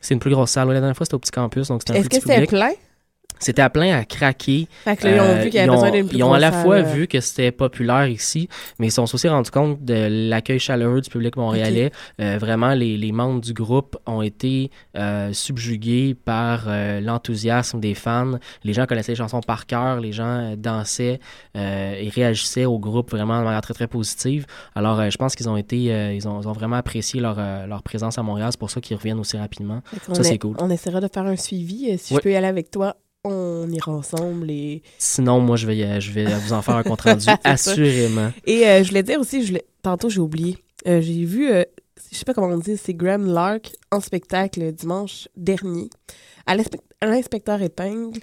c'est. 0.01 0.15
une 0.15 0.21
plus 0.21 0.31
grosse 0.31 0.53
salle. 0.53 0.69
La 0.69 0.75
dernière 0.81 0.97
fois, 0.97 1.05
c'était 1.05 1.17
au 1.17 1.19
petit 1.19 1.33
campus, 1.33 1.69
donc 1.69 1.83
c'était 1.83 1.93
un 1.99 2.01
Est-ce 2.01 2.09
que 2.09 2.15
c'était 2.17 2.47
plein? 2.47 2.71
C'était 3.41 3.63
à 3.63 3.69
plein 3.71 3.99
à 3.99 4.05
craquer. 4.05 4.69
Fait 4.85 4.97
que 4.97 5.07
là, 5.07 5.15
ils 5.17 5.21
ont 5.21 5.35
vu 5.43 5.51
qu'il 5.51 5.55
y 5.55 5.59
avait 5.59 5.71
besoin 5.71 5.91
d'une 5.91 6.09
plus 6.09 6.17
Ils 6.19 6.23
ont 6.25 6.33
à 6.33 6.39
la 6.39 6.51
fois 6.53 6.77
salle, 6.83 6.87
euh. 6.87 6.95
vu 6.95 7.07
que 7.09 7.21
c'était 7.21 7.53
populaire 7.53 8.09
ici, 8.09 8.49
mais 8.79 8.87
ils 8.87 8.91
se 8.91 8.97
sont 8.97 9.15
aussi 9.15 9.29
rendus 9.29 9.51
compte 9.51 9.85
de 9.85 10.29
l'accueil 10.31 10.59
chaleureux 10.59 11.01
du 11.01 11.11
public 11.11 11.37
montréalais. 11.37 11.91
Euh, 12.21 12.39
vraiment, 12.39 12.73
les, 12.75 12.97
les 12.97 13.13
membres 13.13 13.41
du 13.41 13.53
groupe 13.53 13.97
ont 14.07 14.23
été 14.23 14.71
euh, 14.97 15.33
subjugués 15.33 16.15
par 16.15 16.65
euh, 16.69 17.01
l'enthousiasme 17.01 17.81
des 17.81 17.95
fans. 17.95 18.39
Les 18.65 18.73
gens 18.73 18.87
connaissaient 18.87 19.13
les 19.13 19.17
chansons 19.17 19.41
par 19.41 19.67
cœur, 19.67 20.01
les 20.01 20.13
gens 20.13 20.25
euh, 20.53 20.57
dansaient 20.57 21.21
euh, 21.57 21.95
et 21.99 22.09
réagissaient 22.09 22.65
au 22.65 22.79
groupe 22.79 23.11
vraiment 23.11 23.39
de 23.41 23.45
manière 23.45 23.61
très 23.61 23.75
très 23.75 23.87
positive. 23.89 24.47
Alors, 24.75 24.99
euh, 25.01 25.11
je 25.11 25.17
pense 25.19 25.35
qu'ils 25.35 25.49
ont 25.49 25.57
été, 25.57 25.93
euh, 25.93 26.13
ils, 26.15 26.27
ont, 26.27 26.41
ils 26.41 26.49
ont 26.49 26.53
vraiment 26.53 26.77
apprécié 26.77 27.21
leur, 27.21 27.37
euh, 27.39 27.67
leur 27.67 27.83
présence 27.83 28.17
à 28.19 28.23
Montréal. 28.23 28.49
C'est 28.53 28.61
pour 28.61 28.71
ça 28.71 28.81
qu'ils 28.81 28.97
reviennent 28.97 29.21
aussi 29.21 29.37
rapidement. 29.37 29.83
Ça, 30.13 30.21
est- 30.21 30.25
c'est 30.25 30.39
cool. 30.39 30.57
On 30.61 30.71
essaiera 30.71 31.01
de 31.01 31.09
faire 31.13 31.25
un 31.27 31.37
suivi. 31.37 31.91
Euh, 31.91 31.97
Si 31.99 32.13
Oui. 32.15 32.19
je 32.19 32.23
peux 32.23 32.33
y 32.33 32.37
aller 32.37 32.47
avec 32.47 32.71
toi, 32.71 32.97
on 33.25 33.69
ira 33.71 33.93
ensemble. 33.93 34.51
Et, 34.51 34.83
Sinon, 34.99 35.41
moi, 35.41 35.57
je 35.57 35.67
vais, 35.67 36.01
je 36.01 36.13
vais 36.13 36.25
vous 36.27 36.53
en 36.53 36.63
faire 36.63 36.77
un 36.77 36.83
compte 36.83 37.01
rendu, 37.03 37.27
assurément. 37.45 38.31
et 38.47 38.67
euh, 38.67 38.83
je 38.85 38.89
voulais 38.89 39.03
dire 39.03 39.21
aussi, 39.21 39.43
je 39.43 39.49
voulais- 39.49 39.67
tantôt 39.83 40.09
j'ai 40.09 40.21
oublié, 40.21 40.59
Euh, 40.87 41.01
j'ai 41.01 41.25
vu, 41.25 41.51
euh, 41.51 41.63
je 42.13 42.17
sais 42.19 42.25
pas 42.27 42.35
comment 42.35 42.49
on 42.55 42.59
dit, 42.59 42.77
c'est 42.77 42.93
Graham 42.95 43.27
Lark 43.27 43.73
en 43.91 44.01
spectacle 44.01 44.71
dimanche 44.73 45.29
dernier 45.37 45.89
à 46.47 46.55
l'inspe- 46.57 46.81
à 47.01 47.07
l'inspecteur 47.07 47.63
épingle. 47.63 48.21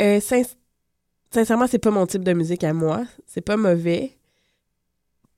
Euh, 0.00 0.18
sin- 0.20 0.42
sincèrement, 1.32 1.66
c'est 1.66 1.78
pas 1.78 1.90
mon 1.90 2.06
type 2.06 2.24
de 2.24 2.32
musique 2.32 2.64
à 2.64 2.72
moi. 2.72 3.04
C'est 3.26 3.42
pas 3.42 3.58
mauvais. 3.58 4.12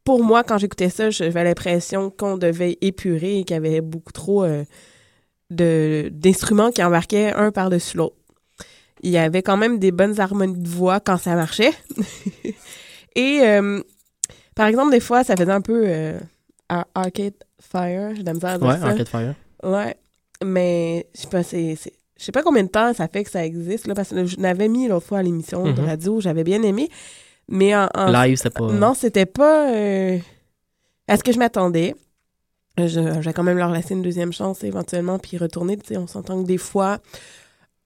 Pour 0.04 0.22
moi, 0.22 0.44
quand 0.44 0.58
j'écoutais 0.58 0.88
ça, 0.90 1.10
j'avais 1.10 1.42
l'impression 1.44 2.10
qu'on 2.10 2.36
devait 2.38 2.78
épurer 2.80 3.38
et 3.40 3.44
qu'il 3.44 3.54
y 3.54 3.56
avait 3.56 3.80
beaucoup 3.80 4.12
trop 4.12 4.44
de 5.50 6.08
d'instruments 6.12 6.70
qui 6.70 6.82
embarquaient 6.82 7.32
un 7.32 7.50
par-dessus 7.52 7.96
l'autre. 7.98 8.16
Il 9.02 9.10
y 9.10 9.18
avait 9.18 9.42
quand 9.42 9.56
même 9.56 9.78
des 9.78 9.90
bonnes 9.92 10.18
harmonies 10.20 10.58
de 10.60 10.68
voix 10.68 11.00
quand 11.00 11.16
ça 11.18 11.34
marchait. 11.34 11.72
et 13.16 13.40
euh, 13.42 13.80
par 14.54 14.66
exemple, 14.68 14.92
des 14.92 15.00
fois, 15.00 15.24
ça 15.24 15.36
faisait 15.36 15.50
un 15.50 15.60
peu 15.60 15.82
euh, 15.86 16.18
Ar- 16.68 16.86
Arcade 16.94 17.34
Fire. 17.60 18.12
J'ai 18.14 18.22
de 18.22 18.26
la 18.26 18.34
misère 18.34 18.50
à 18.50 18.58
dire 18.58 18.66
Ouais, 18.68 18.78
ça. 18.78 18.86
Arcade 18.86 19.08
Fire. 19.08 19.34
Ouais, 19.62 19.96
mais 20.44 21.06
je 21.14 21.20
sais 21.22 21.28
pas, 21.28 21.42
c'est, 21.42 21.76
c'est- 21.76 21.92
je 22.18 22.24
sais 22.24 22.32
pas 22.32 22.42
combien 22.42 22.62
de 22.62 22.68
temps 22.68 22.92
ça 22.94 23.08
fait 23.08 23.24
que 23.24 23.30
ça 23.30 23.44
existe 23.44 23.86
là, 23.86 23.94
parce 23.94 24.10
que 24.10 24.24
je 24.26 24.36
l'avais 24.38 24.68
mis 24.68 24.86
l'autre 24.88 25.06
fois 25.06 25.18
à 25.18 25.22
l'émission 25.22 25.64
de 25.64 25.80
Mhm. 25.80 25.86
radio, 25.86 26.20
j'avais 26.20 26.44
bien 26.44 26.62
aimé, 26.62 26.88
mais 27.48 27.74
en, 27.74 27.88
en- 27.94 28.10
Live, 28.12 28.36
c'était 28.36 28.50
pas- 28.50 28.72
Non, 28.72 28.94
c'était 28.94 29.26
pas 29.26 29.72
euh, 29.74 30.18
à 31.08 31.16
ce 31.16 31.24
que 31.24 31.32
je 31.32 31.38
m'attendais. 31.38 31.94
Je, 32.78 32.86
je 32.86 33.20
vais 33.20 33.32
quand 33.34 33.42
même 33.42 33.58
leur 33.58 33.70
laisser 33.70 33.94
une 33.94 34.02
deuxième 34.02 34.32
chance 34.32 34.64
éventuellement 34.64 35.18
puis 35.18 35.36
retourner. 35.36 35.76
Tu 35.76 35.88
sais, 35.88 35.96
on 35.98 36.06
s'entend 36.06 36.40
que 36.42 36.46
des 36.46 36.56
fois, 36.58 37.00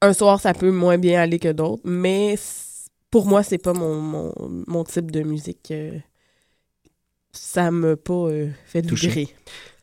un 0.02 0.12
soir 0.12 0.40
ça 0.40 0.52
peut 0.54 0.70
moins 0.70 0.98
bien 0.98 1.20
aller 1.20 1.38
que 1.38 1.52
d'autres, 1.52 1.82
mais 1.84 2.36
pour 3.10 3.26
moi 3.26 3.42
c'est 3.42 3.58
pas 3.58 3.72
mon, 3.72 4.00
mon, 4.00 4.32
mon 4.66 4.84
type 4.84 5.10
de 5.10 5.22
musique. 5.22 5.70
euh, 5.70 5.98
ça 7.32 7.70
m'a 7.70 7.96
pas 7.96 8.12
euh, 8.14 8.48
fait 8.64 8.84
vibrer. 8.86 9.28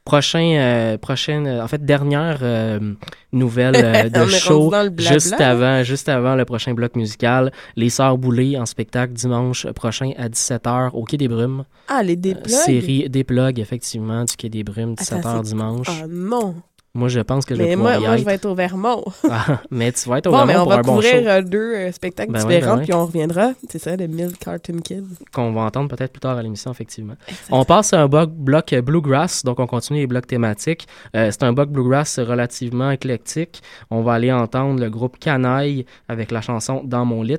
Prochain, 0.05 0.55
euh, 0.57 0.97
prochaine, 0.97 1.47
en 1.47 1.67
fait, 1.69 1.85
dernière 1.85 2.39
euh, 2.41 2.93
nouvelle 3.31 4.11
de 4.11 4.25
show 4.25 4.69
juste 4.97 5.39
avant, 5.39 5.81
juste 5.83 6.09
avant 6.09 6.35
le 6.35 6.43
prochain 6.43 6.73
bloc 6.73 6.97
musical. 6.97 7.53
Les 7.77 7.89
Sœurs 7.89 8.17
Boulay 8.17 8.57
en 8.57 8.65
spectacle 8.65 9.13
dimanche 9.13 9.65
prochain 9.71 10.11
à 10.17 10.27
17h 10.27 10.89
au 10.91 11.05
Quai 11.05 11.15
des 11.15 11.29
Brumes. 11.29 11.63
Ah, 11.87 12.03
les 12.03 12.17
déplugs? 12.17 12.49
série 12.49 13.09
Déplugs, 13.09 13.59
effectivement, 13.59 14.25
du 14.25 14.35
Quai 14.35 14.49
des 14.49 14.63
Brumes, 14.65 14.95
Attends, 14.97 15.19
17h 15.21 15.37
c'est- 15.37 15.43
dimanche. 15.43 15.87
Ah 15.89 16.05
non! 16.09 16.55
Moi, 16.95 17.07
je 17.09 17.21
pense 17.21 17.43
que 17.45 17.55
je 17.55 17.61
vais 17.63 17.73
pouvoir 17.75 17.93
moi, 17.93 17.99
y 17.99 18.05
moi 18.07 18.17
je 18.17 18.21
être. 18.21 18.27
vais 18.27 18.33
être 18.35 18.45
au 18.45 18.53
Vermont. 18.53 19.03
Ah, 19.29 19.61
mais 19.71 19.91
tu 19.91 20.07
vas 20.07 20.19
être 20.19 20.27
au 20.27 20.31
Bon, 20.31 20.45
Vermont 20.45 20.53
mais 20.53 20.57
on 20.59 20.63
pour 20.63 20.69
va 20.73 20.77
un 20.77 20.81
bon 20.81 20.93
couvrir 20.93 21.11
show. 21.23 21.27
euh, 21.27 21.41
deux 21.41 21.73
euh, 21.73 21.91
spectacles 21.91 22.31
Ben 22.33 22.39
différents, 22.45 22.75
ben 22.77 22.83
puis 22.83 22.93
on 22.93 23.05
reviendra. 23.07 23.53
C'est 23.67 23.79
ça, 23.79 23.95
le 23.95 24.05
Mille 24.05 24.37
Cartoon 24.37 24.77
Kids. 24.79 25.03
qu'on 25.33 25.53
va 25.53 25.61
entendre 25.61 25.89
peut-être 25.95 26.11
plus 26.11 26.19
tard 26.19 26.37
à 26.37 26.43
l'émission, 26.43 26.69
effectivement. 26.71 27.15
On 27.49 27.65
passe 27.65 27.93
à 27.93 28.01
un 28.03 28.07
bloc, 28.07 28.29
bloc 28.29 28.73
euh, 28.73 28.81
bluegrass, 28.83 29.43
donc 29.43 29.59
on 29.59 29.65
continue 29.65 29.99
les 30.01 30.07
blocs 30.07 30.27
thématiques. 30.27 30.87
Euh, 31.15 31.31
c'est 31.31 31.41
un 31.43 31.51
bloc 31.53 31.69
bluegrass 31.71 32.19
relativement 32.19 32.91
éclectique. 32.91 33.63
On 33.89 34.03
va 34.03 34.13
aller 34.13 34.31
entendre 34.31 34.79
le 34.79 34.89
groupe 34.91 35.17
Canaille 35.17 35.87
avec 36.07 36.29
la 36.29 36.41
chanson 36.41 36.81
Dans 36.83 37.05
mon 37.05 37.23
lit. 37.23 37.37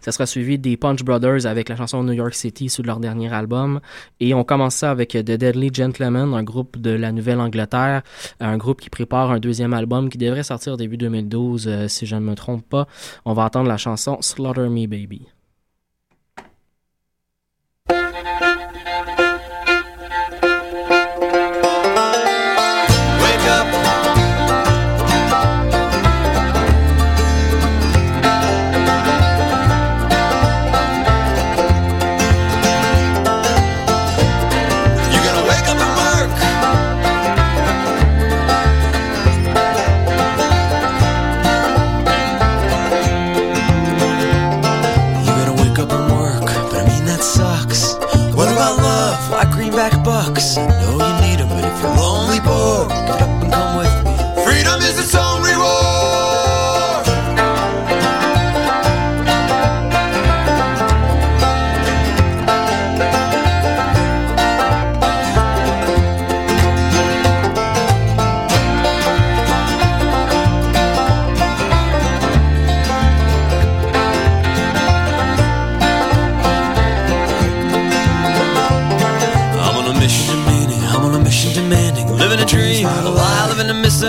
Ça 0.00 0.12
sera 0.12 0.26
suivi 0.26 0.58
des 0.58 0.76
Punch 0.76 1.02
Brothers 1.02 1.46
avec 1.46 1.68
la 1.68 1.76
chanson 1.76 2.02
New 2.02 2.12
York 2.12 2.34
City 2.34 2.68
sur 2.68 2.84
leur 2.84 3.00
dernier 3.00 3.32
album. 3.32 3.80
Et 4.20 4.34
on 4.34 4.44
commence 4.44 4.76
ça 4.76 4.90
avec 4.90 5.10
The 5.10 5.32
Deadly 5.32 5.70
Gentlemen, 5.72 6.34
un 6.34 6.42
groupe 6.42 6.78
de 6.78 6.90
la 6.90 7.12
Nouvelle-Angleterre, 7.12 8.02
un 8.40 8.56
groupe 8.56 8.80
qui 8.80 8.90
prépare 8.90 9.30
un 9.30 9.38
deuxième 9.38 9.72
album 9.72 10.08
qui 10.08 10.18
devrait 10.18 10.42
sortir 10.42 10.76
début 10.76 10.96
2012, 10.96 11.66
euh, 11.68 11.88
si 11.88 12.06
je 12.06 12.16
ne 12.16 12.20
me 12.20 12.34
trompe 12.34 12.68
pas. 12.68 12.86
On 13.24 13.32
va 13.32 13.44
entendre 13.44 13.68
la 13.68 13.76
chanson 13.76 14.18
Slaughter 14.20 14.68
Me 14.68 14.86
Baby. 14.86 15.26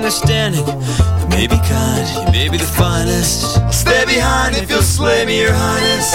Misunderstanding. 0.01 0.65
You 0.67 1.27
may 1.29 1.47
be 1.47 1.57
kind, 1.57 2.05
you 2.13 2.31
may 2.31 2.49
be 2.49 2.57
the 2.57 2.71
finest. 2.77 3.57
I'll 3.57 3.71
stay 3.71 4.05
behind 4.05 4.55
if 4.55 4.69
you'll 4.69 4.81
slay 4.81 5.25
me, 5.25 5.41
your 5.41 5.53
highness. 5.53 6.11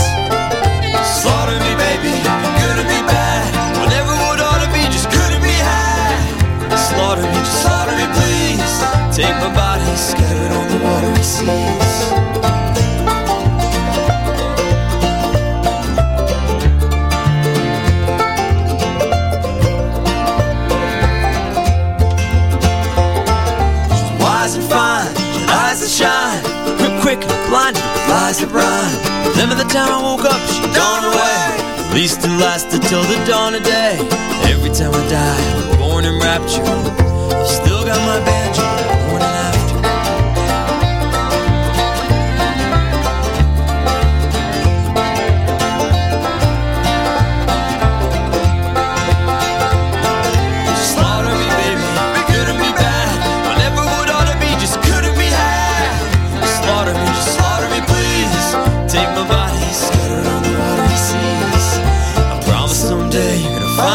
Slaughter 1.23 1.59
me, 1.59 1.73
baby. 1.75 2.15
Good 2.63 2.77
to 2.79 2.85
be 2.87 3.01
bad, 3.11 3.51
whatever 3.81 4.13
would 4.23 4.41
ought 4.41 4.63
to 4.63 4.71
be, 4.73 4.83
just 4.87 5.11
to 5.11 5.41
be 5.43 5.55
high. 5.67 6.77
Slaughter 6.77 7.23
me, 7.23 7.39
just 7.43 7.63
slaughter 7.63 7.97
me, 7.99 8.07
please. 8.19 8.75
Take 9.17 9.35
my 9.43 9.53
body, 9.55 9.97
scatter 9.97 10.45
it 10.47 10.53
on 10.53 10.67
the 10.71 10.85
watery 10.85 11.23
seas. 11.23 11.82
Blinded 27.53 27.85
with 27.85 28.09
lies 28.09 28.41
that 28.41 28.49
rhyme. 28.49 28.97
By 29.37 29.53
the 29.61 29.69
time 29.69 29.93
I 29.93 30.01
woke 30.01 30.25
up, 30.25 30.41
she 30.49 30.65
gone 30.73 31.05
away. 31.05 31.45
At 31.85 31.93
least 31.93 32.25
it 32.25 32.33
lasted 32.41 32.81
till 32.89 33.05
the 33.05 33.19
dawn 33.29 33.53
of 33.53 33.63
day. 33.63 34.01
Every 34.49 34.73
time 34.73 34.97
I 34.97 35.03
die, 35.13 35.45
I'm 35.61 35.77
born 35.77 36.09
in 36.09 36.17
rapture. 36.17 36.65
I've 36.65 37.53
still 37.61 37.85
got 37.85 38.01
my 38.09 38.19
banjo, 38.25 38.65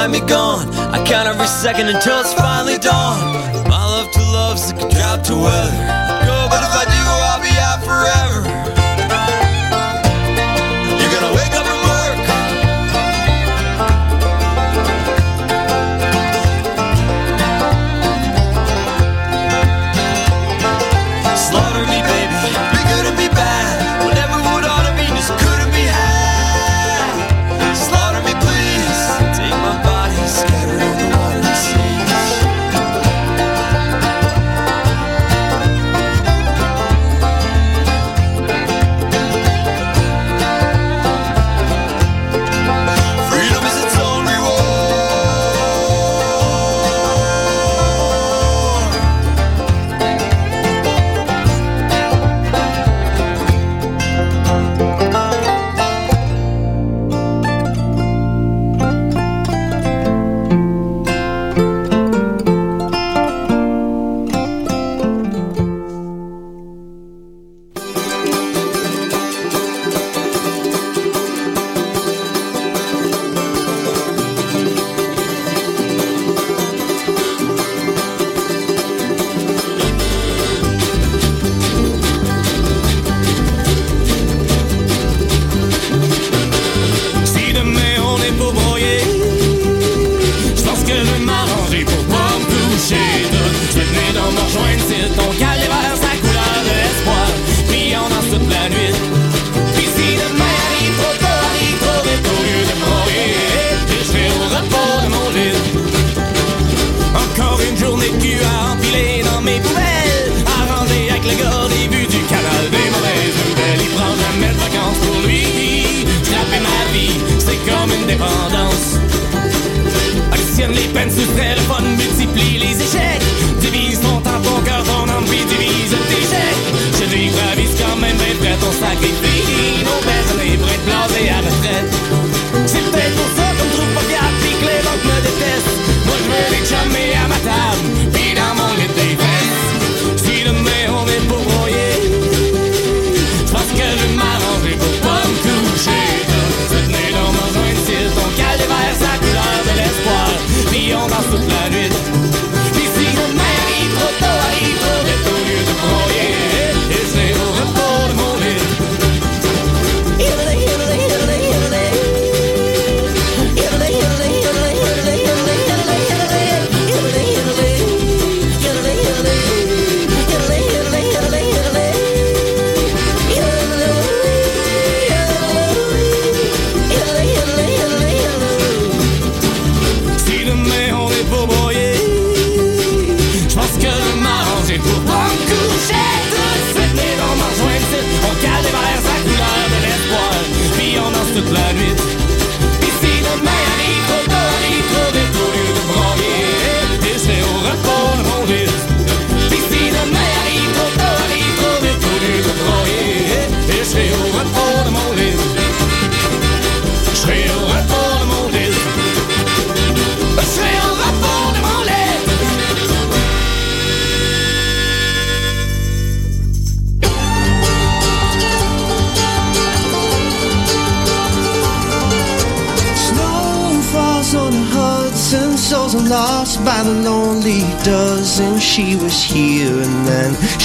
find 0.07 0.23
me 0.23 0.27
gone. 0.27 0.69
I 0.93 1.03
count 1.05 1.27
every 1.27 1.47
second 1.47 1.87
until 1.87 2.19
it's 2.19 2.33
finally 2.33 2.77
dawn. 2.77 3.33
My 3.67 3.83
love 3.83 4.11
to 4.11 4.19
love's 4.19 4.71
like 4.71 4.83
a 4.83 4.89
drop 4.89 5.23
to 5.23 5.35
weather. 5.35 5.71
Go, 6.25 6.47
but 6.49 6.63
if 6.63 6.73
I 6.73 6.85
do, 6.95 7.03
I'll 7.27 7.41
be 7.41 7.53
out 7.59 7.83
forever. 7.83 8.56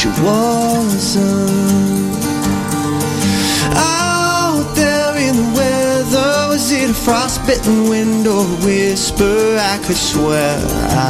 she 0.03 0.09
wasn't. 0.21 1.31
Out 3.77 4.67
there 4.75 5.17
in 5.17 5.37
the 5.37 5.49
weather, 5.57 6.49
was 6.49 6.73
it 6.73 6.91
a 6.91 6.95
frostbitten 6.95 7.89
wind 7.89 8.27
or 8.27 8.45
a 8.45 8.57
whisper? 8.67 9.57
I 9.61 9.79
could 9.85 9.97
swear 9.97 10.59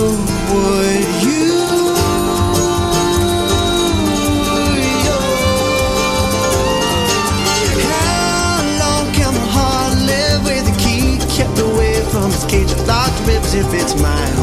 ribs 13.27 13.55
if 13.55 13.73
it's 13.75 14.01
mine. 14.01 14.42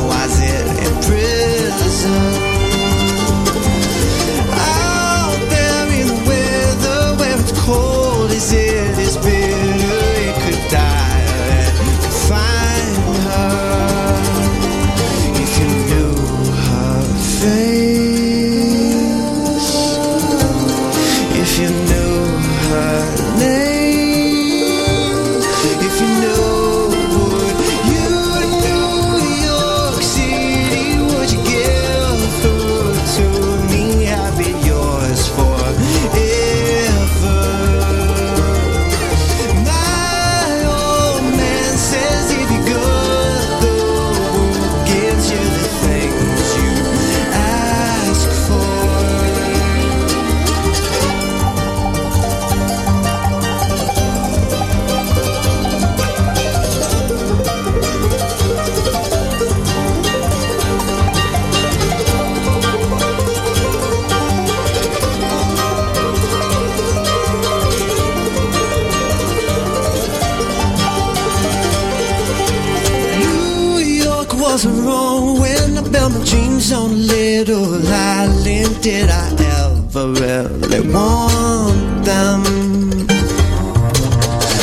was 74.66 74.86
wrong 74.86 75.40
when 75.40 75.78
I 75.78 75.82
built 75.90 76.14
my 76.14 76.24
dreams 76.26 76.72
on 76.72 76.92
a 76.92 76.94
little 76.94 77.88
island. 77.88 78.82
Did 78.82 79.10
I 79.10 79.28
ever 79.62 80.08
really 80.08 80.82
want 80.92 82.04
them? 82.04 82.44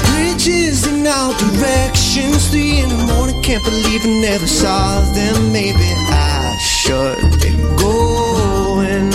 Bridges 0.08 0.86
in 0.86 1.06
all 1.06 1.32
directions, 1.38 2.50
three 2.50 2.80
in 2.80 2.88
the 2.88 3.12
morning. 3.12 3.42
Can't 3.42 3.64
believe 3.64 4.02
I 4.04 4.20
never 4.20 4.46
saw 4.46 5.00
them. 5.14 5.52
Maybe 5.52 5.88
I 6.10 6.56
should 6.60 7.40
be 7.40 7.52
going 7.76 9.12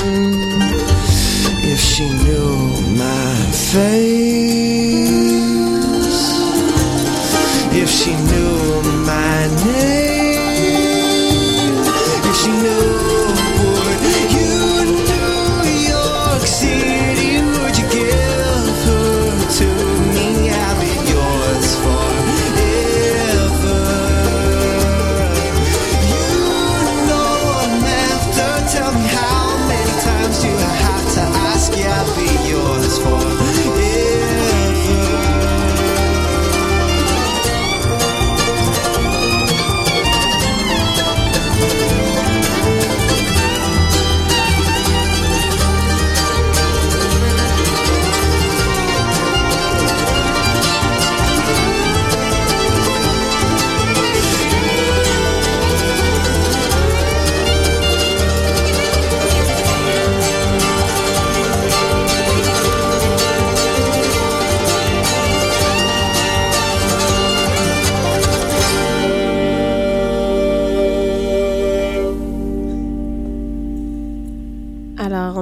if 1.71 1.79
she 1.79 2.05
knew 2.23 2.57
my 2.97 3.35
fate. 3.51 4.50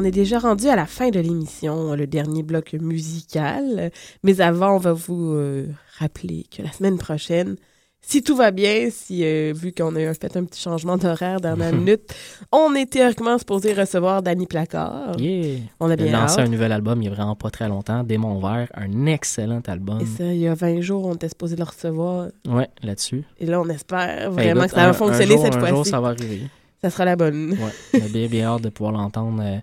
Est 0.03 0.11
déjà 0.11 0.39
rendu 0.39 0.67
à 0.67 0.75
la 0.75 0.85
fin 0.85 1.09
de 1.09 1.19
l'émission, 1.19 1.93
le 1.95 2.07
dernier 2.07 2.43
bloc 2.43 2.73
musical. 2.79 3.91
Mais 4.23 4.41
avant, 4.41 4.75
on 4.75 4.79
va 4.79 4.93
vous 4.93 5.33
euh, 5.33 5.67
rappeler 5.97 6.45
que 6.55 6.61
la 6.61 6.71
semaine 6.71 6.97
prochaine, 6.97 7.55
si 8.01 8.23
tout 8.23 8.35
va 8.35 8.51
bien, 8.51 8.87
si 8.91 9.25
euh, 9.25 9.51
vu 9.53 9.73
qu'on 9.73 9.93
a 9.97 10.13
fait 10.13 10.35
un 10.37 10.45
petit 10.45 10.61
changement 10.61 10.95
d'horaire 10.97 11.41
dans 11.41 11.57
la 11.57 11.71
minute, 11.73 12.13
on 12.51 12.73
est 12.73 12.89
théoriquement 12.89 13.37
supposé 13.37 13.73
recevoir 13.73 14.23
Danny 14.23 14.47
Placard. 14.47 15.19
Yeah. 15.19 15.57
On 15.81 15.89
a 15.91 15.95
bien 15.97 16.13
lancé 16.13 16.39
un 16.39 16.47
nouvel 16.47 16.71
album 16.71 17.01
il 17.01 17.05
y 17.05 17.07
a 17.09 17.13
vraiment 17.13 17.35
pas 17.35 17.49
très 17.49 17.67
longtemps, 17.67 18.03
Démon 18.03 18.39
Vert, 18.39 18.69
un 18.73 19.05
excellent 19.05 19.61
album. 19.67 19.99
Et 20.01 20.05
ça, 20.05 20.23
il 20.23 20.39
y 20.39 20.47
a 20.47 20.53
20 20.55 20.79
jours, 20.81 21.05
on 21.05 21.15
était 21.15 21.27
supposé 21.29 21.57
le 21.57 21.63
recevoir. 21.65 22.27
Ouais, 22.47 22.69
là-dessus. 22.83 23.25
Et 23.37 23.45
là, 23.45 23.59
on 23.59 23.67
espère 23.67 24.31
Ben, 24.31 24.33
vraiment 24.33 24.61
écoute, 24.61 24.69
que 24.71 24.75
ça 24.75 24.83
va 24.83 24.89
un- 24.89 24.93
fonctionner 24.93 25.33
un 25.33 25.35
jour, 25.37 25.45
cette 25.45 25.55
un 25.55 25.59
jour, 25.67 25.75
fois-ci. 25.77 25.89
ça 25.91 25.99
va 25.99 26.07
arriver. 26.09 26.41
Ça 26.81 26.89
sera 26.89 27.05
la 27.05 27.15
bonne. 27.15 27.51
Ouais, 27.51 27.73
j'ai 27.93 27.99
bien, 28.09 28.27
bien 28.27 28.47
hâte 28.47 28.61
de 28.61 28.69
pouvoir 28.69 28.93
l'entendre 28.93 29.41
euh, 29.43 29.57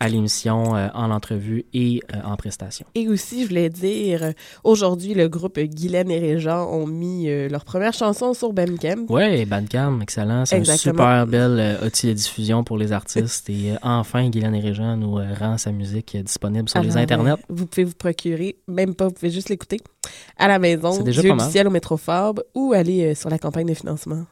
à 0.00 0.08
l'émission, 0.08 0.76
euh, 0.76 0.88
en 0.94 1.10
entrevue 1.10 1.64
et 1.72 2.02
euh, 2.12 2.18
en 2.24 2.36
prestation. 2.36 2.84
Et 2.94 3.08
aussi, 3.08 3.44
je 3.44 3.48
voulais 3.48 3.70
dire, 3.70 4.32
aujourd'hui, 4.64 5.14
le 5.14 5.28
groupe 5.28 5.58
Guylaine 5.58 6.10
et 6.10 6.18
Régent 6.18 6.68
ont 6.70 6.86
mis 6.86 7.28
leur 7.48 7.64
première 7.64 7.92
chanson 7.94 8.34
sur 8.34 8.52
Bandcamp. 8.52 9.06
Ouais, 9.08 9.46
Bandcamp, 9.46 10.00
excellent. 10.02 10.44
C'est 10.44 10.56
un 10.56 10.58
Exactement. 10.58 10.92
super 10.94 11.26
bel 11.28 11.56
euh, 11.58 11.86
outil 11.86 12.08
de 12.08 12.12
diffusion 12.14 12.64
pour 12.64 12.76
les 12.78 12.92
artistes. 12.92 13.48
et 13.48 13.74
enfin, 13.82 14.28
Guylaine 14.28 14.54
et 14.56 14.60
Régent 14.60 14.96
nous 14.96 15.14
rend 15.38 15.56
sa 15.58 15.70
musique 15.72 16.16
disponible 16.16 16.68
sur 16.68 16.82
les 16.82 16.90
Alors, 16.90 17.02
internets. 17.02 17.36
vous 17.48 17.66
pouvez 17.66 17.84
vous 17.84 17.94
procurer, 17.94 18.56
même 18.68 18.94
pas, 18.94 19.06
vous 19.06 19.14
pouvez 19.14 19.30
juste 19.30 19.48
l'écouter 19.48 19.80
à 20.36 20.48
la 20.48 20.58
maison, 20.58 21.00
déjà 21.02 21.22
Dieu 21.22 21.32
du 21.32 21.40
ciel 21.50 21.66
au 21.68 21.70
Métrofarbe 21.70 22.42
ou 22.54 22.72
aller 22.74 23.14
sur 23.14 23.30
la 23.30 23.38
campagne 23.38 23.66
de 23.66 23.74
financement. 23.74 24.24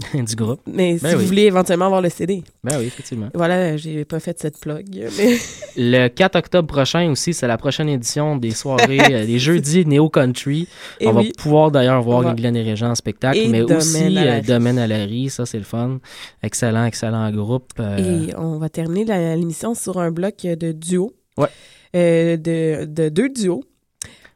du 0.14 0.34
groupe. 0.36 0.60
Mais 0.66 0.98
Ben 1.00 1.10
si 1.10 1.16
oui. 1.16 1.22
vous 1.22 1.26
voulez 1.28 1.42
éventuellement 1.42 1.86
avoir 1.86 2.00
le 2.02 2.08
CD. 2.08 2.42
Ben 2.64 2.78
oui, 2.78 2.86
effectivement. 2.86 3.28
Voilà, 3.34 3.76
j'ai 3.76 4.04
pas 4.04 4.20
fait 4.20 4.38
cette 4.40 4.58
plug, 4.60 4.86
mais 5.18 5.36
Le 5.76 6.08
4 6.08 6.36
octobre 6.36 6.66
prochain 6.68 7.10
aussi, 7.10 7.34
c'est 7.34 7.46
la 7.46 7.56
prochaine 7.58 7.88
édition 7.88 8.36
des 8.36 8.50
soirées, 8.52 9.00
euh, 9.14 9.26
des 9.26 9.38
jeudis 9.40 9.84
Néo 9.86 10.08
Country. 10.08 10.68
Et 11.00 11.06
On 11.08 11.12
va 11.12 11.22
pouvoir 11.36 11.70
d'ailleurs 11.70 12.02
voir 12.02 12.22
va- 12.22 12.34
Guylaine 12.34 12.56
et 12.56 12.62
Régent 12.62 12.90
en 12.90 12.94
spectacle, 12.94 13.38
Et 13.38 13.48
mais 13.48 13.60
Domaine 13.60 13.76
aussi 13.76 14.18
à 14.18 14.34
euh. 14.36 14.40
Domaine 14.40 14.78
à 14.78 14.86
la 14.86 15.04
Rie, 15.04 15.30
ça 15.30 15.46
c'est 15.46 15.58
le 15.58 15.64
fun. 15.64 15.98
Excellent, 16.42 16.84
excellent 16.84 17.30
groupe. 17.30 17.72
euh, 17.80 18.28
Et 18.28 18.36
on 18.36 18.58
va 18.58 18.68
terminer 18.68 19.04
l'émission 19.36 19.74
sur 19.74 19.98
un 19.98 20.10
bloc 20.10 20.36
de 20.42 20.72
duo. 20.72 21.12
Ouais. 21.36 21.48
Euh, 21.96 22.36
de, 22.36 22.84
de 22.84 23.08
deux 23.08 23.28
duos. 23.30 23.62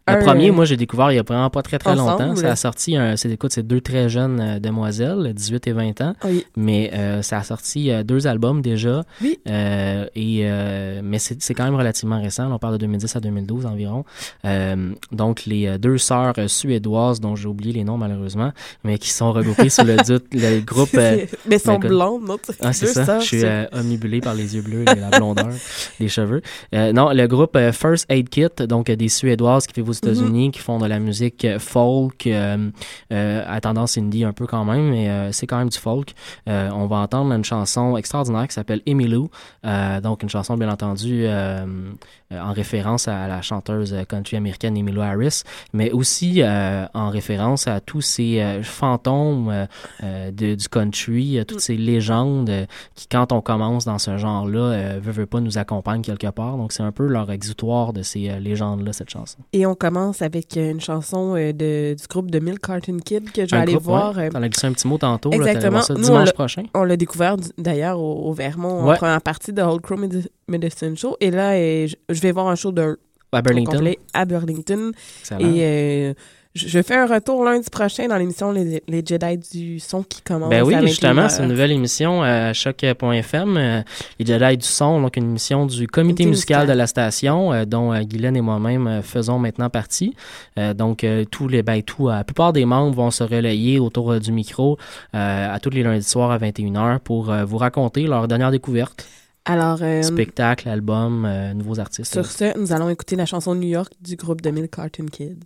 Le 0.08 0.14
Un, 0.14 0.16
premier, 0.24 0.50
euh, 0.50 0.52
moi, 0.52 0.64
j'ai 0.64 0.76
découvert 0.76 1.12
il 1.12 1.14
y 1.14 1.18
a 1.18 1.22
vraiment 1.22 1.48
pas 1.48 1.62
très 1.62 1.78
très 1.78 1.90
ensemble. 1.92 2.22
longtemps. 2.24 2.36
Ça 2.36 2.50
a 2.52 2.56
sorti, 2.56 2.96
un- 2.96 3.16
c'est 3.16 3.30
écoute, 3.30 3.52
c'est 3.52 3.62
deux 3.64 3.80
très 3.80 4.08
jeunes 4.08 4.40
euh, 4.40 4.58
demoiselles, 4.58 5.32
18 5.32 5.68
et 5.68 5.72
20 5.72 6.00
ans. 6.00 6.14
Oui. 6.24 6.44
Mais 6.56 6.90
euh, 6.92 7.22
ça 7.22 7.38
a 7.38 7.42
sorti 7.44 7.90
euh, 7.92 8.02
deux 8.02 8.26
albums 8.26 8.62
déjà. 8.62 9.04
Oui. 9.22 9.38
Et, 9.46 10.44
mais 11.04 11.18
c'est 11.20 11.40
c'est 11.40 11.54
quand 11.54 11.64
même 11.64 11.76
relativement 11.76 12.20
récent. 12.20 12.50
on 12.52 12.58
parle 12.58 12.74
de 12.74 12.78
2010 12.78 13.14
à 13.16 13.20
2012 13.20 13.66
environ. 13.66 14.04
Donc, 15.12 15.44
les 15.46 15.78
deux 15.78 15.98
sœurs 15.98 16.34
suédoises, 16.48 17.20
dont 17.20 17.36
j'ai 17.36 17.46
oublié 17.46 17.72
les 17.72 17.84
noms 17.84 17.96
malheureusement, 17.96 18.52
mais 18.84 18.98
qui 18.98 19.10
sont 19.10 19.32
regroupées 19.32 19.68
sous 19.68 19.84
le, 19.84 19.96
le 20.32 20.60
groupe... 20.64 20.88
C'est- 20.92 21.28
mais 21.48 21.58
sont 21.58 21.72
ben, 21.74 21.78
écoute- 21.78 21.88
blondes, 21.90 22.22
non? 22.26 22.38
Ah, 22.60 22.72
c'est 22.72 22.86
Deux 22.86 22.92
ça. 22.92 23.04
sœurs, 23.04 23.20
Je 23.20 23.26
suis 23.26 23.42
omnibulé 23.72 24.20
par 24.20 24.34
les 24.34 24.54
yeux 24.56 24.62
bleus 24.62 24.82
et 24.82 24.98
la 24.98 25.10
blondeur 25.10 25.48
des 26.00 26.08
cheveux. 26.08 26.42
Non, 26.72 27.10
le 27.12 27.26
groupe 27.26 27.56
First 27.72 28.06
Aid 28.08 28.28
Kit, 28.28 28.48
donc 28.68 28.90
des 28.90 29.08
Suédoises 29.08 29.66
qui 29.66 29.74
vivent 29.80 29.91
aux 29.92 29.94
États-Unis, 29.94 30.50
qui 30.50 30.60
font 30.60 30.78
de 30.78 30.86
la 30.86 30.98
musique 30.98 31.44
euh, 31.44 31.58
folk 31.58 32.26
euh, 32.26 32.70
euh, 33.12 33.44
à 33.46 33.60
tendance 33.60 33.98
indie 33.98 34.24
un 34.24 34.32
peu 34.32 34.46
quand 34.46 34.64
même, 34.64 34.90
mais 34.90 35.32
c'est 35.32 35.46
quand 35.46 35.58
même 35.58 35.68
du 35.68 35.78
folk. 35.78 36.14
On 36.46 36.86
va 36.86 36.96
entendre 36.96 37.32
une 37.32 37.44
chanson 37.44 37.96
extraordinaire 37.96 38.48
qui 38.48 38.54
s'appelle 38.54 38.82
Emilou, 38.86 39.28
donc 40.02 40.22
une 40.22 40.28
chanson 40.28 40.56
bien 40.56 40.70
entendu 40.70 41.26
en 42.40 42.52
référence 42.52 43.08
à 43.08 43.26
la 43.28 43.42
chanteuse 43.42 43.92
euh, 43.94 44.04
country 44.04 44.36
américaine 44.36 44.76
Emmylou 44.78 45.00
Harris, 45.02 45.42
mais 45.72 45.90
aussi 45.90 46.42
euh, 46.42 46.84
en 46.94 47.10
référence 47.10 47.66
à 47.68 47.80
tous 47.80 48.00
ces 48.00 48.40
euh, 48.40 48.62
fantômes 48.62 49.48
euh, 49.50 49.66
euh, 50.02 50.30
de- 50.30 50.54
du 50.54 50.68
country, 50.68 51.38
euh, 51.38 51.44
toutes 51.44 51.60
ces 51.60 51.76
légendes 51.76 52.50
euh, 52.50 52.66
qui, 52.94 53.06
quand 53.08 53.32
on 53.32 53.40
commence 53.40 53.84
dans 53.84 53.98
ce 53.98 54.16
genre-là, 54.18 54.58
euh, 54.60 55.00
veut, 55.02 55.12
veut 55.12 55.26
pas 55.26 55.40
nous 55.40 55.58
accompagnent 55.58 56.02
quelque 56.02 56.30
part. 56.30 56.56
Donc, 56.56 56.72
c'est 56.72 56.82
un 56.82 56.92
peu 56.92 57.06
leur 57.06 57.30
exutoire 57.30 57.92
de 57.92 58.02
ces 58.02 58.28
euh, 58.30 58.38
légendes-là, 58.38 58.92
cette 58.92 59.10
chanson. 59.10 59.38
Et 59.52 59.66
on 59.66 59.74
commence 59.74 60.22
avec 60.22 60.56
euh, 60.56 60.70
une 60.72 60.80
chanson 60.80 61.34
euh, 61.36 61.52
de, 61.52 61.94
du 61.94 62.06
groupe 62.08 62.30
de 62.30 62.38
Milk 62.38 62.60
Carton 62.60 62.98
Kid 63.04 63.30
que 63.32 63.44
je 63.46 63.50
vais 63.50 63.56
Un 63.56 63.60
aller 63.62 63.72
groupe, 63.72 63.84
voir. 63.84 64.16
ouais. 64.16 64.26
euh, 64.26 64.30
T'en 64.30 64.42
as 64.42 64.48
glissé 64.48 64.66
un 64.66 64.72
petit 64.72 64.88
mot 64.88 64.98
tantôt. 64.98 65.30
Exactement. 65.32 65.82
ça 65.82 65.94
Nous, 65.94 66.02
dimanche 66.02 66.32
prochain. 66.32 66.64
On 66.74 66.84
l'a 66.84 66.96
découvert 66.96 67.36
d'ailleurs 67.58 67.98
au, 68.00 68.28
au 68.28 68.32
Vermont 68.32 68.84
Ouais. 68.84 68.94
en 68.94 68.96
première 68.96 69.22
partie 69.22 69.52
de 69.52 69.62
Old 69.62 69.80
Crow 69.82 69.96
Medicine 70.48 70.96
Show. 70.96 71.16
Et 71.20 71.30
là, 71.30 71.52
euh, 71.52 71.86
je, 72.08 72.20
vais 72.20 72.32
voir 72.32 72.48
un 72.48 72.56
show 72.56 72.72
de 72.72 72.98
À 73.32 73.42
Burlington. 73.42 73.72
complet 73.72 73.98
à 74.12 74.24
Burlington. 74.24 74.92
Excellent. 75.20 75.40
Et 75.40 75.64
euh, 75.64 76.14
je, 76.54 76.82
fais 76.82 76.96
un 76.96 77.06
retour 77.06 77.42
lundi 77.44 77.70
prochain 77.70 78.06
dans 78.08 78.16
l'émission 78.18 78.52
les, 78.52 78.82
les 78.86 79.02
Jedi 79.06 79.38
du 79.38 79.80
son 79.80 80.02
qui 80.02 80.20
commence. 80.20 80.50
Ben 80.50 80.62
oui, 80.62 80.74
justement, 80.82 81.22
21 81.22 81.28
c'est 81.30 81.42
une 81.44 81.48
nouvelle 81.48 81.72
émission 81.72 82.22
à 82.22 82.52
choc.fm, 82.52 83.56
euh, 83.56 83.82
les 84.18 84.26
Jedi 84.26 84.58
du 84.58 84.66
son, 84.66 85.00
donc 85.00 85.16
une 85.16 85.24
émission 85.30 85.64
du 85.64 85.86
comité 85.86 86.24
Comité 86.24 86.26
musical 86.26 86.58
musical. 86.58 86.74
de 86.74 86.78
la 86.78 86.86
station, 86.86 87.54
euh, 87.54 87.64
dont 87.64 87.94
euh, 87.94 88.02
Guylaine 88.02 88.36
et 88.36 88.42
moi-même 88.42 88.86
euh, 88.86 89.00
faisons 89.02 89.38
maintenant 89.38 89.70
partie. 89.70 90.14
Euh, 90.58 90.74
donc, 90.74 91.04
euh, 91.04 91.24
tous 91.24 91.48
les, 91.48 91.62
ben, 91.62 91.82
tout, 91.82 92.10
euh, 92.10 92.16
la 92.16 92.24
plupart 92.24 92.52
des 92.52 92.66
membres 92.66 92.94
vont 92.94 93.10
se 93.10 93.24
relayer 93.24 93.78
autour 93.78 94.12
euh, 94.12 94.18
du 94.20 94.30
micro 94.32 94.76
euh, 95.14 95.54
à 95.54 95.58
tous 95.58 95.70
les 95.70 95.82
lundis 95.82 96.06
soirs 96.06 96.32
à 96.32 96.38
21h 96.38 96.98
pour 96.98 97.30
euh, 97.30 97.46
vous 97.46 97.56
raconter 97.56 98.02
leur 98.02 98.28
dernière 98.28 98.50
découverte. 98.50 99.06
Alors, 99.44 99.78
euh, 99.82 100.02
Spectacle, 100.02 100.68
album, 100.68 101.24
euh, 101.24 101.52
nouveaux 101.52 101.80
artistes. 101.80 102.12
sur 102.12 102.26
ce, 102.26 102.56
nous 102.58 102.72
allons 102.72 102.88
écouter 102.88 103.16
la 103.16 103.26
chanson 103.26 103.54
New 103.54 103.68
York 103.68 103.92
du 104.00 104.16
groupe 104.16 104.40
de 104.40 104.50
Milk 104.50 104.70
Carton 104.70 105.06
Kids. 105.06 105.40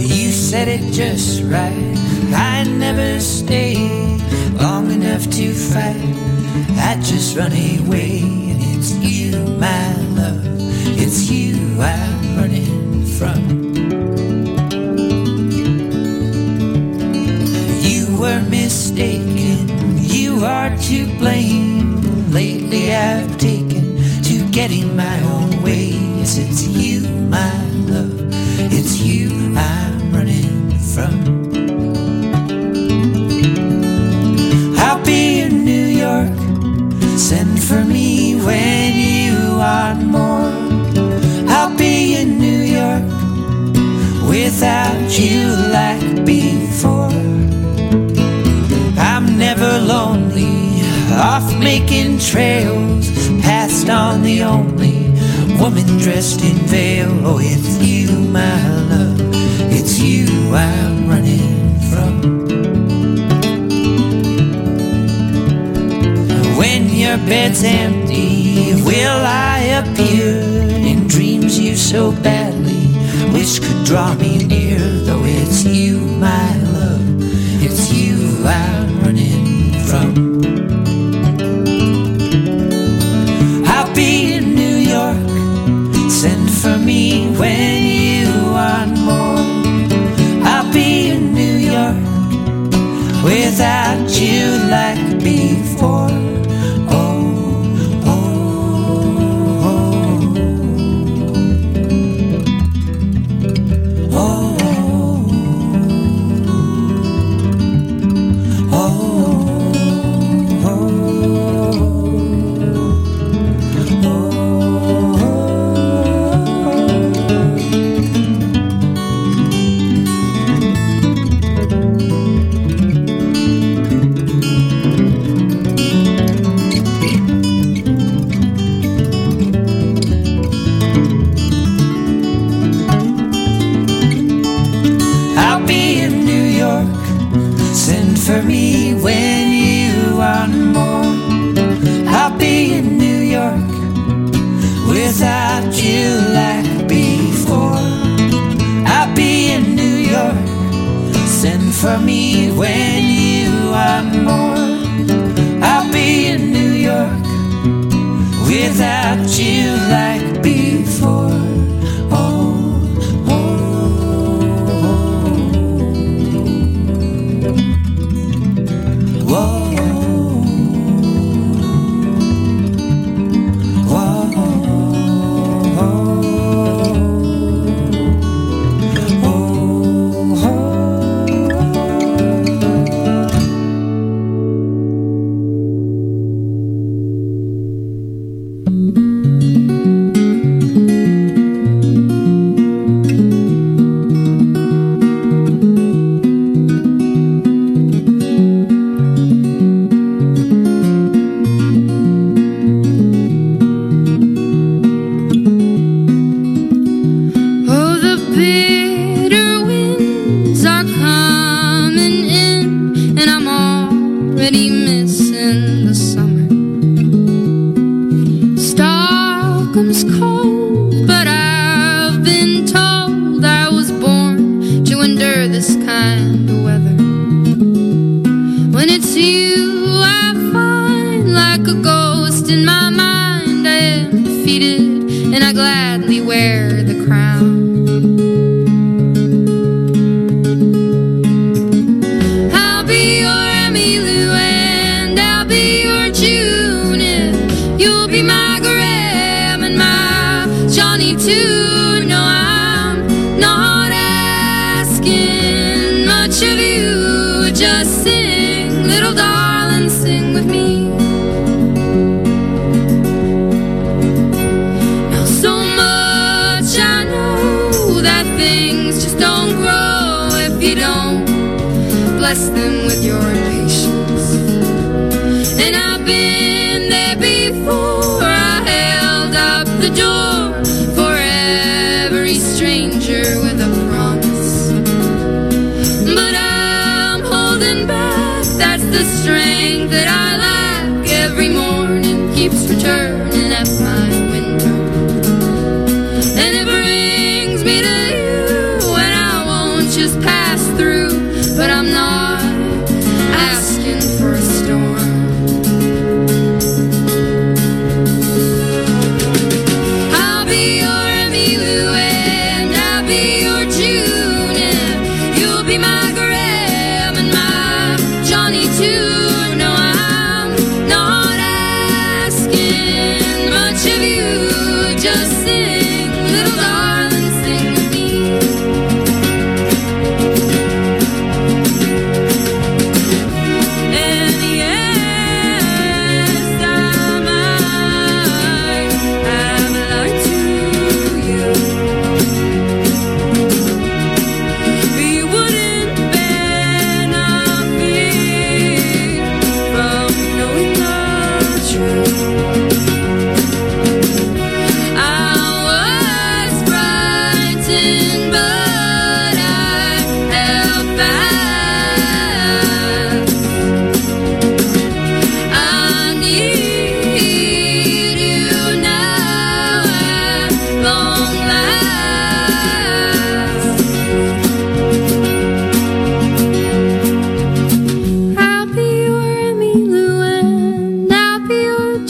You 0.00 0.32
said 0.32 0.66
it 0.66 0.92
just 0.92 1.44
right. 1.44 1.96
I 2.34 2.64
never 2.64 3.20
stayed 3.20 4.09
long 4.60 4.90
enough 4.90 5.28
to 5.30 5.54
fight. 5.54 5.96
I 6.78 6.96
just 7.02 7.36
run 7.36 7.52
away, 7.52 8.20
and 8.20 8.60
it's 8.76 8.92
you, 8.98 9.32
my 9.58 9.94
love. 10.18 10.44
It's 11.02 11.30
you 11.30 11.80
I'm 11.80 12.36
running 12.36 13.06
from. 13.06 13.40
You 17.80 18.18
were 18.18 18.42
mistaken. 18.50 19.98
You 19.98 20.44
are 20.44 20.76
to 20.76 21.18
blame. 21.18 22.30
Lately 22.30 22.92
I've 22.94 23.38
taken 23.38 23.96
to 24.24 24.48
getting 24.50 24.94
my 24.94 25.20
own 25.22 25.62
way. 25.62 25.88
Yes, 26.18 26.36
it's 26.38 26.66
you, 26.68 27.08
my 27.08 27.64
love. 27.88 28.12
It's 28.72 29.00
you 29.00 29.54
I'm 29.56 30.12
running 30.12 30.78
from. 30.78 31.39
Send 37.16 37.62
for 37.62 37.84
me 37.84 38.34
when 38.46 38.96
you 38.96 39.56
want 39.56 40.04
more. 40.04 40.52
I'll 41.48 41.76
be 41.76 42.16
in 42.20 42.38
New 42.38 42.62
York 42.78 43.04
without 44.28 45.18
you 45.18 45.40
like 45.78 46.24
before. 46.24 47.20
I'm 48.98 49.38
never 49.38 49.72
lonely, 49.94 50.82
off 51.12 51.46
making 51.58 52.18
trails, 52.18 53.10
past 53.42 53.88
on 53.88 54.22
the 54.22 54.42
only 54.42 54.98
woman 55.60 55.86
dressed 55.98 56.42
in 56.42 56.56
veil. 56.66 57.12
Oh, 57.26 57.38
it's 57.40 57.78
you, 57.78 58.10
my 58.38 58.60
love, 58.90 59.20
it's 59.70 59.98
you 59.98 60.26
I'm 60.54 61.08
running 61.08 61.49
your 67.10 67.18
bed's 67.26 67.64
empty, 67.64 68.72
will 68.84 69.22
I 69.26 69.82
appear 69.82 70.42
in 70.90 71.08
dreams 71.08 71.58
you 71.58 71.74
so 71.74 72.12
badly 72.12 72.86
wish 73.32 73.58
could 73.58 73.84
draw 73.84 74.14
me 74.14 74.46
near? 74.46 74.78
Though 74.78 75.24
it's 75.24 75.64
you, 75.64 75.98
my 75.98 76.56
love, 76.76 77.02
it's 77.66 77.92
you 77.92 78.14
I'm 78.46 79.00
running 79.00 79.72
from. 79.88 80.08
I'll 83.66 83.92
be 83.92 84.34
in 84.34 84.54
New 84.54 84.76
York, 84.94 86.10
send 86.12 86.48
for 86.48 86.78
me 86.78 87.28
when 87.36 87.82
you 87.82 88.28
want 88.52 88.96
more. 89.00 90.46
I'll 90.46 90.72
be 90.72 91.10
in 91.10 91.34
New 91.34 91.56
York 91.74 91.96
without 93.24 94.08
you 94.10 94.46
like 94.70 95.09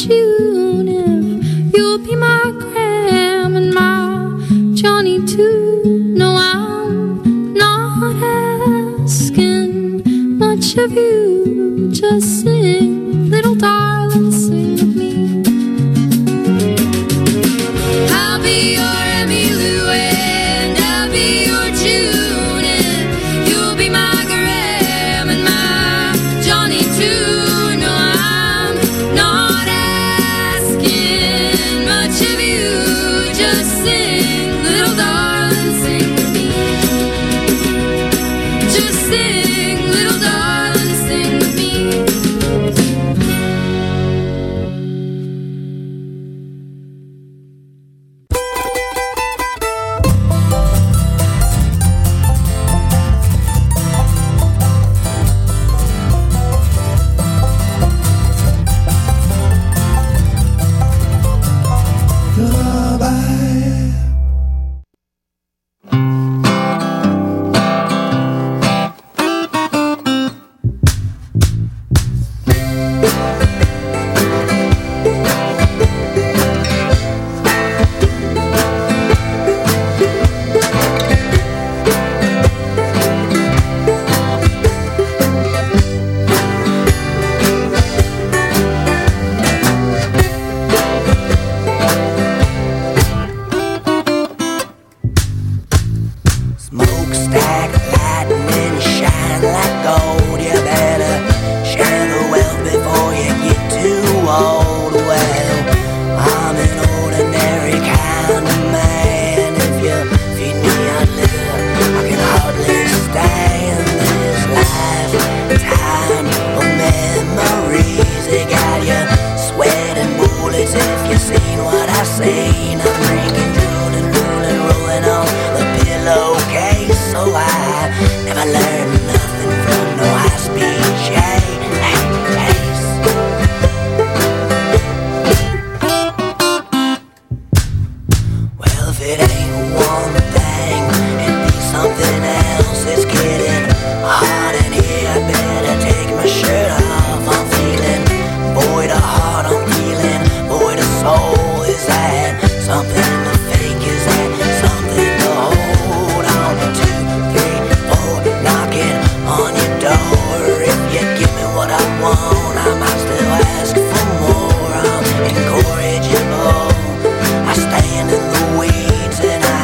June 0.06 0.89
if 0.89 1.74
you'll 1.74 1.98
be 1.98 2.16
my 2.16 2.52
Graham 2.59 3.55
and 3.55 3.74
my 3.74 4.72
Johnny 4.72 5.22
too. 5.27 5.82
No, 6.16 6.35
I'm 6.36 7.52
not 7.52 8.16
asking 9.05 10.39
much 10.39 10.78
of 10.78 10.93
you, 10.93 11.90
just. 11.93 12.49